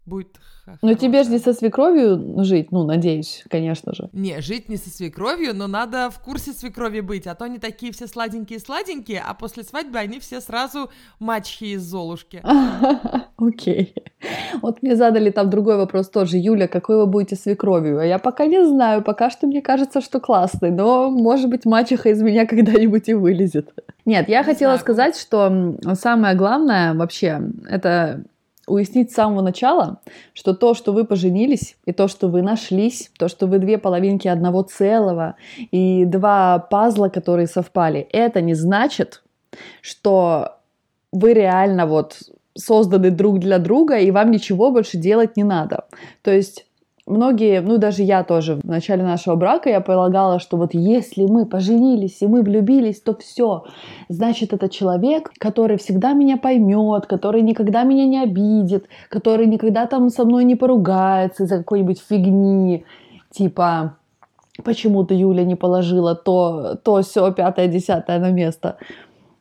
будет 0.06 0.38
Но 0.82 0.94
тебе 0.94 1.22
же 1.24 1.30
не 1.30 1.38
со 1.38 1.52
свекровью 1.52 2.42
жить, 2.44 2.72
ну, 2.72 2.84
надеюсь, 2.84 3.44
конечно 3.50 3.94
же. 3.94 4.08
Не, 4.12 4.40
жить 4.40 4.68
не 4.68 4.76
со 4.76 4.90
свекровью, 4.90 5.54
но 5.54 5.66
надо 5.66 6.10
в 6.10 6.20
курсе 6.20 6.52
свекрови 6.52 7.00
быть, 7.00 7.26
а 7.26 7.34
то 7.34 7.44
они 7.44 7.58
такие 7.58 7.92
все 7.92 8.06
сладенькие-сладенькие, 8.06 9.22
а 9.26 9.34
после 9.34 9.62
свадьбы 9.62 9.98
они 9.98 10.18
все 10.20 10.40
сразу 10.40 10.90
мачхи 11.18 11.74
из 11.74 11.82
Золушки. 11.82 12.42
Окей. 13.36 13.94
Вот 14.62 14.82
мне 14.82 14.96
задали 14.96 15.30
там 15.30 15.50
другой 15.50 15.76
вопрос 15.76 16.08
тоже. 16.08 16.38
Юля, 16.38 16.68
какой 16.68 16.96
вы 16.96 17.06
будете 17.06 17.36
свекровью? 17.36 17.98
А 17.98 18.04
я 18.04 18.18
пока 18.18 18.46
не 18.46 18.64
знаю, 18.66 19.02
пока 19.02 19.30
что 19.30 19.46
мне 19.46 19.60
кажется, 19.60 20.00
что 20.00 20.20
классный, 20.20 20.70
но, 20.70 21.10
может 21.10 21.50
быть, 21.50 21.64
мачеха 21.64 22.10
из 22.10 22.22
меня 22.22 22.46
когда-нибудь 22.46 23.08
и 23.08 23.14
вылезет. 23.14 23.72
Нет, 24.04 24.28
я 24.28 24.44
хотела 24.44 24.76
сказать, 24.78 25.18
что 25.18 25.76
самое 25.94 26.36
главное 26.36 26.94
вообще, 26.94 27.42
это 27.68 28.24
уяснить 28.66 29.12
с 29.12 29.14
самого 29.14 29.42
начала, 29.42 30.00
что 30.34 30.54
то, 30.54 30.74
что 30.74 30.92
вы 30.92 31.04
поженились, 31.04 31.76
и 31.84 31.92
то, 31.92 32.08
что 32.08 32.28
вы 32.28 32.42
нашлись, 32.42 33.10
то, 33.18 33.28
что 33.28 33.46
вы 33.46 33.58
две 33.58 33.78
половинки 33.78 34.28
одного 34.28 34.62
целого, 34.62 35.36
и 35.70 36.04
два 36.04 36.58
пазла, 36.58 37.08
которые 37.08 37.46
совпали, 37.46 38.08
это 38.12 38.40
не 38.40 38.54
значит, 38.54 39.22
что 39.80 40.58
вы 41.12 41.32
реально 41.32 41.86
вот 41.86 42.18
созданы 42.54 43.10
друг 43.10 43.38
для 43.38 43.58
друга, 43.58 43.98
и 43.98 44.10
вам 44.10 44.30
ничего 44.30 44.70
больше 44.70 44.96
делать 44.96 45.36
не 45.36 45.44
надо. 45.44 45.84
То 46.22 46.32
есть 46.32 46.66
многие, 47.06 47.60
ну 47.60 47.78
даже 47.78 48.02
я 48.02 48.24
тоже 48.24 48.56
в 48.56 48.64
начале 48.64 49.02
нашего 49.02 49.36
брака, 49.36 49.70
я 49.70 49.80
полагала, 49.80 50.38
что 50.38 50.56
вот 50.56 50.74
если 50.74 51.24
мы 51.26 51.46
поженились 51.46 52.20
и 52.20 52.26
мы 52.26 52.42
влюбились, 52.42 53.00
то 53.00 53.16
все, 53.16 53.64
значит 54.08 54.52
это 54.52 54.68
человек, 54.68 55.30
который 55.38 55.78
всегда 55.78 56.12
меня 56.12 56.36
поймет, 56.36 57.06
который 57.06 57.42
никогда 57.42 57.84
меня 57.84 58.06
не 58.06 58.22
обидит, 58.22 58.86
который 59.08 59.46
никогда 59.46 59.86
там 59.86 60.10
со 60.10 60.24
мной 60.24 60.44
не 60.44 60.56
поругается 60.56 61.44
из-за 61.44 61.58
какой-нибудь 61.58 62.02
фигни, 62.06 62.84
типа 63.30 63.96
почему 64.64 65.04
то 65.04 65.14
Юля 65.14 65.44
не 65.44 65.54
положила 65.54 66.14
то, 66.14 66.76
то, 66.82 67.02
все, 67.02 67.32
пятое, 67.32 67.68
десятое 67.68 68.18
на 68.18 68.30
место. 68.30 68.78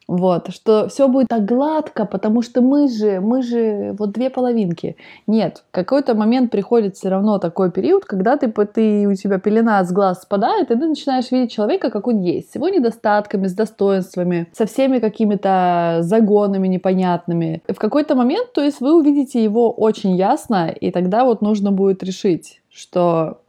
Вот, 0.08 0.54
что 0.54 0.88
все 0.88 1.08
будет 1.08 1.30
так 1.30 1.46
гладко, 1.46 2.06
потому 2.06 2.44
что 2.44 2.62
мы 2.62 2.88
же, 2.88 3.20
мы 3.22 3.42
же 3.42 3.96
вот 3.98 4.12
две 4.12 4.30
половинки. 4.30 4.98
Нет, 5.26 5.64
в 5.72 5.74
какой-то 5.74 6.14
момент 6.14 6.52
приходит 6.52 6.96
все 6.96 7.10
равно 7.10 7.40
такой 7.40 7.72
период, 7.72 8.06
когда 8.06 8.38
ты, 8.38 8.48
ты, 8.48 9.08
у 9.08 9.16
тебя 9.16 9.40
пелена 9.40 9.84
с 9.84 9.92
глаз 9.92 10.22
спадает, 10.22 10.70
и 10.70 10.76
ты 10.76 10.86
начинаешь 10.86 11.32
видеть 11.32 11.52
человека, 11.52 11.90
как 11.90 12.08
он 12.08 12.22
есть, 12.22 12.52
с 12.52 12.56
его 12.56 12.70
недостатками, 12.70 13.48
с 13.48 13.54
достоинствами, 13.54 14.48
со 14.54 14.68
всеми 14.68 15.00
какими-то 15.00 16.00
загонами 16.02 16.68
непонятными. 16.68 17.64
И 17.68 17.74
в 17.74 17.80
какой-то 17.80 18.14
момент, 18.16 18.54
то 18.54 18.62
есть 18.62 18.82
вы 18.82 18.96
увидите 18.96 19.44
его 19.44 19.72
очень 19.72 20.16
ясно, 20.16 20.70
и 20.70 20.92
тогда 20.92 21.26
вот 21.26 21.42
нужно 21.42 21.72
будет 21.72 22.04
решить, 22.04 22.62
что 22.70 23.40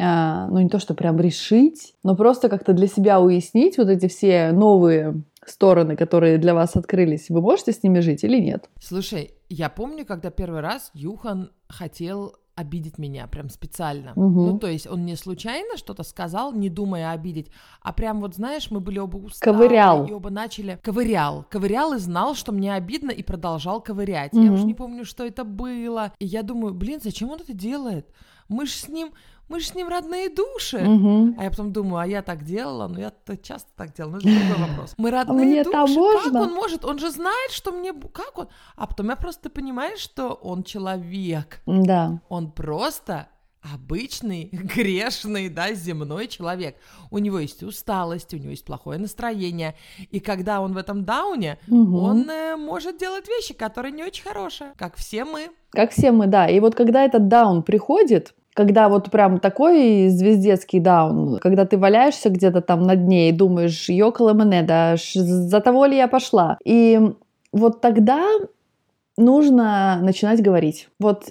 а, 0.00 0.46
ну 0.50 0.60
не 0.60 0.70
то, 0.70 0.78
что 0.78 0.94
прям 0.94 1.20
решить, 1.20 1.92
но 2.02 2.16
просто 2.16 2.48
как-то 2.48 2.72
для 2.72 2.86
себя 2.86 3.20
уяснить 3.20 3.76
вот 3.76 3.88
эти 3.88 4.08
все 4.08 4.50
новые 4.52 5.22
стороны, 5.46 5.96
которые 5.96 6.38
для 6.38 6.54
вас 6.54 6.76
открылись, 6.76 7.30
вы 7.30 7.40
можете 7.40 7.72
с 7.72 7.82
ними 7.82 8.00
жить 8.00 8.24
или 8.24 8.38
нет? 8.40 8.68
Слушай, 8.80 9.34
я 9.48 9.68
помню, 9.68 10.04
когда 10.04 10.30
первый 10.30 10.60
раз 10.60 10.90
Юхан 10.94 11.50
хотел 11.68 12.36
обидеть 12.60 12.98
меня 12.98 13.26
прям 13.26 13.48
специально. 13.48 14.12
Угу. 14.12 14.40
Ну, 14.46 14.58
то 14.58 14.66
есть 14.66 14.86
он 14.86 15.06
не 15.06 15.16
случайно 15.16 15.76
что-то 15.76 16.02
сказал, 16.02 16.52
не 16.52 16.68
думая 16.68 17.10
обидеть, 17.10 17.50
а 17.80 17.92
прям 17.92 18.20
вот, 18.20 18.34
знаешь, 18.34 18.70
мы 18.70 18.80
были 18.80 18.98
оба 18.98 19.16
устали. 19.16 19.52
Ковырял. 19.52 20.06
И 20.06 20.12
оба 20.12 20.30
начали... 20.30 20.78
Ковырял. 20.82 21.46
Ковырял 21.50 21.94
и 21.94 21.98
знал, 21.98 22.34
что 22.34 22.52
мне 22.52 22.74
обидно, 22.74 23.10
и 23.10 23.22
продолжал 23.22 23.80
ковырять. 23.80 24.34
Угу. 24.34 24.42
Я 24.42 24.52
уже 24.52 24.64
не 24.64 24.74
помню, 24.74 25.04
что 25.04 25.24
это 25.24 25.44
было. 25.44 26.12
И 26.18 26.26
я 26.26 26.42
думаю, 26.42 26.74
блин, 26.74 27.00
зачем 27.02 27.30
он 27.30 27.40
это 27.40 27.54
делает? 27.54 28.06
Мы 28.48 28.66
же 28.66 28.72
с 28.72 28.88
ним 28.88 29.12
мы 29.50 29.60
же 29.60 29.66
с 29.66 29.74
ним 29.74 29.88
родные 29.88 30.30
души. 30.30 30.78
Угу. 30.78 31.34
А 31.38 31.44
я 31.44 31.50
потом 31.50 31.72
думаю, 31.72 32.02
а 32.02 32.06
я 32.06 32.22
так 32.22 32.44
делала, 32.44 32.86
но 32.86 33.00
я-то 33.00 33.36
часто 33.36 33.68
так 33.76 33.92
делала, 33.92 34.12
но 34.12 34.18
это 34.18 34.46
другой 34.46 34.68
вопрос. 34.68 34.94
Мы 34.96 35.10
родные 35.10 35.46
мне 35.46 35.64
души, 35.64 35.94
можно? 35.94 36.32
как 36.32 36.48
он 36.48 36.54
может? 36.54 36.84
Он 36.84 36.98
же 36.98 37.10
знает, 37.10 37.50
что 37.50 37.72
мне... 37.72 37.92
Как 37.92 38.38
он? 38.38 38.48
А 38.76 38.86
потом 38.86 39.08
я 39.08 39.16
просто 39.16 39.50
понимаю, 39.50 39.98
что 39.98 40.34
он 40.34 40.62
человек. 40.62 41.62
Да. 41.66 42.20
Он 42.28 42.52
просто 42.52 43.26
обычный, 43.74 44.48
грешный, 44.52 45.48
да, 45.48 45.72
земной 45.72 46.28
человек. 46.28 46.76
У 47.10 47.18
него 47.18 47.40
есть 47.40 47.62
усталость, 47.64 48.32
у 48.34 48.36
него 48.36 48.50
есть 48.50 48.64
плохое 48.64 48.98
настроение. 48.98 49.74
И 50.10 50.20
когда 50.20 50.60
он 50.60 50.74
в 50.74 50.76
этом 50.76 51.04
дауне, 51.04 51.58
угу. 51.68 51.98
он 51.98 52.30
э, 52.30 52.56
может 52.56 52.98
делать 52.98 53.28
вещи, 53.28 53.52
которые 53.52 53.92
не 53.92 54.04
очень 54.04 54.22
хорошие, 54.22 54.72
как 54.76 54.96
все 54.96 55.24
мы. 55.24 55.50
Как 55.70 55.90
все 55.90 56.12
мы, 56.12 56.26
да. 56.26 56.48
И 56.48 56.60
вот 56.60 56.74
когда 56.74 57.04
этот 57.04 57.28
даун 57.28 57.62
приходит, 57.62 58.34
когда 58.54 58.88
вот 58.88 59.10
прям 59.10 59.38
такой 59.38 60.08
звездецкий 60.08 60.80
даун, 60.80 61.38
когда 61.38 61.64
ты 61.64 61.78
валяешься 61.78 62.30
где-то 62.30 62.60
там 62.60 62.82
на 62.82 62.96
дне 62.96 63.28
и 63.28 63.32
думаешь, 63.32 63.88
ёкала 63.88 64.32
мене, 64.32 64.62
да, 64.62 64.96
за 64.96 65.60
того 65.60 65.86
ли 65.86 65.96
я 65.96 66.08
пошла. 66.08 66.58
И 66.64 67.00
вот 67.52 67.80
тогда 67.80 68.26
нужно 69.16 69.98
начинать 70.02 70.42
говорить. 70.42 70.88
Вот 70.98 71.30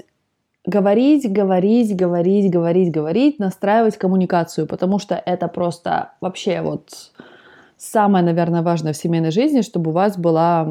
говорить, 0.65 1.31
говорить, 1.31 1.95
говорить, 1.95 2.51
говорить, 2.51 2.91
говорить, 2.91 3.39
настраивать 3.39 3.97
коммуникацию, 3.97 4.67
потому 4.67 4.99
что 4.99 5.15
это 5.15 5.47
просто 5.47 6.11
вообще 6.21 6.61
вот 6.61 7.11
самое, 7.79 8.23
наверное, 8.23 8.61
важное 8.61 8.93
в 8.93 8.97
семейной 8.97 9.31
жизни, 9.31 9.61
чтобы 9.61 9.91
у 9.91 9.93
вас 9.93 10.17
была 10.17 10.67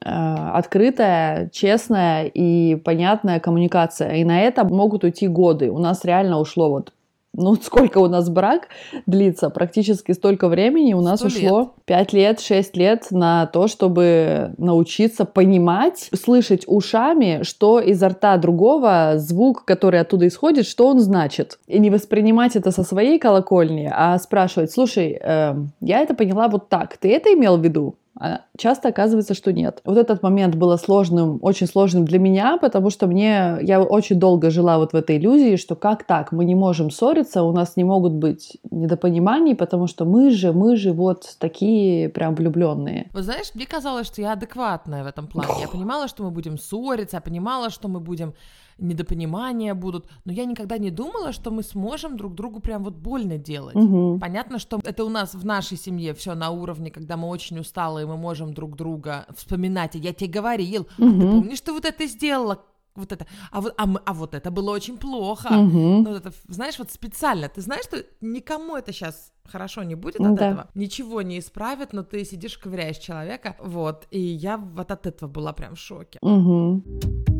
э, 0.00 0.08
открытая, 0.08 1.50
честная 1.52 2.26
и 2.26 2.76
понятная 2.76 3.40
коммуникация. 3.40 4.14
И 4.14 4.24
на 4.24 4.40
это 4.40 4.64
могут 4.64 5.04
уйти 5.04 5.26
годы. 5.28 5.70
У 5.70 5.78
нас 5.78 6.04
реально 6.04 6.38
ушло 6.38 6.70
вот 6.70 6.92
ну, 7.34 7.56
сколько 7.62 7.98
у 7.98 8.08
нас 8.08 8.28
брак 8.28 8.68
длится, 9.06 9.50
практически 9.50 10.12
столько 10.12 10.48
времени 10.48 10.94
у 10.94 11.00
нас 11.00 11.22
ушло 11.22 11.60
лет. 11.60 11.68
5 11.86 12.12
лет, 12.12 12.40
6 12.40 12.76
лет 12.76 13.06
на 13.10 13.46
то, 13.46 13.68
чтобы 13.68 14.54
научиться 14.58 15.24
понимать, 15.24 16.10
слышать 16.14 16.64
ушами, 16.66 17.40
что 17.42 17.80
изо 17.80 18.08
рта 18.08 18.36
другого 18.36 19.14
звук, 19.16 19.64
который 19.64 20.00
оттуда 20.00 20.28
исходит, 20.28 20.66
что 20.66 20.88
он 20.88 21.00
значит. 21.00 21.58
И 21.66 21.78
не 21.78 21.90
воспринимать 21.90 22.56
это 22.56 22.70
со 22.70 22.84
своей 22.84 23.18
колокольни, 23.18 23.90
а 23.92 24.18
спрашивать, 24.18 24.72
слушай, 24.72 25.18
э, 25.20 25.54
я 25.80 26.00
это 26.00 26.14
поняла 26.14 26.48
вот 26.48 26.68
так, 26.68 26.96
ты 26.96 27.12
это 27.12 27.32
имел 27.32 27.56
в 27.56 27.64
виду? 27.64 27.96
А 28.24 28.42
часто 28.56 28.90
оказывается, 28.90 29.34
что 29.34 29.52
нет. 29.52 29.80
Вот 29.84 29.98
этот 29.98 30.22
момент 30.22 30.54
был 30.54 30.78
сложным, 30.78 31.40
очень 31.42 31.66
сложным 31.66 32.04
для 32.04 32.20
меня, 32.20 32.56
потому 32.56 32.88
что 32.88 33.08
мне, 33.08 33.58
я 33.62 33.82
очень 33.82 34.20
долго 34.20 34.48
жила 34.50 34.78
вот 34.78 34.92
в 34.92 34.94
этой 34.94 35.16
иллюзии, 35.16 35.56
что 35.56 35.74
как 35.74 36.04
так, 36.04 36.30
мы 36.30 36.44
не 36.44 36.54
можем 36.54 36.92
ссориться, 36.92 37.42
у 37.42 37.50
нас 37.50 37.76
не 37.76 37.82
могут 37.82 38.12
быть 38.12 38.58
недопониманий, 38.70 39.56
потому 39.56 39.88
что 39.88 40.04
мы 40.04 40.30
же, 40.30 40.52
мы 40.52 40.76
же 40.76 40.92
вот 40.92 41.34
такие 41.40 42.08
прям 42.10 42.36
влюбленные. 42.36 43.10
Вот 43.12 43.24
знаешь, 43.24 43.50
мне 43.54 43.66
казалось, 43.66 44.06
что 44.06 44.22
я 44.22 44.34
адекватная 44.34 45.02
в 45.02 45.08
этом 45.08 45.26
плане. 45.26 45.54
Я 45.60 45.66
понимала, 45.66 46.06
что 46.06 46.22
мы 46.22 46.30
будем 46.30 46.58
ссориться, 46.58 47.16
я 47.16 47.20
понимала, 47.20 47.70
что 47.70 47.88
мы 47.88 47.98
будем 47.98 48.34
недопонимания 48.78 49.74
будут, 49.74 50.08
но 50.24 50.32
я 50.32 50.44
никогда 50.44 50.78
не 50.78 50.90
думала, 50.90 51.32
что 51.32 51.50
мы 51.50 51.62
сможем 51.62 52.16
друг 52.16 52.34
другу 52.34 52.60
прям 52.60 52.84
вот 52.84 52.94
больно 52.94 53.38
делать. 53.38 53.76
Угу. 53.76 54.18
Понятно, 54.20 54.58
что 54.58 54.80
это 54.84 55.04
у 55.04 55.08
нас 55.08 55.34
в 55.34 55.44
нашей 55.44 55.76
семье 55.76 56.14
все 56.14 56.34
на 56.34 56.50
уровне, 56.50 56.90
когда 56.90 57.16
мы 57.16 57.28
очень 57.28 57.58
усталы, 57.58 58.02
и 58.02 58.04
мы 58.04 58.16
можем 58.16 58.54
друг 58.54 58.76
друга 58.76 59.26
вспоминать. 59.36 59.94
я 59.94 60.12
тебе 60.12 60.30
говорил, 60.30 60.88
угу. 60.98 61.10
ты 61.10 61.20
помнишь, 61.20 61.58
что 61.58 61.72
вот 61.72 61.84
это 61.84 62.06
сделала? 62.06 62.58
вот 62.94 63.12
это, 63.12 63.26
а 63.50 63.60
вот, 63.60 63.74
а, 63.76 63.86
мы, 63.86 64.00
а 64.04 64.12
вот 64.12 64.34
это 64.34 64.50
было 64.50 64.70
очень 64.70 64.98
плохо. 64.98 65.48
Угу. 65.48 66.02
Ну, 66.02 66.14
это, 66.14 66.32
знаешь, 66.48 66.78
вот 66.78 66.90
специально. 66.90 67.48
Ты 67.48 67.60
знаешь, 67.60 67.84
что 67.84 68.04
никому 68.20 68.76
это 68.76 68.92
сейчас 68.92 69.32
хорошо 69.44 69.82
не 69.82 69.94
будет 69.94 70.20
от 70.20 70.34
да. 70.34 70.46
этого. 70.46 70.68
Ничего 70.74 71.22
не 71.22 71.38
исправит, 71.38 71.92
но 71.92 72.02
ты 72.02 72.24
сидишь, 72.24 72.58
ковыряешь 72.58 72.98
человека. 72.98 73.56
Вот. 73.60 74.06
И 74.10 74.20
я 74.20 74.56
вот 74.56 74.90
от 74.90 75.06
этого 75.06 75.30
была 75.30 75.52
прям 75.52 75.74
в 75.74 75.78
шоке. 75.78 76.18
Угу. 76.20 77.31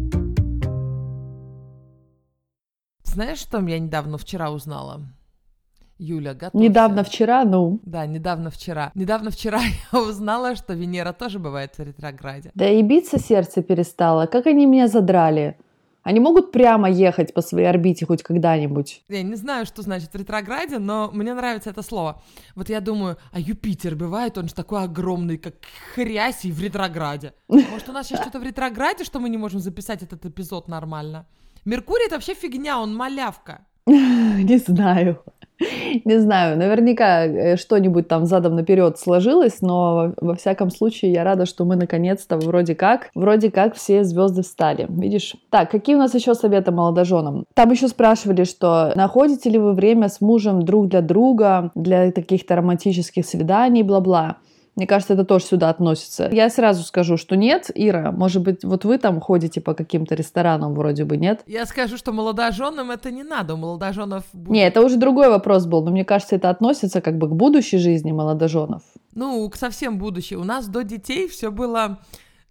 Знаешь, 3.13 3.41
что 3.41 3.61
я 3.61 3.79
недавно 3.79 4.17
вчера 4.17 4.51
узнала? 4.51 5.03
Юля, 5.99 6.33
готовься. 6.33 6.67
Недавно 6.67 7.05
вчера, 7.05 7.45
ну. 7.45 7.79
Да, 7.85 8.07
недавно 8.07 8.51
вчера. 8.51 8.91
Недавно 8.95 9.31
вчера 9.31 9.61
я 9.93 10.01
узнала, 10.01 10.57
что 10.57 10.73
Венера 10.73 11.13
тоже 11.13 11.39
бывает 11.39 11.77
в 11.77 11.83
ретрограде. 11.83 12.51
Да 12.55 12.67
и 12.67 12.83
биться 12.83 13.19
сердце 13.19 13.63
перестало. 13.63 14.25
Как 14.25 14.47
они 14.47 14.65
меня 14.65 14.89
задрали. 14.89 15.59
Они 16.03 16.21
могут 16.21 16.53
прямо 16.53 16.91
ехать 16.91 17.35
по 17.35 17.43
своей 17.43 17.67
орбите 17.67 18.07
хоть 18.07 18.23
когда-нибудь? 18.23 19.05
Я 19.11 19.23
не 19.23 19.37
знаю, 19.37 19.67
что 19.67 19.83
значит 19.83 20.15
в 20.15 20.17
ретрограде, 20.17 20.79
но 20.79 21.11
мне 21.13 21.35
нравится 21.35 21.69
это 21.69 21.83
слово. 21.83 22.23
Вот 22.55 22.71
я 22.71 22.81
думаю, 22.81 23.19
а 23.31 23.39
Юпитер 23.39 23.95
бывает, 23.95 24.39
он 24.39 24.49
же 24.49 24.55
такой 24.55 24.83
огромный, 24.83 25.37
как 25.37 25.55
хрясь 25.95 26.47
и 26.47 26.51
в 26.51 26.61
ретрограде. 26.61 27.35
Может, 27.47 27.91
у 27.91 27.93
нас 27.93 28.07
сейчас 28.07 28.23
что-то 28.23 28.41
в 28.41 28.43
ретрограде, 28.43 29.05
что 29.05 29.21
мы 29.21 29.29
не 29.29 29.37
можем 29.37 29.61
записать 29.61 30.03
этот 30.03 30.25
эпизод 30.25 30.67
нормально? 30.67 31.27
Меркурий 31.65 32.07
это 32.07 32.17
вообще 32.17 32.35
фигня, 32.35 32.81
он 32.81 32.95
малявка. 32.95 33.67
Не 33.87 34.59
знаю. 34.59 35.23
Не 36.05 36.19
знаю, 36.19 36.59
наверняка 36.59 37.25
э, 37.25 37.57
что-нибудь 37.57 38.09
там 38.09 38.27
задом 38.27 38.57
наперед 38.57 38.99
сложилось, 38.99 39.61
но 39.61 40.13
во 40.21 40.35
всяком 40.35 40.71
случае 40.71 41.13
я 41.13 41.23
рада, 41.23 41.47
что 41.47 41.65
мы 41.65 41.77
наконец-то 41.77 42.37
вроде 42.37 42.75
как, 42.75 43.11
вроде 43.15 43.51
как 43.51 43.77
все 43.77 44.03
звезды 44.03 44.43
встали. 44.43 44.87
Видишь? 44.89 45.37
Так, 45.51 45.71
какие 45.71 45.95
у 45.95 45.99
нас 45.99 46.15
еще 46.15 46.35
советы 46.35 46.73
молодоженам? 46.73 47.45
Там 47.55 47.71
еще 47.71 47.87
спрашивали, 47.87 48.45
что 48.45 48.93
находите 48.97 49.51
ли 49.51 49.59
вы 49.59 49.75
время 49.75 50.09
с 50.09 50.21
мужем 50.21 50.63
друг 50.63 50.89
для 50.89 51.01
друга, 51.01 51.71
для 51.75 52.11
каких-то 52.11 52.57
романтических 52.57 53.25
свиданий, 53.25 53.83
бла-бла. 53.83 54.39
Мне 54.75 54.87
кажется, 54.87 55.13
это 55.13 55.25
тоже 55.25 55.45
сюда 55.45 55.69
относится. 55.69 56.31
Я 56.33 56.49
сразу 56.49 56.83
скажу, 56.83 57.19
что 57.19 57.37
нет, 57.37 57.71
Ира, 57.75 58.11
может 58.11 58.43
быть, 58.43 58.65
вот 58.65 58.87
вы 58.87 58.97
там 58.97 59.21
ходите 59.21 59.61
по 59.61 59.75
каким-то 59.75 60.15
ресторанам 60.15 60.75
вроде 60.75 61.05
бы, 61.05 61.19
нет? 61.19 61.43
Я 61.47 61.67
скажу, 61.67 61.99
что 61.99 62.13
молодоженам 62.13 62.91
это 62.91 63.11
не 63.11 63.23
надо, 63.23 63.53
у 63.55 63.59
молодоженов... 63.59 64.25
Будет... 64.33 64.51
Не, 64.51 64.67
это 64.67 64.81
уже 64.81 64.97
другой 64.97 65.29
вопрос 65.29 65.67
был, 65.67 65.85
но 65.85 65.91
мне 65.91 66.07
кажется, 66.07 66.37
это 66.37 66.49
относится 66.49 67.03
как 67.03 67.19
бы 67.19 67.29
к 67.29 67.33
будущей 67.33 67.77
жизни 67.77 68.13
молодоженов. 68.13 68.83
Ну, 69.15 69.49
к 69.51 69.57
совсем 69.57 69.99
будущей. 69.99 70.37
У 70.37 70.45
нас 70.45 70.67
до 70.69 70.85
детей 70.85 71.29
все 71.29 71.51
было, 71.51 71.99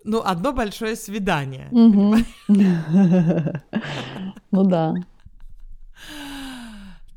ну, 0.04 0.22
одно 0.24 0.54
большое 0.54 0.96
свидание. 0.96 1.70
Ну 4.54 4.66
да. 4.66 4.94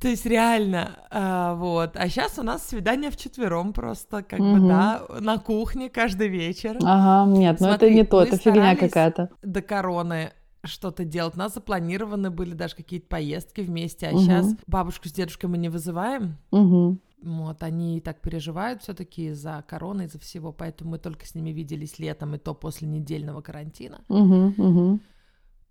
То 0.04 0.10
есть 0.10 0.26
реально, 0.26 0.98
а, 1.10 1.54
вот. 1.54 1.96
А 1.96 2.10
сейчас 2.10 2.38
у 2.38 2.42
нас 2.42 2.68
свидание 2.68 3.10
в 3.10 3.16
четвером 3.16 3.72
просто, 3.72 4.22
как 4.22 4.38
угу. 4.38 4.56
бы, 4.56 4.68
да, 4.68 5.06
на 5.18 5.38
кухне 5.38 5.88
каждый 5.88 6.28
вечер. 6.28 6.76
Ага, 6.82 7.32
нет, 7.32 7.58
ну 7.58 7.68
это 7.68 7.88
не 7.88 8.04
то, 8.04 8.22
это 8.22 8.36
фигня 8.36 8.76
какая-то. 8.76 9.30
До 9.42 9.62
короны 9.62 10.34
что-то 10.62 11.06
делать. 11.06 11.36
У 11.36 11.38
нас 11.38 11.54
запланированы 11.54 12.30
были 12.30 12.52
даже 12.52 12.76
какие-то 12.76 13.06
поездки 13.06 13.62
вместе, 13.62 14.08
а 14.08 14.10
угу. 14.10 14.18
сейчас 14.18 14.54
бабушку 14.66 15.08
с 15.08 15.12
дедушкой 15.12 15.48
мы 15.48 15.56
не 15.56 15.70
вызываем. 15.70 16.36
Угу. 16.50 16.98
Вот, 17.22 17.62
они 17.62 18.02
так 18.02 18.20
переживают 18.20 18.82
все-таки 18.82 19.32
за 19.32 19.64
корону, 19.66 20.02
из-за 20.02 20.18
всего, 20.18 20.52
поэтому 20.52 20.90
мы 20.90 20.98
только 20.98 21.26
с 21.26 21.34
ними 21.34 21.48
виделись 21.48 21.98
летом, 21.98 22.34
и 22.34 22.38
то 22.38 22.52
после 22.52 22.86
недельного 22.88 23.40
карантина. 23.40 24.02
Угу, 24.10 24.54
угу. 24.58 25.00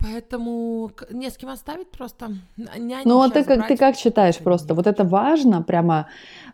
Поэтому 0.04 0.92
не 1.12 1.30
с 1.30 1.38
кем 1.38 1.50
оставить 1.50 1.90
просто. 1.90 2.32
Няню 2.58 3.04
ну, 3.06 3.22
а 3.22 3.30
ты 3.30 3.46
как, 3.46 3.68
ты 3.70 3.78
как 3.78 3.96
считаешь 3.96 4.38
просто? 4.38 4.74
Вот 4.74 4.86
это 4.86 5.06
важно 5.06 5.62
прямо 5.62 6.08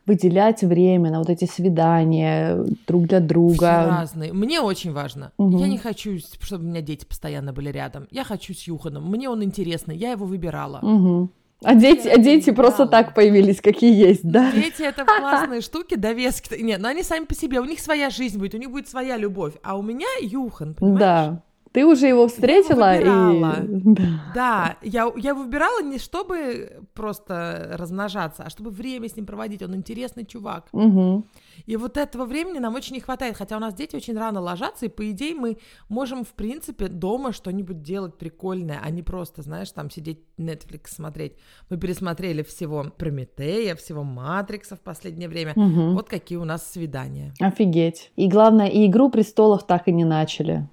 выделять 0.06 0.62
время 0.62 1.10
на 1.10 1.18
вот 1.18 1.30
эти 1.32 1.46
свидания 1.46 2.64
друг 2.88 3.08
для 3.08 3.20
друга? 3.20 3.56
Все 3.56 3.90
разные. 3.90 4.34
Мне 4.34 4.62
очень 4.62 4.94
важно. 4.94 5.32
Угу. 5.38 5.58
Я 5.58 5.68
не 5.68 5.80
хочу, 5.80 6.20
чтобы 6.20 6.64
у 6.64 6.68
меня 6.68 6.82
дети 6.82 7.06
постоянно 7.06 7.52
были 7.52 7.70
рядом. 7.70 8.08
Я 8.12 8.24
хочу 8.24 8.54
с 8.54 8.68
Юханом. 8.68 9.10
Мне 9.10 9.30
он 9.30 9.44
интересный. 9.44 9.98
Я 9.98 10.12
его 10.12 10.28
выбирала. 10.28 10.80
Угу. 10.84 11.30
А 11.64 11.76
дети, 11.76 12.08
а 12.08 12.18
дети 12.18 12.52
просто 12.52 12.86
так 12.86 13.16
появились, 13.16 13.60
какие 13.60 13.94
есть, 13.94 14.24
да? 14.24 14.52
Дети 14.52 14.84
это 14.84 15.06
классные 15.20 15.62
штуки, 15.62 15.96
довески. 15.96 16.62
Нет, 16.62 16.80
но 16.80 16.88
они 16.88 17.04
сами 17.04 17.26
по 17.26 17.34
себе, 17.34 17.60
у 17.60 17.66
них 17.66 17.80
своя 17.80 18.12
жизнь 18.12 18.38
будет, 18.38 18.54
у 18.54 18.58
них 18.58 18.72
будет 18.72 18.88
своя 18.88 19.18
любовь. 19.18 19.56
А 19.64 19.76
у 19.76 19.82
меня 19.82 20.08
Юхан, 20.22 20.76
понимаешь? 20.76 21.00
Да. 21.00 21.44
Ты 21.72 21.86
уже 21.86 22.08
его 22.08 22.28
встретила 22.28 22.96
его 22.96 23.52
и... 23.52 24.00
Да, 24.34 24.78
я, 24.82 25.12
я 25.16 25.30
его 25.32 25.44
выбирала 25.44 25.82
не 25.82 26.00
чтобы 26.00 26.82
просто 26.94 27.72
размножаться, 27.74 28.44
а 28.44 28.50
чтобы 28.50 28.72
время 28.72 29.08
с 29.08 29.16
ним 29.16 29.26
проводить. 29.26 29.62
Он 29.62 29.76
интересный 29.76 30.26
чувак. 30.26 30.68
Угу. 30.72 31.26
И 31.66 31.78
вот 31.78 31.98
этого 31.98 32.26
времени 32.26 32.60
нам 32.60 32.76
очень 32.76 32.96
не 32.96 33.02
хватает. 33.02 33.36
Хотя 33.38 33.58
у 33.58 33.60
нас 33.60 33.74
дети 33.74 33.96
очень 33.96 34.18
рано 34.18 34.40
ложатся, 34.42 34.86
и 34.86 34.90
по 34.90 35.10
идее 35.12 35.36
мы 35.36 35.58
можем, 35.90 36.24
в 36.24 36.34
принципе, 36.34 36.88
дома 36.88 37.32
что-нибудь 37.32 37.82
делать 37.82 38.18
прикольное, 38.18 38.80
а 38.84 38.90
не 38.90 39.04
просто, 39.04 39.42
знаешь, 39.42 39.72
там 39.72 39.90
сидеть 39.90 40.20
Netflix 40.38 40.88
смотреть. 40.88 41.34
Мы 41.70 41.78
пересмотрели 41.78 42.42
всего 42.42 42.86
Прометея, 42.98 43.76
всего 43.76 44.04
Матрикса 44.04 44.76
в 44.76 44.82
последнее 44.82 45.30
время. 45.30 45.54
Угу. 45.56 45.94
Вот 45.94 46.10
какие 46.10 46.38
у 46.38 46.46
нас 46.46 46.70
свидания. 46.72 47.34
Офигеть. 47.40 48.12
И 48.16 48.28
главное, 48.28 48.68
и 48.68 48.88
«Игру 48.88 49.10
престолов» 49.10 49.66
так 49.68 49.88
и 49.88 49.92
не 49.92 50.06
начали. 50.06 50.68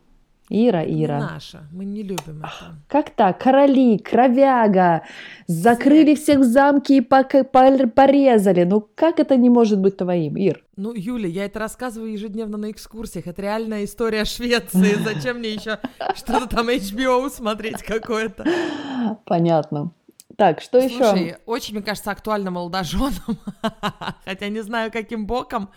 Ира, 0.48 0.84
Ира. 0.84 1.18
Наша, 1.18 1.64
мы 1.72 1.84
не 1.84 2.02
любим 2.02 2.38
это. 2.38 2.76
Как 2.88 3.10
так? 3.10 3.40
Короли, 3.40 3.98
кровяга, 3.98 5.02
закрыли 5.46 6.14
всех 6.14 6.40
в 6.40 6.44
замке 6.44 6.98
и 6.98 7.00
порезали. 7.00 8.64
Ну 8.64 8.88
как 8.94 9.18
это 9.18 9.36
не 9.36 9.50
может 9.50 9.80
быть 9.80 9.96
твоим, 9.96 10.36
Ир? 10.36 10.62
Ну, 10.76 10.92
Юля, 10.94 11.28
я 11.28 11.46
это 11.46 11.58
рассказываю 11.58 12.12
ежедневно 12.12 12.58
на 12.58 12.70
экскурсиях. 12.70 13.26
Это 13.26 13.42
реальная 13.42 13.84
история 13.84 14.24
Швеции. 14.24 14.96
Зачем 15.02 15.38
мне 15.38 15.54
еще 15.54 15.78
что-то 16.14 16.46
там 16.46 16.68
HBO 16.68 17.28
смотреть 17.30 17.82
какое-то? 17.82 18.44
Понятно. 19.24 19.92
Так, 20.36 20.60
что 20.60 20.80
Слушай, 20.80 20.94
еще? 20.94 21.04
Слушай, 21.04 21.36
очень, 21.46 21.74
мне 21.74 21.82
кажется, 21.82 22.10
актуально 22.10 22.50
молодоженам, 22.50 23.12
хотя 24.24 24.48
не 24.48 24.62
знаю, 24.62 24.90
каким 24.92 25.26
боком, 25.26 25.70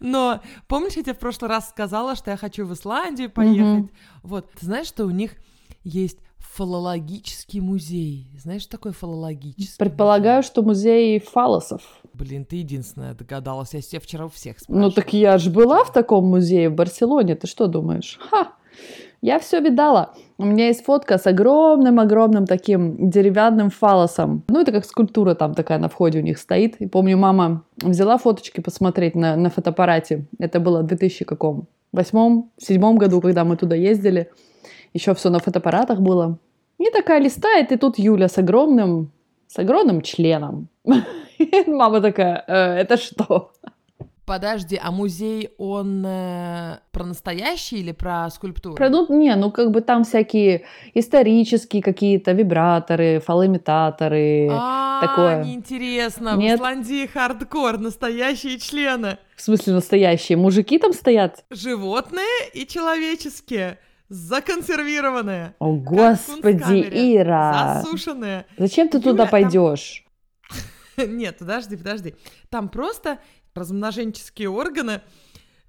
но 0.00 0.40
помнишь, 0.68 0.94
я 0.94 1.02
тебе 1.02 1.14
в 1.14 1.18
прошлый 1.18 1.50
раз 1.50 1.68
сказала, 1.68 2.16
что 2.16 2.30
я 2.30 2.36
хочу 2.36 2.64
в 2.66 2.72
Исландию 2.72 3.30
поехать? 3.30 3.90
Вот, 4.22 4.50
ты 4.52 4.64
знаешь, 4.64 4.86
что 4.86 5.04
у 5.04 5.10
них 5.10 5.32
есть 5.84 6.18
фалологический 6.56 7.60
музей. 7.60 8.30
Знаешь, 8.38 8.62
что 8.62 8.72
такое 8.72 8.92
фалологический? 8.92 9.78
Предполагаю, 9.78 10.38
музей? 10.38 10.48
что 10.48 10.62
музей 10.62 11.20
фалосов. 11.20 11.82
Блин, 12.14 12.46
ты 12.46 12.56
единственная 12.56 13.12
догадалась. 13.12 13.74
Я 13.74 13.82
тебе 13.82 14.00
вчера 14.00 14.24
у 14.24 14.28
всех 14.30 14.58
спрашивала. 14.58 14.88
Ну 14.88 14.90
так 14.90 15.12
я 15.12 15.36
же 15.36 15.50
была 15.50 15.84
в 15.84 15.92
таком 15.92 16.24
музее 16.24 16.70
в 16.70 16.74
Барселоне. 16.74 17.34
Ты 17.34 17.46
что 17.46 17.66
думаешь? 17.66 18.18
Ха! 18.30 18.54
Я 19.22 19.38
все 19.38 19.60
видала. 19.60 20.14
У 20.38 20.44
меня 20.44 20.66
есть 20.66 20.84
фотка 20.84 21.18
с 21.18 21.26
огромным-огромным 21.26 22.46
таким 22.46 23.10
деревянным 23.10 23.70
фалосом. 23.70 24.44
Ну, 24.48 24.60
это 24.60 24.72
как 24.72 24.84
скульптура 24.84 25.34
там 25.34 25.54
такая 25.54 25.78
на 25.78 25.88
входе 25.88 26.18
у 26.18 26.22
них 26.22 26.38
стоит. 26.38 26.76
И 26.76 26.86
помню, 26.86 27.16
мама 27.16 27.64
взяла 27.76 28.18
фоточки 28.18 28.60
посмотреть 28.60 29.14
на, 29.14 29.36
на 29.36 29.50
фотоаппарате. 29.50 30.26
Это 30.38 30.60
было 30.60 30.82
в 30.82 30.86
2000 30.86 31.24
каком? 31.24 31.66
Восьмом, 31.92 32.50
седьмом 32.58 32.96
году, 32.96 33.20
когда 33.20 33.44
мы 33.44 33.56
туда 33.56 33.74
ездили. 33.74 34.30
Еще 34.92 35.14
все 35.14 35.30
на 35.30 35.38
фотоаппаратах 35.38 36.00
было. 36.00 36.38
И 36.78 36.90
такая 36.90 37.20
листает, 37.20 37.72
и 37.72 37.76
тут 37.76 37.98
Юля 37.98 38.28
с 38.28 38.36
огромным, 38.38 39.10
с 39.46 39.58
огромным 39.58 40.02
членом. 40.02 40.68
Мама 41.66 42.00
такая, 42.00 42.44
«Э, 42.46 42.74
это 42.80 42.96
что? 42.96 43.52
Подожди, 44.26 44.76
а 44.82 44.90
музей, 44.90 45.50
он 45.56 46.04
э, 46.04 46.78
про 46.90 47.04
настоящий 47.04 47.78
или 47.78 47.92
про 47.92 48.28
скульптуру? 48.28 48.74
Про, 48.74 48.88
ну, 48.88 49.06
не, 49.16 49.32
ну 49.36 49.52
как 49.52 49.70
бы 49.70 49.82
там 49.82 50.02
всякие 50.02 50.64
исторические 50.94 51.80
какие-то 51.80 52.32
вибраторы, 52.32 53.20
фалоимитаторы, 53.20 54.48
а, 54.50 55.00
такое. 55.00 55.44
неинтересно, 55.44 56.34
Нет? 56.34 56.54
в 56.54 56.56
Исландии 56.56 57.06
хардкор, 57.06 57.78
настоящие 57.78 58.58
члены. 58.58 59.18
В 59.36 59.42
смысле 59.42 59.74
настоящие? 59.74 60.36
Мужики 60.36 60.80
там 60.80 60.92
стоят? 60.92 61.44
Животные 61.50 62.50
и 62.52 62.66
человеческие. 62.66 63.78
Законсервированные. 64.08 65.54
О, 65.60 65.72
господи, 65.72 67.16
Ира. 67.16 67.80
Засушенные. 67.84 68.46
Зачем 68.58 68.88
ты 68.88 68.98
Юля, 68.98 69.10
туда 69.10 69.26
пойдешь? 69.26 70.02
Там... 70.02 70.06
Нет, 71.16 71.38
подожди, 71.38 71.76
подожди. 71.76 72.14
Там 72.48 72.68
просто 72.68 73.18
размноженческие 73.56 74.48
органы 74.48 75.00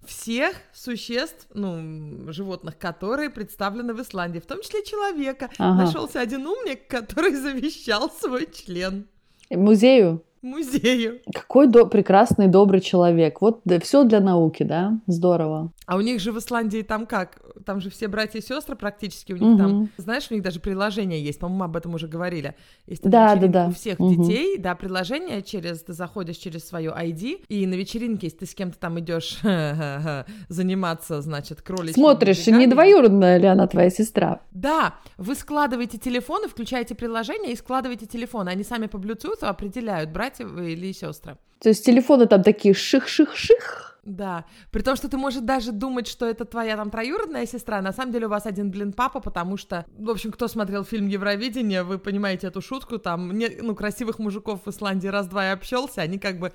всех 0.06 0.56
существ, 0.74 1.48
ну, 1.54 2.32
животных, 2.32 2.78
которые 2.78 3.30
представлены 3.30 3.94
в 3.94 4.02
Исландии, 4.02 4.40
в 4.40 4.46
том 4.46 4.62
числе 4.62 4.84
человека. 4.86 5.50
Ага. 5.58 5.86
Нашелся 5.86 6.22
один 6.22 6.48
умник, 6.48 6.88
который 6.88 7.36
завещал 7.36 8.10
свой 8.10 8.48
член. 8.52 9.08
Музею? 9.50 10.24
Музею. 10.48 11.20
Какой 11.34 11.68
до- 11.68 11.86
прекрасный, 11.86 12.48
добрый 12.48 12.82
человек. 12.82 13.42
Вот 13.42 13.62
да, 13.66 13.80
все 13.80 14.04
для 14.04 14.20
науки, 14.20 14.64
да? 14.64 15.00
Здорово. 15.08 15.72
А 15.86 15.96
у 15.96 16.02
них 16.02 16.20
же 16.20 16.32
в 16.32 16.40
Исландии 16.40 16.82
там 16.82 17.06
как? 17.06 17.42
Там 17.66 17.82
же 17.82 17.90
все 17.90 18.08
братья 18.08 18.40
и 18.40 18.42
сестры 18.42 18.76
практически 18.76 19.34
у 19.34 19.38
них 19.38 19.54
угу. 19.54 19.58
там. 19.58 19.90
Знаешь, 19.98 20.28
у 20.30 20.34
них 20.34 20.44
даже 20.44 20.60
приложение 20.60 21.24
есть, 21.24 21.40
по-моему, 21.40 21.64
об 21.64 21.76
этом 21.76 21.94
уже 21.94 22.08
говорили. 22.08 22.56
Есть 22.86 23.04
да, 23.04 23.36
да, 23.36 23.48
да. 23.48 23.68
У 23.68 23.72
всех 23.72 24.00
угу. 24.00 24.14
детей, 24.14 24.58
да, 24.58 24.76
приложение 24.76 25.42
через, 25.42 25.84
ты 25.84 25.94
заходишь 25.94 26.38
через 26.38 26.68
свою 26.68 26.92
ID, 26.92 27.46
и 27.48 27.66
на 27.66 27.76
вечеринке, 27.76 28.28
если 28.28 28.40
ты 28.40 28.46
с 28.46 28.54
кем-то 28.54 28.78
там 28.80 29.00
идешь 29.00 29.40
заниматься, 30.50 31.22
значит, 31.22 31.62
кроличьим. 31.62 31.94
Смотришь, 31.94 32.46
бегами, 32.46 32.60
не 32.60 32.68
двоюродная 32.68 33.38
ли 33.38 33.48
она 33.48 33.68
твоя 33.68 33.90
сестра? 33.90 34.42
Да, 34.52 34.96
вы 35.18 35.36
складываете 35.36 35.98
телефоны, 35.98 36.48
включаете 36.48 36.96
приложение 36.96 37.54
и 37.54 37.56
складываете 37.56 38.06
телефоны. 38.06 38.50
Они 38.50 38.64
сами 38.64 38.88
по 38.88 38.98
Bluetooth 38.98 39.42
определяют, 39.42 40.12
братья 40.46 40.64
или 40.64 40.92
сестры. 40.92 41.38
То 41.60 41.70
есть 41.70 41.86
телефоны 41.86 42.28
там 42.28 42.44
такие 42.44 42.74
ших-ших-ших, 42.74 44.00
да, 44.04 44.46
при 44.72 44.82
том, 44.84 44.96
что 44.96 45.10
ты 45.10 45.18
можешь 45.18 45.42
даже 45.42 45.72
думать, 45.72 46.08
что 46.08 46.26
это 46.26 46.46
твоя 46.46 46.78
там 46.78 46.90
троюродная 46.90 47.46
сестра, 47.46 47.82
на 47.82 47.92
самом 47.92 48.14
деле 48.14 48.28
у 48.28 48.30
вас 48.30 48.46
один, 48.46 48.72
блин, 48.72 48.94
папа, 48.94 49.20
потому 49.20 49.58
что, 49.58 49.86
в 49.98 50.10
общем, 50.10 50.32
кто 50.32 50.48
смотрел 50.48 50.86
фильм 50.86 51.08
«Евровидение», 51.08 51.84
вы 51.84 51.98
понимаете 51.98 52.48
эту 52.48 52.62
шутку, 52.62 53.00
там, 53.00 53.38
не, 53.38 53.50
ну, 53.62 53.76
красивых 53.76 54.20
мужиков 54.20 54.62
в 54.66 54.70
Исландии 54.70 55.08
раз-два 55.08 55.48
и 55.48 55.52
общался, 55.52 56.02
они 56.02 56.20
как 56.20 56.40
бы... 56.40 56.54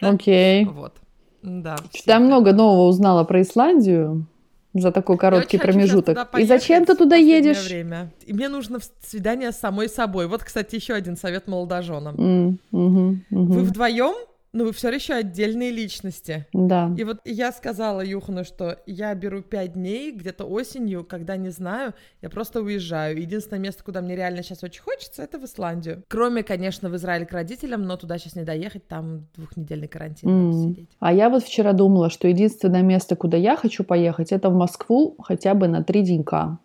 Окей. 0.00 0.64
Okay. 0.64 0.70
Вот, 0.74 0.96
да. 1.42 1.76
Я 2.06 2.20
много 2.20 2.52
нового 2.52 2.88
узнала 2.88 3.24
про 3.24 3.42
Исландию. 3.42 4.26
За 4.74 4.90
такой 4.90 5.16
короткий 5.16 5.58
промежуток. 5.58 6.28
И 6.38 6.44
зачем 6.44 6.84
ты 6.84 6.94
туда 6.96 7.16
едешь? 7.16 7.64
Время. 7.66 8.10
И 8.26 8.32
мне 8.32 8.48
нужно 8.48 8.80
свидание 9.02 9.52
с 9.52 9.56
самой 9.56 9.88
собой. 9.88 10.26
Вот, 10.26 10.42
кстати, 10.42 10.74
еще 10.74 10.94
один 10.94 11.16
совет 11.16 11.46
молодоженам. 11.46 12.16
М, 12.18 12.58
мгм, 12.72 13.24
мгм. 13.30 13.52
Вы 13.52 13.62
вдвоем, 13.62 14.14
но 14.54 14.64
вы 14.64 14.72
все 14.72 14.90
еще 14.90 15.14
отдельные 15.14 15.70
личности. 15.72 16.46
Да. 16.52 16.94
И 16.96 17.04
вот 17.04 17.18
я 17.24 17.50
сказала 17.52 18.02
Юхану, 18.04 18.44
что 18.44 18.78
я 18.86 19.14
беру 19.14 19.42
пять 19.42 19.72
дней 19.74 20.12
где-то 20.12 20.44
осенью, 20.44 21.04
когда 21.04 21.36
не 21.36 21.50
знаю, 21.50 21.92
я 22.22 22.30
просто 22.30 22.62
уезжаю. 22.62 23.20
Единственное 23.20 23.58
место, 23.60 23.82
куда 23.82 24.00
мне 24.00 24.14
реально 24.14 24.42
сейчас 24.42 24.62
очень 24.62 24.80
хочется, 24.80 25.22
это 25.22 25.38
в 25.38 25.44
Исландию. 25.44 26.04
Кроме, 26.08 26.44
конечно, 26.44 26.88
в 26.88 26.96
Израиль 26.96 27.26
к 27.26 27.32
родителям, 27.32 27.82
но 27.82 27.96
туда 27.96 28.16
сейчас 28.18 28.36
не 28.36 28.44
доехать, 28.44 28.86
там 28.86 29.26
двухнедельный 29.36 29.88
карантин 29.88 30.28
М. 30.28 30.52
сидеть. 30.52 30.88
А 31.00 31.12
я 31.12 31.28
вот 31.28 31.42
вчера 31.42 31.72
думала, 31.72 32.08
что 32.08 32.28
единственное 32.28 32.82
место, 32.82 33.16
куда 33.16 33.36
я 33.36 33.56
хочу 33.56 33.82
поехать, 33.82 34.30
это 34.30 34.50
в 34.50 34.54
Москву 34.54 35.16
хотя 35.18 35.54
бы 35.54 35.66
на 35.66 35.82
три 35.82 36.02
денька. 36.02 36.58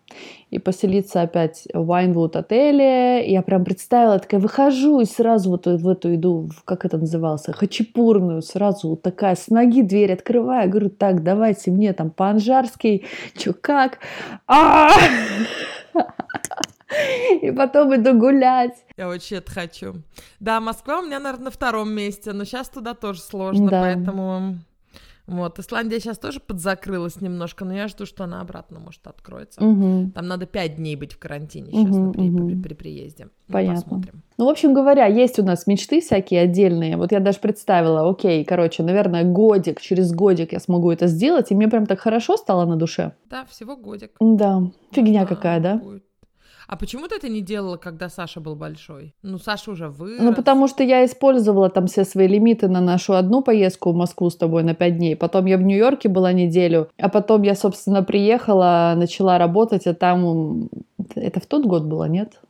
И 0.50 0.58
поселиться 0.58 1.22
опять 1.22 1.68
в 1.72 1.86
Вайнвуд 1.86 2.36
отеле. 2.36 3.30
Я 3.30 3.42
прям 3.42 3.64
представила, 3.64 4.18
такая 4.18 4.40
выхожу 4.40 5.00
и 5.00 5.04
сразу 5.04 5.50
вот 5.50 5.66
в 5.66 5.88
эту 5.88 6.14
иду, 6.14 6.50
как 6.64 6.84
это 6.84 6.98
назывался, 6.98 7.52
хачапурную, 7.52 8.42
сразу 8.42 8.90
вот 8.90 9.02
такая 9.02 9.36
с 9.36 9.48
ноги 9.48 9.82
дверь 9.82 10.12
открываю, 10.12 10.68
говорю, 10.68 10.90
так, 10.90 11.22
давайте 11.22 11.70
мне 11.70 11.92
там 11.92 12.10
по-анжарски, 12.10 13.04
чё 13.36 13.54
как. 13.60 13.98
А! 14.46 14.90
И 17.40 17.50
потом 17.52 17.94
иду 17.94 18.18
гулять. 18.18 18.74
Я 18.96 19.08
очень 19.08 19.36
это 19.36 19.52
хочу. 19.52 19.94
Да, 20.40 20.60
Москва 20.60 20.98
у 20.98 21.02
меня, 21.02 21.20
наверное, 21.20 21.44
на 21.46 21.50
втором 21.50 21.92
месте, 21.92 22.32
но 22.32 22.44
сейчас 22.44 22.68
туда 22.68 22.94
тоже 22.94 23.20
сложно, 23.20 23.70
Да. 23.70 23.80
поэтому... 23.82 24.58
Вот, 25.30 25.58
Исландия 25.60 26.00
сейчас 26.00 26.18
тоже 26.18 26.40
подзакрылась 26.40 27.20
немножко, 27.20 27.64
но 27.64 27.72
я 27.72 27.86
жду, 27.86 28.04
что 28.04 28.24
она 28.24 28.40
обратно, 28.40 28.80
может, 28.80 29.06
откроется. 29.06 29.62
Мгм. 29.62 30.10
Там 30.10 30.26
надо 30.26 30.46
пять 30.46 30.74
дней 30.76 30.96
быть 30.96 31.12
в 31.12 31.18
карантине 31.18 31.70
сейчас 31.72 31.96
на 31.96 32.10
при, 32.12 32.20
мгм. 32.22 32.46
при- 32.48 32.54
при 32.68 32.74
приезде. 32.74 33.28
Ну, 33.46 33.52
Понятно. 33.52 33.80
посмотрим. 33.82 34.22
Ну, 34.38 34.46
в 34.46 34.48
общем 34.48 34.74
говоря, 34.74 35.06
есть 35.06 35.38
у 35.38 35.44
нас 35.44 35.66
мечты 35.68 36.00
всякие 36.00 36.40
отдельные. 36.42 36.96
Вот 36.96 37.12
я 37.12 37.20
даже 37.20 37.38
представила, 37.38 38.08
окей, 38.10 38.44
короче, 38.44 38.82
наверное, 38.82 39.22
годик, 39.24 39.80
через 39.80 40.12
годик 40.12 40.52
я 40.52 40.58
смогу 40.58 40.90
это 40.90 41.06
сделать, 41.06 41.50
и 41.50 41.54
мне 41.54 41.68
прям 41.68 41.86
так 41.86 42.00
хорошо 42.00 42.36
стало 42.36 42.64
на 42.66 42.76
душе. 42.76 43.12
Да, 43.30 43.44
всего 43.46 43.76
годик. 43.76 44.10
Да, 44.20 44.62
фигня 44.90 45.20
Да, 45.22 45.26
какая, 45.26 45.60
да? 45.60 45.76
будет. 45.76 46.02
А 46.70 46.76
почему 46.76 47.08
ты 47.08 47.16
это 47.16 47.28
не 47.28 47.40
делала, 47.40 47.76
когда 47.76 48.08
Саша 48.08 48.40
был 48.40 48.54
большой? 48.54 49.12
Ну, 49.22 49.38
Саша 49.38 49.72
уже 49.72 49.88
вырос. 49.88 50.22
Ну, 50.22 50.32
потому 50.32 50.68
что 50.68 50.84
я 50.84 51.04
использовала 51.04 51.68
там 51.68 51.88
все 51.88 52.04
свои 52.04 52.28
лимиты 52.28 52.68
на 52.68 52.80
нашу 52.80 53.14
одну 53.14 53.42
поездку 53.42 53.90
в 53.90 53.96
Москву 53.96 54.30
с 54.30 54.36
тобой 54.36 54.62
на 54.62 54.72
пять 54.72 54.96
дней. 54.96 55.16
Потом 55.16 55.46
я 55.46 55.58
в 55.58 55.62
Нью-Йорке 55.62 56.08
была 56.08 56.32
неделю. 56.32 56.88
А 56.96 57.08
потом 57.08 57.42
я, 57.42 57.56
собственно, 57.56 58.04
приехала, 58.04 58.94
начала 58.96 59.36
работать, 59.36 59.88
а 59.88 59.94
там... 59.94 60.68
Это 61.16 61.40
в 61.40 61.46
тот 61.46 61.66
год 61.66 61.86
было, 61.86 62.04
нет? 62.04 62.40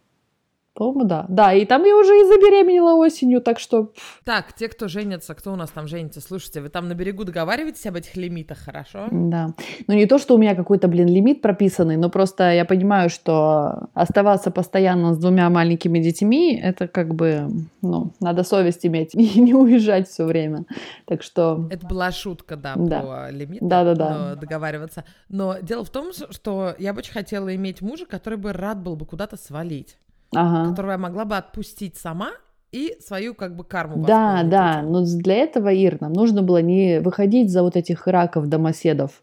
По-моему, 0.80 1.04
да. 1.04 1.26
Да, 1.28 1.52
и 1.52 1.66
там 1.66 1.84
я 1.84 1.94
уже 1.94 2.08
и 2.08 2.24
забеременела 2.24 2.94
осенью, 2.94 3.42
так 3.42 3.58
что... 3.58 3.92
Так, 4.24 4.54
те, 4.54 4.66
кто 4.66 4.88
женится, 4.88 5.34
кто 5.34 5.52
у 5.52 5.56
нас 5.56 5.68
там 5.68 5.86
женится, 5.86 6.22
слушайте, 6.22 6.62
вы 6.62 6.70
там 6.70 6.88
на 6.88 6.94
берегу 6.94 7.24
договариваетесь 7.24 7.84
об 7.84 7.96
этих 7.96 8.16
лимитах, 8.16 8.56
хорошо? 8.56 9.06
Да. 9.10 9.52
Ну, 9.86 9.92
не 9.94 10.06
то, 10.06 10.18
что 10.18 10.36
у 10.36 10.38
меня 10.38 10.54
какой-то, 10.54 10.88
блин, 10.88 11.06
лимит 11.06 11.42
прописанный, 11.42 11.98
но 11.98 12.08
просто 12.08 12.52
я 12.52 12.64
понимаю, 12.64 13.10
что 13.10 13.88
оставаться 13.92 14.50
постоянно 14.50 15.12
с 15.12 15.18
двумя 15.18 15.50
маленькими 15.50 15.98
детьми, 15.98 16.58
это 16.58 16.88
как 16.88 17.14
бы, 17.14 17.46
ну, 17.82 18.14
надо 18.18 18.42
совесть 18.42 18.86
иметь 18.86 19.14
и 19.14 19.38
не 19.38 19.52
уезжать 19.52 20.08
все 20.08 20.24
время. 20.24 20.64
Так 21.04 21.22
что... 21.22 21.68
Это 21.70 21.86
была 21.86 22.10
шутка, 22.10 22.56
да, 22.56 22.72
Да. 22.76 23.00
про 23.02 23.30
лимиты, 23.30 23.66
Да-да-да. 23.66 24.34
договариваться. 24.36 25.04
Но 25.28 25.58
дело 25.60 25.84
в 25.84 25.90
том, 25.90 26.12
что 26.14 26.74
я 26.78 26.94
бы 26.94 27.00
очень 27.00 27.12
хотела 27.12 27.54
иметь 27.54 27.82
мужа, 27.82 28.06
который 28.06 28.38
бы 28.38 28.54
рад 28.54 28.82
был 28.82 28.96
бы 28.96 29.04
куда-то 29.04 29.36
свалить, 29.36 29.98
Ага. 30.34 30.70
которого 30.70 30.92
я 30.92 30.98
могла 30.98 31.24
бы 31.24 31.36
отпустить 31.36 31.96
сама 31.96 32.30
и 32.72 32.96
свою 33.00 33.34
как 33.34 33.56
бы 33.56 33.64
карму 33.64 34.04
Да, 34.06 34.42
да, 34.44 34.80
этим. 34.80 34.92
но 34.92 35.02
для 35.04 35.34
этого, 35.36 35.68
Ир, 35.72 36.00
нам 36.00 36.12
нужно 36.12 36.42
было 36.42 36.62
не 36.62 37.00
выходить 37.00 37.50
за 37.50 37.62
вот 37.62 37.76
этих 37.76 38.06
раков 38.06 38.46
домоседов, 38.46 39.22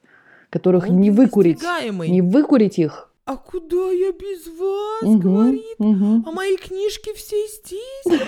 которых 0.50 0.90
Он 0.90 1.00
не 1.00 1.12
выкурить, 1.12 1.62
не 2.08 2.22
выкурить 2.22 2.78
их. 2.78 3.10
А 3.26 3.36
куда 3.38 3.92
я 3.92 4.12
без 4.12 4.48
вас, 4.48 5.02
Мгм, 5.04 5.20
говорит? 5.20 5.80
мгм. 5.80 6.24
А 6.28 6.32
мои 6.32 6.56
книжки 6.58 7.14
все 7.16 7.36
здесь. 7.48 8.22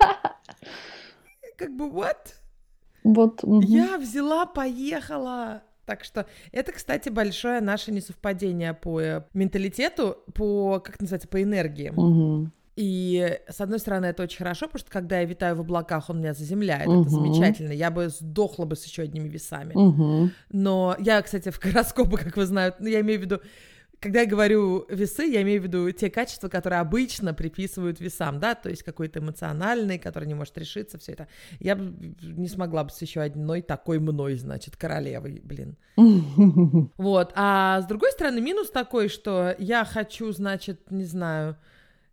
Как 1.56 1.74
бы? 1.76 1.88
Вот. 1.90 3.42
мгм. 3.42 3.60
Я 3.60 3.98
взяла, 3.98 4.46
поехала. 4.46 5.62
Так 5.92 6.04
что 6.04 6.24
это, 6.52 6.72
кстати, 6.72 7.10
большое 7.10 7.60
наше 7.60 7.92
несовпадение 7.92 8.72
по 8.72 8.98
э, 8.98 9.22
менталитету, 9.34 10.16
по, 10.32 10.80
как 10.80 10.98
называется, 10.98 11.28
по 11.28 11.42
энергии. 11.42 11.92
И, 12.76 13.38
с 13.46 13.60
одной 13.60 13.78
стороны, 13.78 14.06
это 14.06 14.22
очень 14.22 14.38
хорошо, 14.38 14.68
потому 14.68 14.78
что 14.78 14.90
когда 14.90 15.18
я 15.18 15.26
витаю 15.26 15.54
в 15.54 15.60
облаках, 15.60 16.08
он 16.08 16.20
меня 16.20 16.32
заземляет. 16.32 16.88
Мгм. 16.88 17.02
Это 17.02 17.10
замечательно. 17.10 17.72
Я 17.72 17.90
бы 17.90 18.08
сдохла 18.08 18.64
бы 18.64 18.74
с 18.74 18.86
еще 18.86 19.02
одними 19.02 19.28
весами. 19.28 19.74
Мгм. 19.74 20.30
Но 20.50 20.96
я, 20.98 21.20
кстати, 21.20 21.50
в 21.50 21.60
гороскопы, 21.60 22.16
как 22.16 22.38
вы 22.38 22.46
знаете, 22.46 22.78
ну, 22.80 22.88
я 22.88 23.00
имею 23.02 23.20
в 23.20 23.22
виду, 23.24 23.42
когда 24.02 24.22
я 24.22 24.26
говорю 24.26 24.84
весы, 24.88 25.22
я 25.22 25.42
имею 25.42 25.60
в 25.60 25.64
виду 25.64 25.88
те 25.92 26.10
качества, 26.10 26.48
которые 26.48 26.80
обычно 26.80 27.34
приписывают 27.34 28.00
весам, 28.00 28.40
да, 28.40 28.56
то 28.56 28.68
есть 28.68 28.82
какой-то 28.82 29.20
эмоциональный, 29.20 29.96
который 29.96 30.26
не 30.26 30.34
может 30.34 30.58
решиться, 30.58 30.98
все 30.98 31.12
это. 31.12 31.28
Я 31.60 31.76
бы 31.76 32.16
не 32.20 32.48
смогла 32.48 32.82
бы 32.82 32.90
с 32.90 33.00
еще 33.00 33.20
одной 33.20 33.62
такой 33.62 34.00
мной, 34.00 34.34
значит, 34.34 34.76
королевой, 34.76 35.40
блин. 35.44 35.76
Вот. 36.96 37.32
А 37.36 37.80
с 37.80 37.86
другой 37.86 38.10
стороны, 38.10 38.40
минус 38.40 38.70
такой, 38.70 39.08
что 39.08 39.54
я 39.58 39.84
хочу, 39.84 40.32
значит, 40.32 40.90
не 40.90 41.04
знаю, 41.04 41.56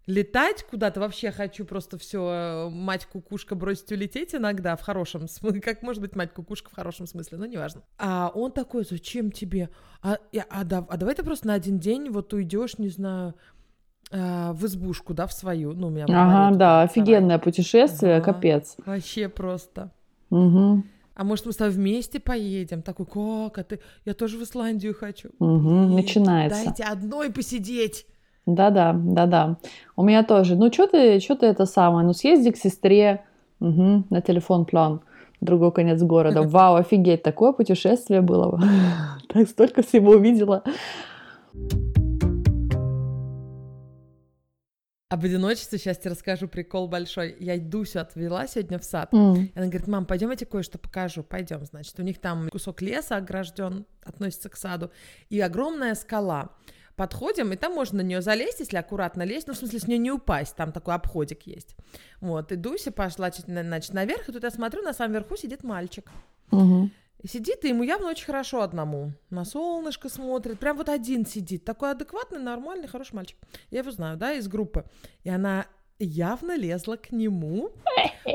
летать 0.09 0.63
куда-то, 0.69 0.99
вообще 0.99 1.31
хочу 1.31 1.65
просто 1.65 1.97
все 1.97 2.69
мать 2.71 3.05
кукушка 3.05 3.55
бросить 3.55 3.91
улететь 3.91 4.33
иногда 4.33 4.75
в 4.75 4.81
хорошем 4.81 5.27
смысле, 5.27 5.61
как 5.61 5.81
может 5.83 6.01
быть 6.01 6.15
мать 6.15 6.33
кукушка 6.33 6.69
в 6.69 6.75
хорошем 6.75 7.05
смысле, 7.07 7.37
ну 7.37 7.45
неважно. 7.45 7.83
А 7.97 8.31
он 8.33 8.51
такой, 8.51 8.83
зачем 8.89 9.31
тебе? 9.31 9.69
А, 10.01 10.17
я- 10.31 10.45
а, 10.49 10.63
да- 10.63 10.85
а 10.89 10.97
давай 10.97 11.13
ты 11.15 11.23
просто 11.23 11.47
на 11.47 11.53
один 11.53 11.79
день 11.79 12.09
вот 12.09 12.33
уйдешь, 12.33 12.77
не 12.79 12.89
знаю, 12.89 13.35
а, 14.11 14.53
в 14.53 14.65
избушку, 14.65 15.13
да, 15.13 15.27
в 15.27 15.33
свою, 15.33 15.73
ну 15.73 15.87
у 15.87 15.89
меня 15.91 16.05
Ага, 16.05 16.55
да, 16.57 16.65
сарай. 16.65 16.85
офигенное 16.85 17.37
путешествие, 17.37 18.17
Да. 18.19 18.25
капец. 18.25 18.75
Вообще 18.85 19.29
просто. 19.29 19.91
Мгм. 20.31 20.89
А 21.15 21.23
может, 21.23 21.45
мы 21.45 21.51
с 21.51 21.57
тобой 21.57 21.73
вместе 21.73 22.19
поедем? 22.19 22.81
Такой, 22.81 23.05
как? 23.05 23.57
А 23.57 23.63
ты? 23.63 23.79
Я 24.05 24.13
тоже 24.13 24.37
в 24.37 24.43
Исландию 24.43 24.95
хочу. 24.95 25.29
Нет, 25.39 25.91
Начинается. 25.95 26.63
Дайте 26.65 26.83
одной 26.83 27.29
посидеть. 27.31 28.05
Да-да, 28.55 28.93
да-да. 28.93 29.57
У 29.95 30.03
меня 30.03 30.23
тоже. 30.23 30.55
Ну, 30.55 30.71
что 30.71 30.87
ты, 30.87 31.19
что 31.19 31.35
ты 31.35 31.45
это 31.47 31.65
самое? 31.65 32.05
Ну, 32.05 32.13
съезди 32.13 32.51
к 32.51 32.57
сестре 32.57 33.23
Мгм, 33.59 34.05
на 34.09 34.21
телефон 34.21 34.65
план. 34.65 35.01
Другой 35.41 35.71
конец 35.71 36.01
города. 36.01 36.41
Вау, 36.47 36.75
офигеть, 36.75 37.23
такое 37.23 37.51
путешествие 37.51 38.21
было. 38.21 38.59
Так 39.27 39.47
столько 39.47 39.83
всего 39.83 40.13
увидела. 40.13 40.63
Об 45.11 45.25
одиночестве 45.25 45.79
сейчас 45.79 45.97
тебе 45.97 46.11
расскажу 46.11 46.47
прикол 46.47 46.87
большой. 46.87 47.35
Я 47.39 47.57
Дусю 47.57 47.99
отвела 47.99 48.45
сегодня 48.45 48.77
в 48.77 48.83
сад. 48.83 49.11
М, 49.11 49.33
И 49.33 49.51
она 49.55 49.65
говорит, 49.65 49.87
мам, 49.87 50.05
пойдем 50.05 50.29
я 50.29 50.35
тебе 50.35 50.45
кое-что 50.51 50.77
покажу. 50.77 51.23
Пойдем, 51.23 51.65
значит. 51.65 51.99
У 51.99 52.03
них 52.03 52.19
там 52.19 52.47
кусок 52.49 52.83
леса 52.83 53.17
огражден, 53.17 53.85
относится 54.03 54.49
к 54.49 54.55
саду, 54.55 54.91
и 55.29 55.39
огромная 55.39 55.95
скала. 55.95 56.49
Подходим, 56.99 57.53
и 57.53 57.55
там 57.55 57.75
можно 57.75 57.99
на 57.99 58.05
нее 58.05 58.21
залезть, 58.21 58.59
если 58.59 58.75
аккуратно 58.75 59.23
лезть, 59.23 59.47
ну, 59.47 59.53
в 59.53 59.57
смысле, 59.57 59.79
с 59.79 59.87
нее 59.87 59.97
не 59.97 60.11
упасть, 60.11 60.57
там 60.57 60.73
такой 60.73 60.95
обходик 60.95 61.43
есть. 61.47 61.77
Вот, 62.19 62.51
и 62.51 62.57
Дуся 62.57 62.91
пошла, 62.91 63.31
значит, 63.31 63.93
наверх, 63.93 64.27
и 64.27 64.33
тут 64.33 64.43
я 64.43 64.51
смотрю, 64.51 64.81
на 64.81 64.91
самом 64.91 65.13
верху 65.13 65.37
сидит 65.37 65.63
мальчик. 65.63 66.11
И 66.51 67.27
сидит, 67.29 67.63
и 67.63 67.69
ему 67.69 67.83
явно 67.83 68.09
очень 68.09 68.25
хорошо 68.25 68.63
одному. 68.63 69.13
На 69.29 69.45
солнышко 69.45 70.09
смотрит. 70.09 70.59
Прям 70.59 70.75
вот 70.75 70.89
один 70.89 71.25
сидит. 71.25 71.63
Такой 71.63 71.91
адекватный, 71.91 72.39
нормальный, 72.39 72.89
хороший 72.89 73.15
мальчик. 73.15 73.37
Я 73.71 73.79
его 73.79 73.91
знаю, 73.91 74.17
да, 74.17 74.33
из 74.33 74.49
группы. 74.49 74.83
И 75.23 75.29
она 75.29 75.67
явно 75.99 76.57
лезла 76.57 76.97
к 76.97 77.13
нему. 77.13 77.71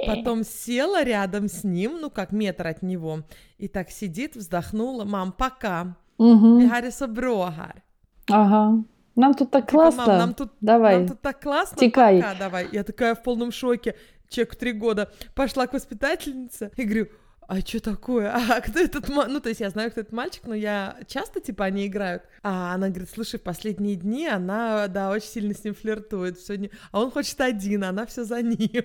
Потом 0.07 0.43
села 0.43 1.05
рядом 1.05 1.49
с 1.49 1.65
ним, 1.65 2.01
ну 2.01 2.09
как 2.09 2.33
метр 2.33 2.67
от 2.67 2.83
него. 2.83 3.25
И 3.59 3.69
так 3.69 3.91
сидит, 3.91 4.37
вздохнула. 4.37 5.05
Мам, 5.05 5.33
пока. 5.33 5.97
Мгм. 6.17 6.67
Гарриса 6.67 7.07
Брогар. 7.07 7.84
Ага. 8.31 8.83
Нам 9.16 9.35
тут 9.35 9.51
так 9.51 9.66
Типа, 9.70 9.85
«Мам, 9.85 9.93
классно. 9.95 10.18
нам 10.18 10.35
тут, 10.35 10.53
Давай. 10.61 10.99
нам 10.99 11.09
тут 11.09 11.20
так 11.20 11.41
классно. 11.41 11.77
Текай. 11.79 12.20
Пока, 12.20 12.35
давай. 12.35 12.68
Я 12.72 12.83
такая 12.85 13.14
в 13.14 13.22
полном 13.22 13.53
шоке. 13.53 13.95
Чек 14.29 14.57
три 14.57 14.72
года. 14.72 15.12
Пошла 15.35 15.66
к 15.66 15.72
воспитательнице 15.72 16.72
и 16.77 16.83
говорю, 16.85 17.09
а 17.47 17.61
что 17.61 17.81
такое? 17.81 18.33
А 18.35 18.61
кто 18.61 18.81
этот 18.81 19.09
ма-?» 19.09 19.27
Ну, 19.29 19.39
то 19.41 19.51
есть 19.51 19.61
я 19.61 19.70
знаю, 19.70 19.91
кто 19.91 20.01
этот 20.01 20.12
мальчик, 20.12 20.43
но 20.47 20.55
я 20.55 20.97
часто, 21.07 21.41
типа, 21.41 21.66
они 21.66 21.87
играют. 21.87 22.22
А 22.43 22.75
она 22.75 22.89
говорит, 22.89 23.11
слушай, 23.11 23.39
последние 23.39 23.95
дни 23.97 24.27
она, 24.27 24.89
да, 24.89 25.11
очень 25.11 25.29
сильно 25.29 25.55
с 25.55 25.62
ним 25.62 25.75
флиртует. 25.75 26.37
Не- 26.49 26.70
А 26.91 27.01
он 27.01 27.11
хочет 27.12 27.41
один, 27.41 27.85
а 27.85 27.91
она 27.91 28.07
все 28.07 28.25
за 28.25 28.43
ним. 28.43 28.59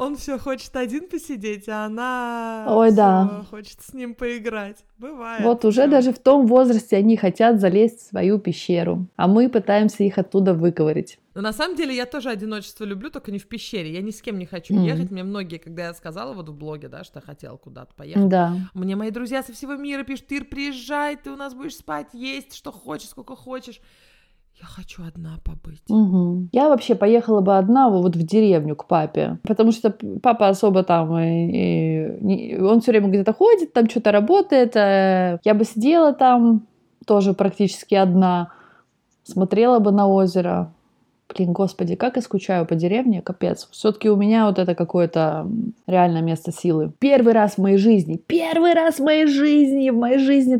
Он 0.00 0.16
все 0.16 0.38
хочет 0.38 0.74
один 0.76 1.08
посидеть, 1.10 1.68
а 1.68 1.84
она 1.84 2.64
Ой, 2.70 2.90
да. 2.90 3.44
хочет 3.50 3.82
с 3.82 3.92
ним 3.92 4.14
поиграть. 4.14 4.78
Бывает. 4.96 5.44
Вот 5.44 5.66
уже 5.66 5.82
всё. 5.82 5.90
даже 5.90 6.12
в 6.14 6.18
том 6.18 6.46
возрасте 6.46 6.96
они 6.96 7.18
хотят 7.18 7.60
залезть 7.60 8.00
в 8.00 8.08
свою 8.08 8.38
пещеру, 8.38 9.06
а 9.16 9.28
мы 9.28 9.50
пытаемся 9.50 10.02
их 10.04 10.16
оттуда 10.16 10.54
выковырить. 10.54 11.18
Но 11.34 11.42
на 11.42 11.52
самом 11.52 11.76
деле 11.76 11.94
я 11.94 12.06
тоже 12.06 12.30
одиночество 12.30 12.84
люблю, 12.84 13.10
только 13.10 13.30
не 13.30 13.38
в 13.38 13.46
пещере. 13.46 13.92
Я 13.92 14.00
ни 14.00 14.10
с 14.10 14.22
кем 14.22 14.38
не 14.38 14.46
хочу 14.46 14.72
Мгм. 14.72 14.84
ехать. 14.84 15.10
Мне 15.10 15.22
многие, 15.22 15.58
когда 15.58 15.88
я 15.88 15.94
сказала 15.94 16.32
вот 16.32 16.48
в 16.48 16.54
блоге, 16.54 16.88
да, 16.88 17.04
что 17.04 17.20
хотела 17.20 17.58
куда-то 17.58 17.94
поехать, 17.94 18.26
Да. 18.28 18.54
Мне 18.72 18.96
мои 18.96 19.10
друзья 19.10 19.42
со 19.42 19.52
всего 19.52 19.74
мира 19.74 20.02
пишут, 20.02 20.28
Тир, 20.28 20.46
приезжай, 20.46 21.16
ты 21.16 21.30
у 21.30 21.36
нас 21.36 21.52
будешь 21.52 21.76
спать, 21.76 22.06
есть, 22.14 22.54
что 22.54 22.72
хочешь, 22.72 23.10
сколько 23.10 23.36
хочешь. 23.36 23.80
Я 24.60 24.66
хочу 24.66 25.02
одна 25.08 25.38
побыть. 25.44 25.80
Мгм. 25.88 26.48
Я 26.52 26.68
вообще 26.68 26.94
поехала 26.94 27.40
бы 27.40 27.56
одна 27.56 27.88
вот 27.88 28.14
в 28.16 28.22
деревню 28.22 28.76
к 28.76 28.86
папе, 28.86 29.38
потому 29.42 29.72
что 29.72 29.94
папа 30.22 30.48
особо 30.48 30.82
там, 30.82 31.18
и- 31.18 32.54
и 32.54 32.60
он 32.60 32.80
все 32.80 32.92
время 32.92 33.08
где-то 33.08 33.32
ходит, 33.32 33.72
там 33.72 33.88
что-то 33.88 34.12
работает. 34.12 34.76
э, 34.76 35.38
Я 35.44 35.54
бы 35.54 35.64
сидела 35.64 36.12
там 36.12 36.62
тоже 37.06 37.32
практически 37.32 37.94
одна, 37.94 38.48
смотрела 39.24 39.78
бы 39.78 39.92
на 39.92 40.06
озеро. 40.08 40.72
Блин, 41.34 41.52
господи, 41.52 41.94
как 41.94 42.16
я 42.16 42.22
скучаю 42.22 42.66
по 42.66 42.74
деревне, 42.74 43.22
капец. 43.22 43.68
Все-таки 43.70 44.10
у 44.10 44.16
меня 44.16 44.46
вот 44.46 44.58
это 44.58 44.74
какое-то 44.74 45.42
м, 45.46 45.72
реальное 45.86 46.22
место 46.22 46.50
силы. 46.52 46.90
Первый 46.98 47.32
раз 47.32 47.54
в 47.54 47.58
моей 47.58 47.78
жизни, 47.78 48.20
первый 48.26 48.74
раз 48.74 48.96
в 48.96 49.04
моей 49.04 49.26
жизни, 49.26 49.90
в 49.90 49.96
моей 49.96 50.18
жизни 50.18 50.56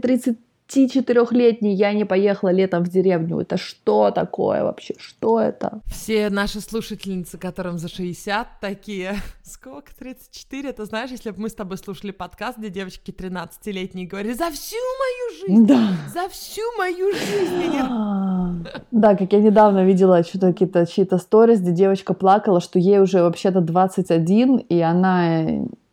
34-летней 0.70 1.74
я 1.74 1.92
не 1.92 2.04
поехала 2.04 2.50
летом 2.50 2.84
в 2.84 2.88
деревню. 2.88 3.40
Это 3.40 3.56
что 3.56 4.10
такое 4.10 4.62
вообще? 4.62 4.94
Что 4.98 5.40
это? 5.40 5.80
Все 5.86 6.30
наши 6.30 6.60
слушательницы, 6.60 7.38
которым 7.38 7.78
за 7.78 7.88
60, 7.88 8.46
такие, 8.60 9.14
сколько, 9.42 9.94
34, 9.98 10.68
это 10.70 10.84
знаешь, 10.84 11.10
если 11.10 11.30
бы 11.30 11.40
мы 11.42 11.48
с 11.48 11.54
тобой 11.54 11.78
слушали 11.78 12.10
подкаст, 12.12 12.58
где 12.58 12.68
девочки 12.70 13.10
13-летние 13.10 14.06
говорили, 14.06 14.32
за 14.32 14.50
всю 14.50 14.76
мою 14.76 15.40
жизнь, 15.58 15.66
Да. 15.66 15.88
за 16.12 16.28
всю 16.28 16.62
мою 16.78 17.12
жизнь. 17.12 18.68
Да, 18.90 19.16
как 19.16 19.32
я 19.32 19.40
недавно 19.40 19.84
видела 19.84 20.22
что-то 20.22 20.52
какие-то 20.52 20.86
чьи-то 20.86 21.18
сторис, 21.18 21.60
где 21.60 21.72
девочка 21.72 22.14
плакала, 22.14 22.60
что 22.60 22.78
ей 22.78 22.98
уже 23.00 23.22
вообще-то 23.22 23.60
21, 23.60 24.58
и 24.58 24.80
она 24.80 25.44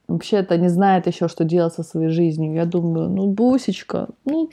вообще-то 0.08 0.58
не 0.58 0.70
знает 0.70 1.08
еще, 1.08 1.28
что 1.28 1.44
делать 1.44 1.74
со 1.74 1.84
своей 1.84 2.10
жизнью. 2.10 2.54
Я 2.54 2.66
думаю, 2.66 3.10
ну, 3.10 3.28
Бусечка, 3.28 4.10
ну, 4.26 4.50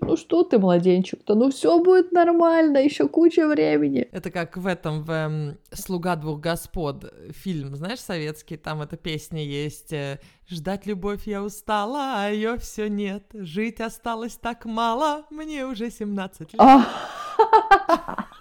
ну 0.00 0.16
что 0.16 0.42
ты, 0.44 0.58
младенчик-то, 0.58 1.34
ну 1.34 1.50
все 1.50 1.82
будет 1.82 2.12
нормально, 2.12 2.78
еще 2.78 3.08
куча 3.08 3.46
времени. 3.46 4.08
Это 4.12 4.30
как 4.30 4.56
в 4.56 4.66
этом, 4.66 5.02
в 5.02 5.10
эм, 5.10 5.58
«Слуга 5.72 6.16
двух 6.16 6.40
господ» 6.40 7.12
фильм, 7.30 7.76
знаешь, 7.76 8.00
советский, 8.00 8.56
там 8.56 8.80
эта 8.80 8.96
песня 8.96 9.44
есть 9.44 9.92
э, 9.92 10.20
«Ждать 10.48 10.86
любовь 10.86 11.26
я 11.26 11.42
устала, 11.42 12.14
а 12.16 12.28
ее 12.28 12.56
все 12.58 12.88
нет, 12.88 13.24
жить 13.34 13.80
осталось 13.80 14.36
так 14.36 14.64
мало, 14.64 15.24
мне 15.30 15.66
уже 15.66 15.90
17 15.90 16.54
лет». 16.54 16.60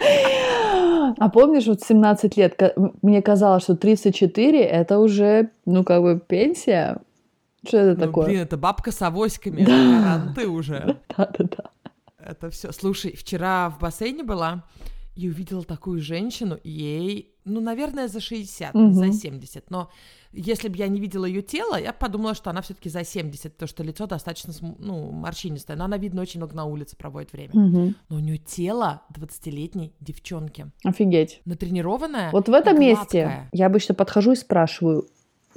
А 0.00 1.28
помнишь, 1.28 1.66
вот 1.66 1.82
17 1.82 2.36
лет, 2.36 2.60
мне 3.02 3.20
казалось, 3.22 3.64
что 3.64 3.76
34 3.76 4.60
это 4.62 4.98
уже, 4.98 5.50
ну, 5.66 5.84
как 5.84 6.02
бы 6.02 6.20
пенсия. 6.24 6.98
Что 7.66 7.76
это 7.78 8.00
Ну, 8.00 8.06
такое? 8.06 8.26
блин, 8.26 8.40
это 8.42 8.56
бабка 8.56 8.90
с 8.92 9.02
авоськами, 9.02 9.64
Да. 9.64 10.22
а 10.30 10.34
ты 10.34 10.48
уже. 10.48 10.96
Да-да-да. 11.16 11.64
Это 12.18 12.50
все. 12.50 12.72
Слушай, 12.72 13.14
вчера 13.16 13.68
в 13.70 13.78
бассейне 13.80 14.22
была 14.22 14.62
и 15.20 15.28
увидела 15.28 15.62
такую 15.64 16.00
женщину, 16.00 16.58
ей, 16.64 17.34
ну, 17.44 17.60
наверное, 17.60 18.08
за 18.08 18.20
60, 18.20 18.74
не 18.74 18.92
за 18.94 19.04
Мгм. 19.06 19.12
70, 19.12 19.70
но 19.70 19.90
если 20.32 20.68
бы 20.68 20.76
я 20.78 20.88
не 20.88 20.98
видела 20.98 21.26
ее 21.26 21.42
тело, 21.42 21.78
я 21.78 21.92
подумала, 21.92 22.34
что 22.34 22.48
она 22.48 22.62
все-таки 22.62 22.88
за 22.88 23.04
70, 23.04 23.52
потому 23.52 23.68
что 23.68 23.82
лицо 23.82 24.06
достаточно, 24.06 24.54
ну, 24.78 25.10
морщинистое, 25.10 25.76
но 25.76 25.84
она, 25.84 25.98
видно, 25.98 26.22
очень 26.22 26.40
много 26.40 26.54
на 26.56 26.64
улице 26.64 26.96
проводит 26.96 27.32
время. 27.32 27.50
Мгм. 27.52 27.94
Но 28.08 28.16
у 28.16 28.20
нее 28.20 28.38
тело 28.38 29.02
20-летней 29.14 29.92
девчонки. 30.00 30.70
Офигеть. 30.84 31.42
Натренированная. 31.44 32.30
Вот 32.32 32.48
в 32.48 32.52
этом 32.52 32.76
и 32.76 32.80
месте 32.80 33.22
гладкая. 33.24 33.50
я 33.52 33.66
обычно 33.66 33.94
подхожу 33.94 34.32
и 34.32 34.36
спрашиваю, 34.36 35.06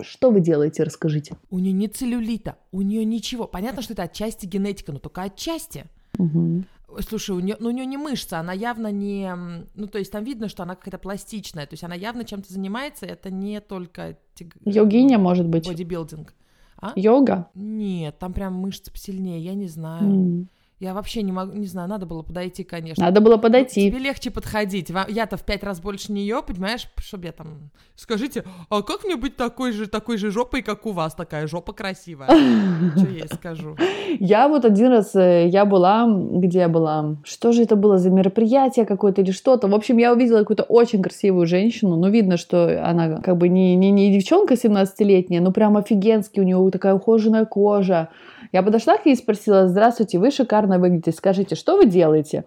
что 0.01 0.29
вы 0.29 0.41
делаете, 0.41 0.83
расскажите. 0.83 1.37
У 1.49 1.59
нее 1.59 1.71
не 1.71 1.87
целлюлита, 1.87 2.57
у 2.73 2.81
нее 2.81 3.05
ничего. 3.05 3.47
Понятно, 3.47 3.81
что 3.81 3.93
это 3.93 4.03
отчасти 4.03 4.45
генетика, 4.45 4.91
но 4.91 4.99
только 4.99 5.21
отчасти. 5.21 5.85
Мгм. 6.17 6.65
Слушай, 7.01 7.31
у 7.35 7.39
нее, 7.39 7.55
ну, 7.59 7.69
у 7.69 7.71
нее 7.71 7.85
не 7.85 7.97
мышца, 7.97 8.39
она 8.39 8.53
явно 8.53 8.91
не... 8.91 9.33
Ну, 9.75 9.87
то 9.87 9.97
есть 9.99 10.11
там 10.11 10.23
видно, 10.23 10.47
что 10.49 10.63
она 10.63 10.75
какая-то 10.75 10.97
пластичная, 10.97 11.65
то 11.65 11.73
есть 11.73 11.83
она 11.83 11.95
явно 11.95 12.23
чем-то 12.25 12.51
занимается, 12.51 13.05
это 13.05 13.29
не 13.31 13.59
только... 13.61 14.17
тяг- 14.35 14.55
Йогиня, 14.65 15.17
может 15.17 15.47
быть? 15.47 15.67
Бодибилдинг. 15.67 16.33
А? 16.77 16.91
Йога? 16.95 17.47
Нет, 17.55 18.19
там 18.19 18.33
прям 18.33 18.55
мышцы 18.55 18.91
посильнее, 18.91 19.39
я 19.39 19.53
не 19.53 19.67
знаю. 19.67 20.03
М. 20.03 20.49
Я 20.83 20.93
вообще 20.93 21.21
не 21.21 21.31
могу, 21.31 21.53
не 21.53 21.65
знаю, 21.65 21.87
надо 21.87 22.05
было 22.05 22.23
подойти, 22.23 22.65
конечно. 22.65 23.05
Надо 23.05 23.21
было 23.21 23.37
подойти. 23.37 23.89
Тебе 23.89 23.99
легче 23.99 24.31
подходить. 24.31 24.91
Я-то 25.07 25.37
в 25.37 25.43
пять 25.43 25.63
раз 25.63 25.79
больше 25.79 26.11
нее, 26.11 26.41
понимаешь, 26.45 26.89
чтобы 26.97 27.27
я 27.27 27.31
там... 27.31 27.71
Скажите, 27.95 28.43
а 28.69 28.81
как 28.81 29.05
мне 29.05 29.15
быть 29.15 29.37
такой 29.37 29.71
же, 29.71 29.87
такой 29.87 30.17
же 30.17 30.29
жопой, 30.29 30.61
как 30.61 30.85
у 30.85 30.91
вас? 30.91 31.15
Такая 31.15 31.47
жопа 31.47 31.71
красивая. 31.71 32.27
Что 32.97 33.05
я 33.05 33.19
ей 33.19 33.27
скажу? 33.33 33.77
Я 34.19 34.49
вот 34.49 34.65
один 34.65 34.89
раз, 34.89 35.15
э, 35.15 35.47
я 35.47 35.63
была, 35.63 36.05
где 36.05 36.59
я 36.59 36.67
была? 36.67 37.15
Что 37.23 37.53
же 37.53 37.63
это 37.63 37.77
было 37.77 37.97
за 37.97 38.09
мероприятие 38.09 38.85
какое-то 38.85 39.21
или 39.21 39.31
что-то? 39.31 39.69
В 39.69 39.75
общем, 39.75 39.97
я 39.99 40.11
увидела 40.11 40.39
какую-то 40.39 40.63
очень 40.63 41.01
красивую 41.01 41.47
женщину. 41.47 41.95
Ну, 41.95 42.09
видно, 42.09 42.35
что 42.35 42.85
она 42.85 43.21
как 43.21 43.37
бы 43.37 43.47
не, 43.47 43.77
не, 43.77 43.89
не 43.91 44.11
девчонка 44.11 44.55
17-летняя, 44.55 45.39
но 45.39 45.53
прям 45.53 45.77
офигенски, 45.77 46.41
у 46.41 46.43
нее 46.43 46.69
такая 46.71 46.93
ухоженная 46.93 47.45
кожа. 47.45 48.09
Я 48.53 48.61
подошла 48.61 48.97
к 48.97 49.05
ней 49.05 49.13
и 49.13 49.17
спросила, 49.17 49.67
здравствуйте, 49.67 50.19
вы 50.19 50.29
шикарно 50.29 50.72
выглядите, 50.79 51.11
скажите, 51.11 51.55
что 51.55 51.77
вы 51.77 51.85
делаете? 51.85 52.45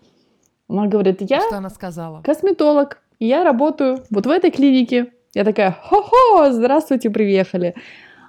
Она 0.68 0.87
говорит, 0.87 1.18
я 1.20 1.41
Что 1.41 1.59
она 1.59 1.70
сказала? 1.70 2.22
косметолог, 2.22 3.01
я 3.20 3.45
работаю 3.45 3.99
вот 4.11 4.27
в 4.27 4.31
этой 4.31 4.51
клинике. 4.51 5.12
Я 5.35 5.45
такая, 5.45 5.77
хо-хо, 5.83 6.51
здравствуйте, 6.51 7.11
приехали. 7.11 7.74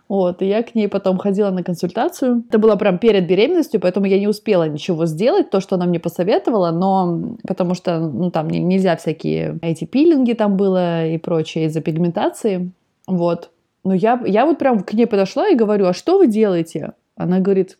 Вот, 0.09 0.41
и 0.41 0.45
я 0.45 0.63
к 0.63 0.73
ней 0.73 0.87
потом 0.87 1.17
ходила 1.17 1.49
на 1.49 1.63
консультацию. 1.63 2.43
Это 2.47 2.59
было 2.59 2.77
прям 2.77 2.97
перед 2.97 3.27
беременностью, 3.27 3.81
поэтому 3.81 4.05
я 4.05 4.17
не 4.19 4.27
успела 4.27 4.67
ничего 4.67 5.05
сделать, 5.05 5.49
то, 5.49 5.59
что 5.59 5.75
она 5.75 5.85
мне 5.85 5.99
посоветовала, 5.99 6.71
но 6.71 7.35
потому 7.45 7.73
что, 7.73 7.99
ну, 7.99 8.31
там 8.31 8.49
не- 8.49 8.59
нельзя 8.59 8.95
всякие 8.95 9.57
эти 9.61 9.83
пилинги 9.83 10.31
там 10.33 10.55
было 10.55 11.05
и 11.07 11.17
прочее 11.17 11.65
из-за 11.65 11.81
пигментации, 11.81 12.71
вот. 13.05 13.49
Но 13.83 13.93
я, 13.93 14.21
я 14.25 14.45
вот 14.45 14.57
прям 14.59 14.81
к 14.83 14.93
ней 14.93 15.07
подошла 15.07 15.49
и 15.49 15.55
говорю, 15.55 15.87
а 15.87 15.93
что 15.93 16.17
вы 16.19 16.27
делаете? 16.27 16.93
Она 17.17 17.39
говорит, 17.39 17.77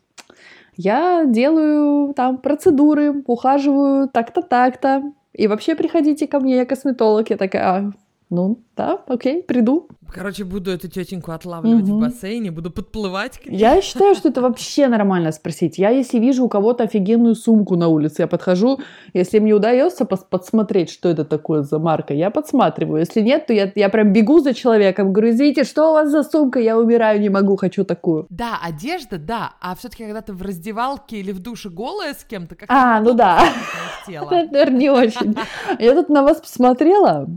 я 0.78 1.24
делаю 1.26 2.14
там 2.14 2.38
процедуры, 2.38 3.22
ухаживаю 3.26 4.08
так-то, 4.08 4.42
так-то. 4.42 5.02
И 5.32 5.48
вообще 5.48 5.74
приходите 5.74 6.28
ко 6.28 6.38
мне, 6.40 6.56
я 6.56 6.66
косметолог. 6.66 7.30
Я 7.30 7.36
такая, 7.36 7.62
«А, 7.64 7.90
ну 8.30 8.58
да, 8.76 9.00
окей, 9.06 9.42
приду. 9.42 9.88
Короче, 10.12 10.44
буду 10.44 10.70
эту 10.70 10.88
тетеньку 10.88 11.32
отлавливать 11.32 11.84
в 11.84 11.88
Мгм. 11.92 12.00
бассейне, 12.00 12.50
буду 12.50 12.70
подплывать 12.70 13.38
к 13.38 13.46
ней. 13.46 13.58
Я 13.58 13.82
считаю, 13.82 14.14
что 14.14 14.30
это 14.30 14.40
вообще 14.40 14.88
нормально 14.88 15.32
спросить. 15.32 15.78
Я, 15.78 15.90
если 15.90 16.18
вижу 16.18 16.44
у 16.44 16.48
кого-то 16.48 16.84
офигенную 16.84 17.34
сумку 17.34 17.76
на 17.76 17.88
улице, 17.88 18.22
я 18.22 18.26
подхожу, 18.26 18.80
если 19.12 19.38
мне 19.38 19.52
удается 19.52 20.04
подсмотреть, 20.06 20.90
что 20.90 21.08
это 21.10 21.24
такое 21.24 21.62
за 21.62 21.78
марка, 21.78 22.14
я 22.14 22.30
подсматриваю. 22.30 23.00
Если 23.00 23.20
нет, 23.20 23.46
то 23.46 23.52
я, 23.52 23.70
я 23.74 23.88
прям 23.90 24.12
бегу 24.12 24.40
за 24.40 24.54
человеком, 24.54 25.12
говорю, 25.12 25.30
извините, 25.30 25.64
что 25.64 25.90
у 25.90 25.92
вас 25.92 26.10
за 26.10 26.22
сумка, 26.22 26.58
я 26.58 26.78
умираю, 26.78 27.20
не 27.20 27.28
могу, 27.28 27.56
хочу 27.56 27.84
такую. 27.84 28.26
Да, 28.30 28.58
одежда, 28.62 29.18
да, 29.18 29.52
а 29.60 29.74
все-таки 29.74 30.04
когда 30.04 30.22
ты 30.22 30.32
в 30.32 30.40
раздевалке 30.40 31.16
или 31.18 31.32
в 31.32 31.40
душе 31.40 31.68
голая 31.68 32.14
с 32.14 32.24
кем-то, 32.24 32.54
как 32.54 32.70
А, 32.70 33.00
ну 33.00 33.12
да. 33.12 33.42
Это, 34.08 34.48
наверное, 34.52 34.78
не 34.78 34.90
очень. 34.90 35.36
Я 35.78 35.94
тут 35.94 36.08
на 36.08 36.22
вас 36.22 36.40
посмотрела, 36.40 37.28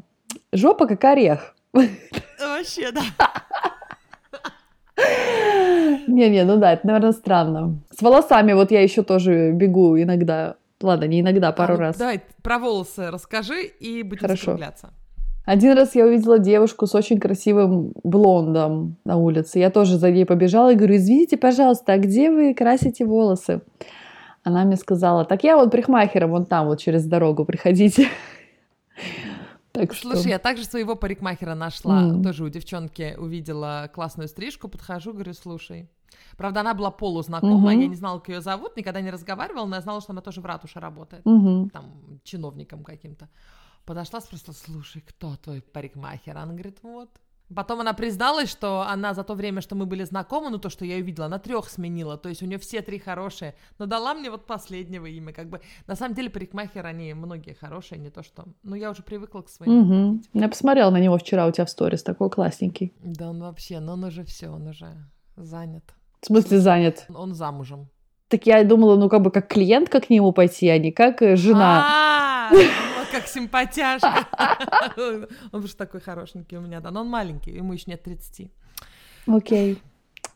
жопа 0.52 0.88
как 0.88 1.04
орех. 1.04 1.56
Вообще, 1.74 2.92
да. 2.92 3.02
Не-не, 6.08 6.44
ну 6.44 6.58
да, 6.58 6.74
это, 6.74 6.86
наверное, 6.86 7.12
странно. 7.12 7.80
С 7.98 8.02
волосами 8.02 8.54
вот 8.54 8.72
я 8.72 8.82
еще 8.82 9.04
тоже 9.04 9.52
бегу 9.52 9.98
иногда. 10.00 10.56
Ладно, 10.82 11.06
не 11.06 11.22
иногда, 11.22 11.52
пару 11.52 11.74
А 11.74 11.78
вот 11.78 11.82
раз. 11.82 11.98
Давай 11.98 12.22
про 12.42 12.60
волосы 12.60 13.12
расскажи 13.12 13.64
и 13.64 14.04
будем 14.04 14.22
Хорошо. 14.22 14.46
закругляться. 14.46 14.90
Один 15.46 15.74
раз 15.76 15.96
я 15.96 16.06
увидела 16.06 16.38
девушку 16.40 16.86
с 16.86 16.94
очень 16.94 17.20
красивым 17.20 17.94
блондом 18.04 18.98
на 19.06 19.18
улице. 19.18 19.60
Я 19.60 19.70
тоже 19.72 19.98
за 19.98 20.12
ней 20.12 20.26
побежала 20.26 20.72
и 20.72 20.76
говорю, 20.76 20.96
извините, 20.96 21.38
пожалуйста, 21.38 21.94
а 21.94 21.98
где 21.98 22.30
вы 22.30 22.54
красите 22.54 23.06
волосы? 23.06 23.62
Она 24.44 24.64
мне 24.66 24.76
сказала, 24.76 25.26
так 25.26 25.44
я 25.44 25.58
вот 25.58 25.72
парикмахером 25.72 26.32
вон 26.32 26.46
там, 26.46 26.68
вот 26.68 26.80
через 26.80 27.06
дорогу, 27.06 27.46
приходите. 27.46 28.08
Так 29.72 29.94
что... 29.94 30.12
Слушай, 30.12 30.30
я 30.30 30.40
также 30.40 30.66
своего 30.66 30.96
парикмахера 30.96 31.56
нашла. 31.56 32.02
М. 32.04 32.24
Тоже 32.24 32.44
у 32.44 32.50
девчонки 32.50 33.16
увидела 33.18 33.90
классную 33.94 34.28
стрижку, 34.28 34.68
подхожу, 34.68 35.14
говорю, 35.14 35.34
слушай. 35.34 35.90
Правда, 36.38 36.60
она 36.62 36.74
была 36.74 36.92
полузнакомая, 36.92 37.76
Мгм. 37.76 37.82
я 37.84 37.88
не 37.88 37.96
знала, 37.96 38.20
как 38.20 38.30
ее 38.30 38.42
зовут, 38.42 38.76
никогда 38.76 39.00
не 39.02 39.10
разговаривала, 39.12 39.66
но 39.66 39.76
я 39.78 39.82
знала, 39.82 40.02
что 40.02 40.12
она 40.12 40.22
тоже 40.22 40.42
в 40.42 40.46
ратуше 40.46 40.80
работает. 40.80 41.26
Мгм. 41.26 41.70
Там, 41.70 42.20
чиновником 42.24 42.84
каким-то. 42.84 43.30
Подошла, 43.86 44.20
спросила, 44.22 44.54
слушай, 44.54 45.02
кто 45.08 45.36
твой 45.38 45.62
парикмахер? 45.62 46.38
Она 46.38 46.52
говорит, 46.54 46.80
вот, 46.84 47.10
Потом 47.56 47.82
она 47.82 47.94
призналась, 47.94 48.50
что 48.50 48.82
она 48.82 49.14
за 49.14 49.24
то 49.24 49.34
время, 49.34 49.62
что 49.62 49.76
мы 49.76 49.86
были 49.86 50.04
знакомы, 50.04 50.50
ну 50.50 50.58
то, 50.58 50.70
что 50.70 50.86
я 50.86 50.96
ее 50.96 51.04
видела, 51.04 51.26
она 51.26 51.40
трех 51.40 51.70
сменила, 51.70 52.18
то 52.18 52.30
есть 52.30 52.42
у 52.44 52.46
нее 52.46 52.58
все 52.58 52.82
три 52.82 53.00
хорошие, 53.00 53.56
но 53.80 53.86
дала 53.86 54.14
мне 54.14 54.30
вот 54.30 54.46
последнего 54.46 55.06
имя, 55.06 55.34
как 55.34 55.50
бы. 55.50 55.62
На 55.88 55.96
самом 55.96 56.16
деле 56.16 56.30
парикмахер, 56.30 56.86
они 56.86 57.14
многие 57.14 57.54
хорошие, 57.54 58.00
не 58.00 58.10
то 58.10 58.24
что... 58.24 58.46
Ну 58.64 58.76
я 58.76 58.90
уже 58.92 59.04
привыкла 59.04 59.42
к 59.42 59.50
своим. 59.50 60.12
Угу. 60.12 60.22
Я 60.34 60.50
посмотрела 60.50 60.90
на 60.92 61.00
него 61.00 61.18
вчера 61.18 61.48
у 61.48 61.52
тебя 61.52 61.66
в 61.66 61.70
сторис, 61.70 62.04
такой 62.04 62.30
классненький. 62.30 62.94
Да, 63.04 63.30
он 63.30 63.42
вообще, 63.42 63.80
но 63.80 63.94
он 63.94 64.04
уже 64.04 64.24
все, 64.24 64.50
он 64.50 64.68
уже 64.68 64.88
занят. 65.36 65.84
В 66.22 66.28
смысле 66.28 66.60
занят? 66.60 67.06
Он 67.14 67.34
замужем. 67.34 67.90
Так 68.28 68.46
я 68.46 68.64
думала, 68.64 68.96
ну 68.96 69.10
как 69.10 69.22
бы 69.22 69.32
как 69.32 69.48
клиентка 69.48 70.00
к 70.00 70.10
нему 70.10 70.32
пойти, 70.32 70.70
а 70.70 70.78
не 70.78 70.92
как 70.92 71.22
э, 71.22 71.36
жена. 71.36 71.84
А, 71.86 72.50
вот 72.52 72.66
как 73.12 73.28
симпатяшка. 73.28 74.28
Он 75.52 75.68
же 75.68 75.76
такой 75.76 76.02
хорошенький 76.02 76.58
у 76.58 76.62
меня, 76.62 76.80
да, 76.80 76.92
но 76.92 77.02
он 77.02 77.08
маленький, 77.10 77.52
ему 77.52 77.74
еще 77.74 77.86
нет 77.88 78.04
30. 78.04 78.52
Окей. 79.28 79.82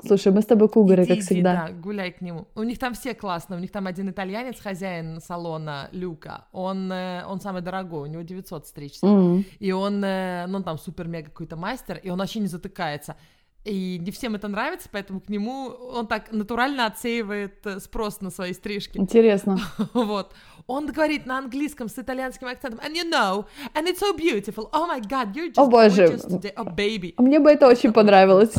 Слушай, 0.05 0.33
мы 0.33 0.41
с 0.41 0.45
тобой 0.45 0.67
кугары, 0.67 1.03
Иди, 1.03 1.07
как 1.09 1.17
иди, 1.19 1.25
всегда. 1.25 1.67
да, 1.67 1.73
гуляй 1.73 2.11
к 2.11 2.21
нему. 2.21 2.47
У 2.55 2.63
них 2.63 2.77
там 2.79 2.93
все 2.93 3.13
классно. 3.13 3.55
У 3.55 3.59
них 3.59 3.71
там 3.71 3.87
один 3.87 4.09
итальянец, 4.09 4.59
хозяин 4.59 5.21
салона 5.21 5.89
Люка. 5.93 6.45
Он, 6.51 6.91
э, 6.91 7.23
он 7.25 7.39
самый 7.39 7.61
дорогой, 7.61 8.09
у 8.09 8.11
него 8.11 8.21
900 8.21 8.67
стричься. 8.67 9.05
М. 9.05 9.45
И 9.59 9.71
он, 9.71 10.03
э, 10.03 10.45
ну, 10.47 10.57
он 10.57 10.63
там 10.63 10.77
супер-мега 10.77 11.29
какой-то 11.29 11.55
мастер, 11.55 11.99
и 12.03 12.09
он 12.09 12.19
вообще 12.19 12.39
не 12.39 12.47
затыкается. 12.47 13.15
И 13.63 13.97
не 13.99 14.11
всем 14.11 14.35
это 14.35 14.47
нравится, 14.47 14.89
поэтому 14.91 15.21
к 15.21 15.29
нему 15.29 15.69
он 15.69 16.05
так 16.05 16.31
натурально 16.31 16.85
отсеивает 16.85 17.65
э, 17.65 17.79
спрос 17.79 18.21
на 18.21 18.29
свои 18.29 18.53
стрижки. 18.53 18.97
Интересно. 18.97 19.57
Вот. 19.93 20.33
Он 20.67 20.87
говорит 20.87 21.25
на 21.25 21.37
английском 21.37 21.89
с 21.89 21.97
итальянским 21.99 22.47
акцентом. 22.47 22.79
And 22.79 22.95
you 22.95 23.03
know, 23.09 23.45
and 23.75 23.87
it's 23.87 23.99
so 23.99 24.15
beautiful. 24.15 24.69
Oh 24.73 24.87
my 24.87 24.99
God, 24.99 25.35
you're 25.35 25.49
just 25.49 25.59
О, 25.59 25.67
боже. 25.67 26.07
gorgeous 26.07 26.25
today. 26.25 26.53
Oh, 26.55 26.65
baby. 26.65 27.13
Мне 27.17 27.39
бы 27.39 27.51
это 27.51 27.67
очень 27.67 27.93
понравилось. 27.93 28.55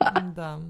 Да. 0.00 0.60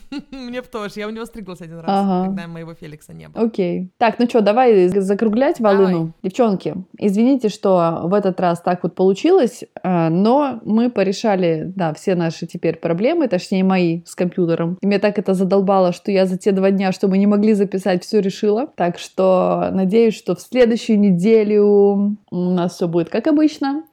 Мне 0.30 0.62
тоже. 0.62 0.94
Я 0.96 1.06
у 1.06 1.10
него 1.10 1.24
стриглась 1.24 1.60
один 1.60 1.78
раз, 1.78 1.86
Ага. 1.88 2.26
когда 2.26 2.46
моего 2.46 2.74
Феликса 2.74 3.12
не 3.12 3.28
было. 3.28 3.46
Окей. 3.46 3.90
Так, 3.98 4.18
ну 4.18 4.26
что, 4.26 4.40
давай 4.40 4.88
закруглять 4.88 5.60
волыну. 5.60 6.12
Девчонки, 6.22 6.74
извините, 6.98 7.48
что 7.48 8.02
в 8.04 8.14
этот 8.14 8.40
раз 8.40 8.60
так 8.60 8.82
вот 8.82 8.94
получилось, 8.94 9.64
а, 9.82 10.10
но 10.10 10.60
мы 10.64 10.90
порешали, 10.90 11.72
да, 11.74 11.92
все 11.94 12.14
наши 12.14 12.46
теперь 12.46 12.76
проблемы, 12.76 13.28
точнее 13.28 13.64
мои 13.64 14.02
с 14.04 14.14
компьютером. 14.14 14.78
И 14.80 14.86
меня 14.86 14.98
так 14.98 15.18
это 15.18 15.34
задолбало, 15.34 15.92
что 15.92 16.10
я 16.10 16.26
за 16.26 16.38
те 16.38 16.52
два 16.52 16.70
дня, 16.70 16.92
что 16.92 17.08
мы 17.08 17.18
не 17.18 17.26
могли 17.26 17.54
записать, 17.54 18.04
все 18.04 18.20
решила. 18.20 18.66
Так 18.76 18.98
что 18.98 19.68
надеюсь, 19.72 20.14
что 20.14 20.34
в 20.34 20.40
следующую 20.40 20.98
неделю 20.98 22.16
у 22.30 22.36
нас 22.50 22.74
все 22.74 22.88
будет 22.88 23.08
как 23.10 23.26
обычно. 23.26 23.84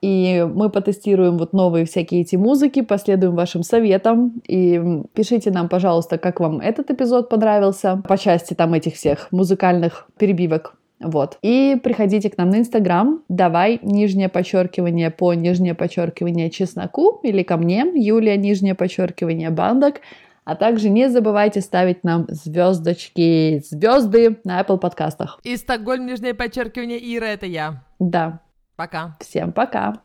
И 0.00 0.46
мы 0.54 0.70
потестируем 0.70 1.36
вот 1.38 1.52
новые 1.52 1.84
всякие 1.84 2.22
эти 2.22 2.36
музыки, 2.36 2.82
последуем 2.82 3.34
вашим 3.34 3.62
советам. 3.62 4.40
И 4.46 4.80
пишите 5.14 5.50
нам, 5.50 5.68
пожалуйста, 5.68 6.18
как 6.18 6.40
вам 6.40 6.60
этот 6.60 6.90
эпизод 6.90 7.28
понравился 7.28 8.02
по 8.08 8.16
части 8.16 8.54
там 8.54 8.74
этих 8.74 8.94
всех 8.94 9.28
музыкальных 9.30 10.08
перебивок. 10.18 10.74
Вот. 11.00 11.38
И 11.42 11.78
приходите 11.82 12.28
к 12.28 12.36
нам 12.36 12.50
на 12.50 12.58
Инстаграм. 12.58 13.22
Давай 13.28 13.80
нижнее 13.82 14.28
подчеркивание 14.28 15.10
по 15.10 15.32
нижнее 15.32 15.74
подчеркивание 15.74 16.50
чесноку 16.50 17.20
или 17.22 17.42
ко 17.42 17.56
мне, 17.56 17.86
Юлия, 17.94 18.36
нижнее 18.36 18.74
подчеркивание 18.74 19.50
бандок. 19.50 19.96
А 20.44 20.56
также 20.56 20.88
не 20.90 21.08
забывайте 21.08 21.60
ставить 21.60 22.02
нам 22.02 22.26
звездочки, 22.28 23.62
звезды 23.64 24.38
на 24.44 24.60
Apple 24.60 24.78
подкастах. 24.78 25.38
И 25.42 25.56
Стокгольм, 25.56 26.06
нижнее 26.06 26.34
подчеркивание, 26.34 26.98
Ира, 26.98 27.28
это 27.28 27.46
я. 27.46 27.84
Да, 27.98 28.40
Пока. 28.80 29.14
всем 29.20 29.52
пока! 29.52 30.00